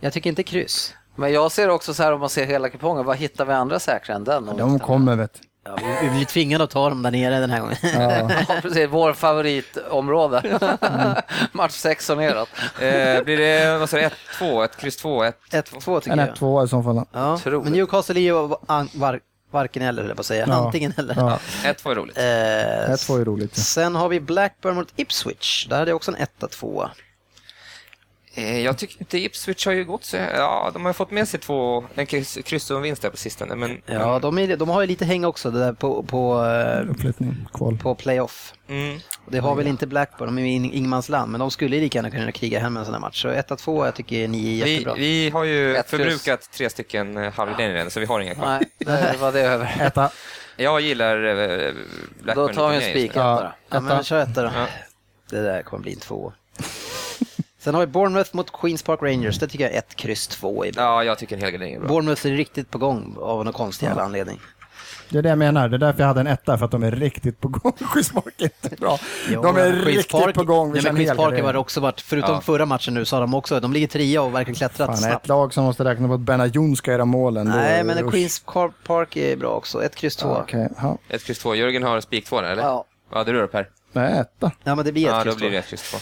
[0.00, 0.94] Jag tycker inte kryss.
[1.16, 3.78] Men jag ser också så här om man ser hela kupongen, vad hittar vi andra
[3.78, 4.46] säkra än den?
[4.56, 5.40] De kommer vet du.
[5.76, 7.76] Ja, vi, vi blir tvingade att ta dem där nere den här gången.
[7.82, 8.30] Ja.
[8.48, 8.88] Ja, precis.
[8.90, 10.58] Vår favoritområde.
[11.52, 12.48] Match 6 och neråt.
[12.80, 14.08] Eh, blir det, vad sa du,
[14.40, 16.28] 1-2, ett kryss 2, 1 1-2 tycker En jag.
[16.28, 17.04] 1-2 i så fall.
[17.12, 17.64] Ja, Otroligt.
[17.64, 18.32] men Newcastle är ju
[18.92, 20.44] var, varken eller, höll jag på att säga.
[20.48, 20.54] Ja.
[20.54, 21.14] Antingen eller.
[21.18, 21.38] Ja.
[21.64, 22.18] 1-2 är roligt.
[22.18, 23.52] Eh, 1-2 är roligt.
[23.56, 23.62] ja.
[23.62, 25.66] sen har vi Blackburn mot Ipswich.
[25.66, 26.88] Där hade jag också en 1-2.
[28.34, 31.40] Eh, jag tycker inte Ipswich har ju gått så Ja, de har fått med sig
[31.40, 33.54] två, en kryss, kryss och en vinst där på sistone.
[33.54, 37.10] Men, Ja, de, är, de har ju lite häng också det där på, på, eh,
[37.52, 37.78] kval.
[37.82, 38.52] på playoff.
[38.68, 38.98] mm.
[39.28, 41.98] Det har väl inte Blackburn, de är i ing- ingenmansland, men de skulle ju lika
[41.98, 43.22] gärna kunna kriga hem en sån här match.
[43.22, 44.94] Så 1-2 jag tycker ni är vi, jättebra.
[44.94, 46.00] vi har ju Ett kryss.
[46.00, 48.46] förbrukat tre stycken eh, halvgarderingar redan, så vi har inga kvar.
[48.46, 49.76] Nej, det var det över.
[49.80, 50.10] Etta.
[50.56, 51.16] Jag gillar
[52.22, 53.12] Blackburn Då tar vi en spik.
[53.14, 53.40] Ja.
[53.42, 53.52] då.
[53.76, 54.02] Ja, men Etta.
[54.04, 54.50] kör etta då.
[54.54, 54.66] Ja.
[55.30, 56.32] Det där kommer bli en två.
[57.60, 59.38] Sen har vi Bournemouth mot Queens Park Rangers.
[59.38, 60.82] Det tycker jag är ett kryss två är bra.
[60.82, 61.88] Ja, jag tycker en helgardering är bra.
[61.88, 64.40] Bournemouth är riktigt på gång av någon konstig jävla anledning.
[65.08, 65.68] Det är det jag menar.
[65.68, 67.72] Det är därför jag hade en etta, för att de är riktigt på gång.
[67.92, 68.98] Queens Park är inte bra.
[69.42, 70.72] de är riktigt Park- på gång.
[70.72, 72.40] Vi Nej, men Queens Park har också varit, förutom Ja.
[72.40, 75.24] förra matchen nu, så har de också, de ligger trea och verkligen klättrat Fan, snabbt.
[75.24, 77.46] ett lag som måste räkna på att Benayoun ska göra målen.
[77.46, 78.10] då- Nej, men usch.
[78.12, 78.40] Queens
[78.86, 79.84] Park är bra också.
[79.84, 80.28] Ett kryss två.
[80.28, 80.98] Ja, Okej, ja.
[81.08, 81.54] Ett kryss 2.
[81.54, 82.62] Jörgen har spik 2 där, eller?
[82.62, 82.84] Ja.
[83.10, 83.68] Vad hade du då Per?
[83.92, 84.50] Nej, etta.
[84.64, 85.52] Ja, men det blir ett Ja, kryss då blir två.
[85.52, 85.98] det ett kryss 2.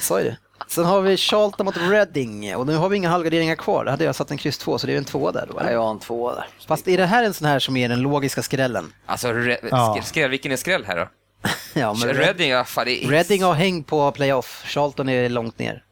[0.00, 0.36] Sa ju det.
[0.68, 3.84] Sen har vi Charlton mot Reading och nu har vi inga halvgarderingar kvar.
[3.84, 5.58] Där hade jag satt en kryss två, så det är en två där då.
[5.60, 5.72] Eller?
[5.72, 6.46] jag har en två där.
[6.68, 8.92] Fast är det här en sån här som är den logiska skrällen?
[9.06, 9.96] Alltså, re- Ja.
[9.98, 11.08] sk- skräll, vilken är skräll här då?
[11.80, 13.08] Ja, men Reading, ja, fan, det är...
[13.08, 14.62] Reading har häng på playoff.
[14.66, 15.82] Charlton är långt ner.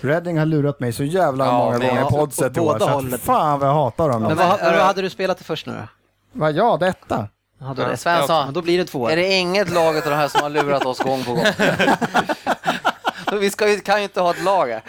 [0.00, 2.78] Reading har lurat mig så jävla Ja, många gånger ja, på oddset i år.
[2.78, 3.14] Så hållet.
[3.14, 4.22] att fan vad jag hatar dem.
[4.22, 5.88] Men vad, vad hade du spelat det först nu då?
[6.32, 7.28] vad, ja, det är etta.
[7.60, 8.52] Ja, då Ja, det Svensson.
[8.52, 9.08] Då blir det två.
[9.08, 11.44] Är det inget lag av de här som har lurat oss gång på gång?
[13.40, 14.82] Vi ska ju, kan ju inte ha ett lag här.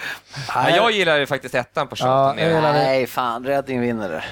[0.48, 2.54] Ja, jag gillar ju faktiskt ettan på Ja, Charlton.
[2.54, 2.72] jag det.
[2.72, 4.24] Nej, fan, Reading vinner det.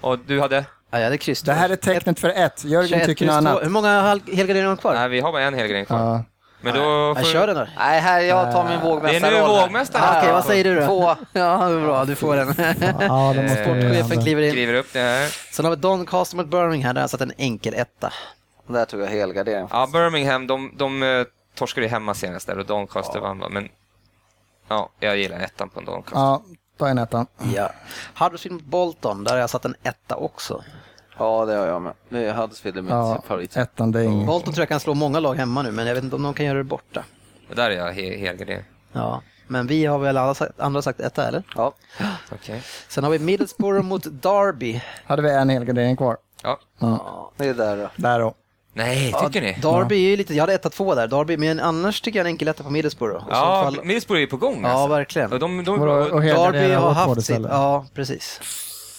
[0.00, 0.64] Och du hade?
[0.90, 2.64] Ja, jag hade kryss Det här är tecknet för ett.
[2.64, 3.62] Jörgen 21 tycker något annat.
[3.64, 4.94] Hur många helgarderingar har de kvar?
[4.94, 5.98] Nej, vi har bara en helgardering kvar.
[5.98, 6.24] Ja.
[6.60, 7.66] Men då Jag får kör den då.
[7.78, 9.32] Nej, här, jag tar min vågmästarroll.
[9.32, 10.04] Det är nu vågmästaren.
[10.08, 10.86] Ah, Okej, vad säger du då?
[10.86, 11.14] Två.
[11.32, 12.04] Ja, det är bra.
[12.04, 12.54] Du får den.
[13.00, 14.50] Ja, de måste Sportchefen kliver in.
[14.50, 15.28] skriver upp det här.
[15.52, 16.94] Sen har vi Doncaster mot Birmingham.
[16.94, 18.12] Där har jag satt en enkel etta.
[18.68, 19.68] Där tog jag helgardering.
[19.70, 21.08] Ja, Birmingham, de, de eh,
[21.56, 23.48] torskade ju hemma senast där och Doncaster vann va?
[23.50, 23.68] men
[24.68, 26.18] ja, jag gillar ettan på en Doncaster.
[26.20, 26.42] Ja,
[26.78, 27.26] ta en etta.
[27.54, 27.70] Ja.
[28.18, 29.24] Huddersfield mot Bolton.
[29.24, 30.64] Där har jag satt en etta också.
[31.18, 31.92] Ja, det har jag med.
[32.08, 33.56] Det är Huddersfield är mitt Ja, favorit.
[33.56, 34.26] ettan det är inget.
[34.26, 36.34] Bolton tror jag kan slå många lag hemma nu, men jag vet inte om de
[36.34, 37.04] kan göra det borta.
[37.48, 38.64] Det där är jag he- helgardering.
[38.92, 39.22] Ja.
[39.48, 41.42] Men vi har väl alla sagt, andra sagt etta, eller?
[41.56, 41.72] Ja.
[42.32, 42.62] Okej.
[42.88, 44.82] Sen har vi Middlesbrough mot Derby.
[45.06, 46.16] Hade vi en helgardering kvar.
[46.42, 46.58] Ja.
[46.78, 47.88] Ja, Det är där då.
[47.96, 48.34] där då.
[48.76, 49.52] Nej, tycker ni?
[49.62, 52.32] Derby är ju lite, jag hade etta två där, Derby, men annars tycker jag en
[52.32, 53.16] enkel etta på Middlesbrough.
[53.26, 54.86] Och Ja, fall- Middlesbrough är ju på gång ja alltså.
[54.86, 55.32] verkgen.
[55.32, 57.50] Och de, de, Vadå, och Derby helgardera har Watford haft sitt, istället?
[57.52, 58.40] ja precis.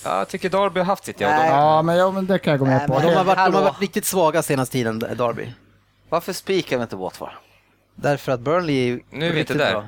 [0.05, 1.21] Ja, jag tycker Derby har haft sitt.
[1.21, 2.93] Ja, de, Ja, men, ja, men det kan jag gå med Nej, på.
[2.93, 3.61] men De har, varit, de har Hallå.
[3.61, 5.47] varit riktigt svaga senaste tiden, Derby.
[6.09, 7.29] Varför spikar vi inte Watford?
[7.95, 9.71] Därför att Burnley är Nu är vi inte riktigt där.
[9.71, 9.87] bra.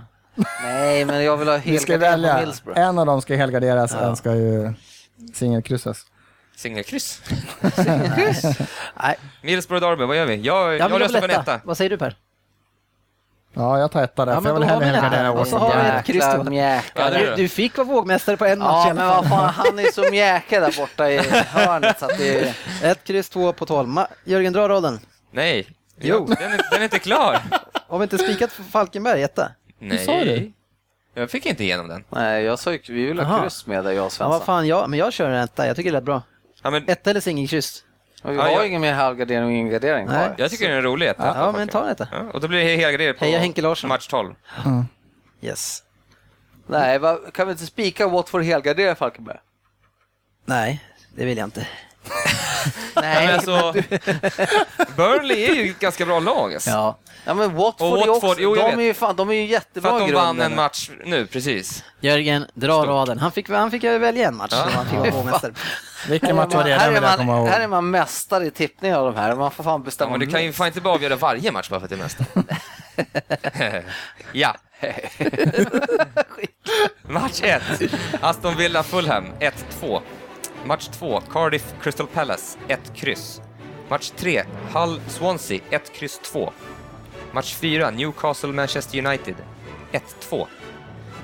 [0.63, 2.37] Nej, men jag vill ha vi ska helgardering på välja.
[2.39, 2.79] Middlesbrough.
[2.79, 4.73] En av dem ska helgarderas, en ska ju
[5.33, 6.05] singelkryssas.
[6.59, 7.21] Singelkryss.
[9.03, 10.35] Nej, Middlesbrough Derby, vad gör vi?
[10.35, 11.59] Jag, jag jag röstar på en etta.
[11.63, 12.15] Vad säger du Per?
[13.53, 15.07] Ja, jag tar etta där, Ja, för jag men vill då har hellre vi det.
[15.07, 17.03] helgardera Och så har vi ett kryss mjäkar.
[17.03, 17.35] Ja, det är Du, det.
[17.35, 20.61] du fick vara vågmästare på en match Ja, men vad fan, han är så mjäkig
[20.61, 21.17] där borta i
[21.47, 22.53] hörnet så att det är...
[22.91, 23.89] Ett kryss, två på tolv.
[24.23, 24.99] Jörgen, dra raden.
[25.31, 25.67] Nej.
[26.01, 26.25] Jo.
[26.25, 27.39] Den är, den är inte klar.
[27.87, 29.51] Har vi inte spikat Falkenberg etta?
[29.79, 30.05] Nej.
[30.05, 30.51] sa du?
[31.13, 32.03] Jag fick inte igenom den.
[32.09, 34.45] Nej, jag sa ju vi vill ha kryss med dig, jag och Ja, vad Svensson.
[34.45, 35.67] fan, jag, men jag kör en etta.
[35.67, 36.21] Jag tycker det lät bra.
[36.63, 37.83] Ja, men, Etta eller singelkryss?
[38.23, 40.15] Och vi Ja, har jag- ingen mer halvgardering och ingen gardering Nej.
[40.25, 40.35] kvar.
[40.37, 41.07] jag tycker den är rolig.
[41.07, 41.25] etta.
[41.25, 42.07] Ja, ja men ta en etta.
[42.11, 43.87] Ja, och då blir det helgardering på Heja Henke Larsson.
[43.87, 44.35] match 12.
[45.41, 45.83] Yes.
[46.67, 49.37] Nej, vad, kan vi inte spika Watford helgardera Falkenberg?
[50.45, 50.83] Nej,
[51.15, 51.67] det vill jag inte.
[52.95, 53.73] Nej, men alltså,
[54.95, 56.53] Burnley är ju ett ganska bra lag.
[56.53, 56.69] Alltså.
[56.69, 56.99] Ja.
[57.25, 58.77] Ja men Watford, Och är Watford, också, jo, de, vet.
[58.77, 60.51] är ju fan, de är ju För jättebra att de i vann grunden.
[60.51, 61.83] en match nu, precis.
[61.99, 62.87] Jörgen, dra Stort.
[62.87, 63.17] raden.
[63.19, 64.67] Han fick, han fick välja en match Ja.
[64.75, 65.39] han fick vara.
[66.09, 66.73] Vilken match var det?
[66.75, 69.35] här, är man, här är man mästare i tippning av de här.
[69.35, 70.11] Man får fan Ja, bestämma.
[70.11, 72.03] men du kan ju fan inte bara avgöra varje match bara för att det är
[72.03, 73.83] mesta.
[74.31, 74.55] ja.
[77.07, 77.61] Match 1.
[78.21, 79.25] Aston Villa Fulham
[79.81, 80.01] 1-2.
[80.65, 81.19] Match 2.
[81.29, 83.41] Cardiff Crystal Palace 1 kryss.
[83.89, 84.43] Match 3.
[84.73, 86.51] Hull Swansea 1 kryss 2.
[87.33, 87.91] Match 4.
[87.91, 89.35] Newcastle Manchester United
[89.93, 90.47] 1-2.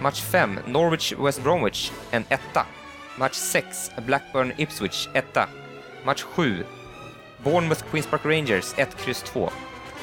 [0.02, 0.68] Match 5.
[0.68, 2.66] Norwich West Bromwich en etta.
[3.18, 3.92] Match 6.
[4.06, 5.48] Blackburn Ipswich etta.
[6.06, 6.66] Match 7.
[7.44, 9.50] Bournemouth Queens Park Rangers 1, kryss 2.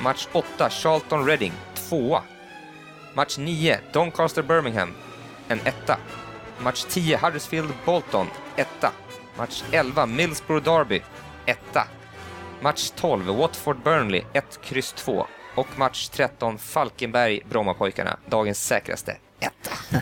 [0.01, 1.53] Match 8, Charlton Reading
[1.91, 2.21] 2.
[3.15, 4.95] Match 9, Doncaster Birmingham,
[5.49, 5.99] en etta.
[6.61, 8.93] Match 10, Huddersfield Bolton, etta.
[9.37, 11.03] Match 11, Middlesbrough Derby,
[11.47, 11.87] etta.
[12.61, 15.27] Match 12, Watford Burnley, 1, kryss 2.
[15.57, 19.99] Och match 13, Falkenberg Brommapojkarna, dagens säkraste, etta.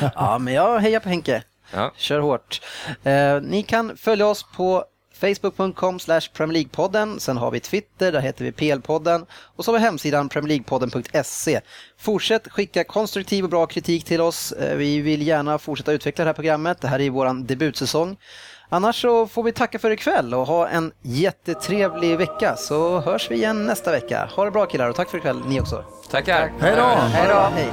[0.14, 1.42] Ja, men jag hejar på Henke.
[1.72, 1.92] Ja.
[1.96, 2.60] Kör hårt.
[3.02, 4.84] Eh, ni kan följa oss på
[5.20, 7.18] facebook.com slash Premier.
[7.18, 9.26] Sen har vi Twitter, där heter vi PL-podden.
[9.32, 11.60] Och så har vi hemsidan premierleaguepodden.se.
[11.98, 14.52] Fortsätt skicka konstruktiv och bra kritik till oss.
[14.52, 16.80] Eh, vi vill gärna fortsätta utveckla det här programmet.
[16.80, 18.16] Det här är vår debutsäsong.
[18.68, 22.56] Annars så får vi tacka för ikväll och ha en jättetrevlig vecka.
[22.56, 24.28] Så hörs vi igen nästa vecka.
[24.36, 25.84] Ha det bra killar och tack för ikväll ni också.
[26.10, 26.52] Tackar!
[26.60, 26.82] Hej då!
[26.82, 27.40] Hej då!
[27.54, 27.68] Hej.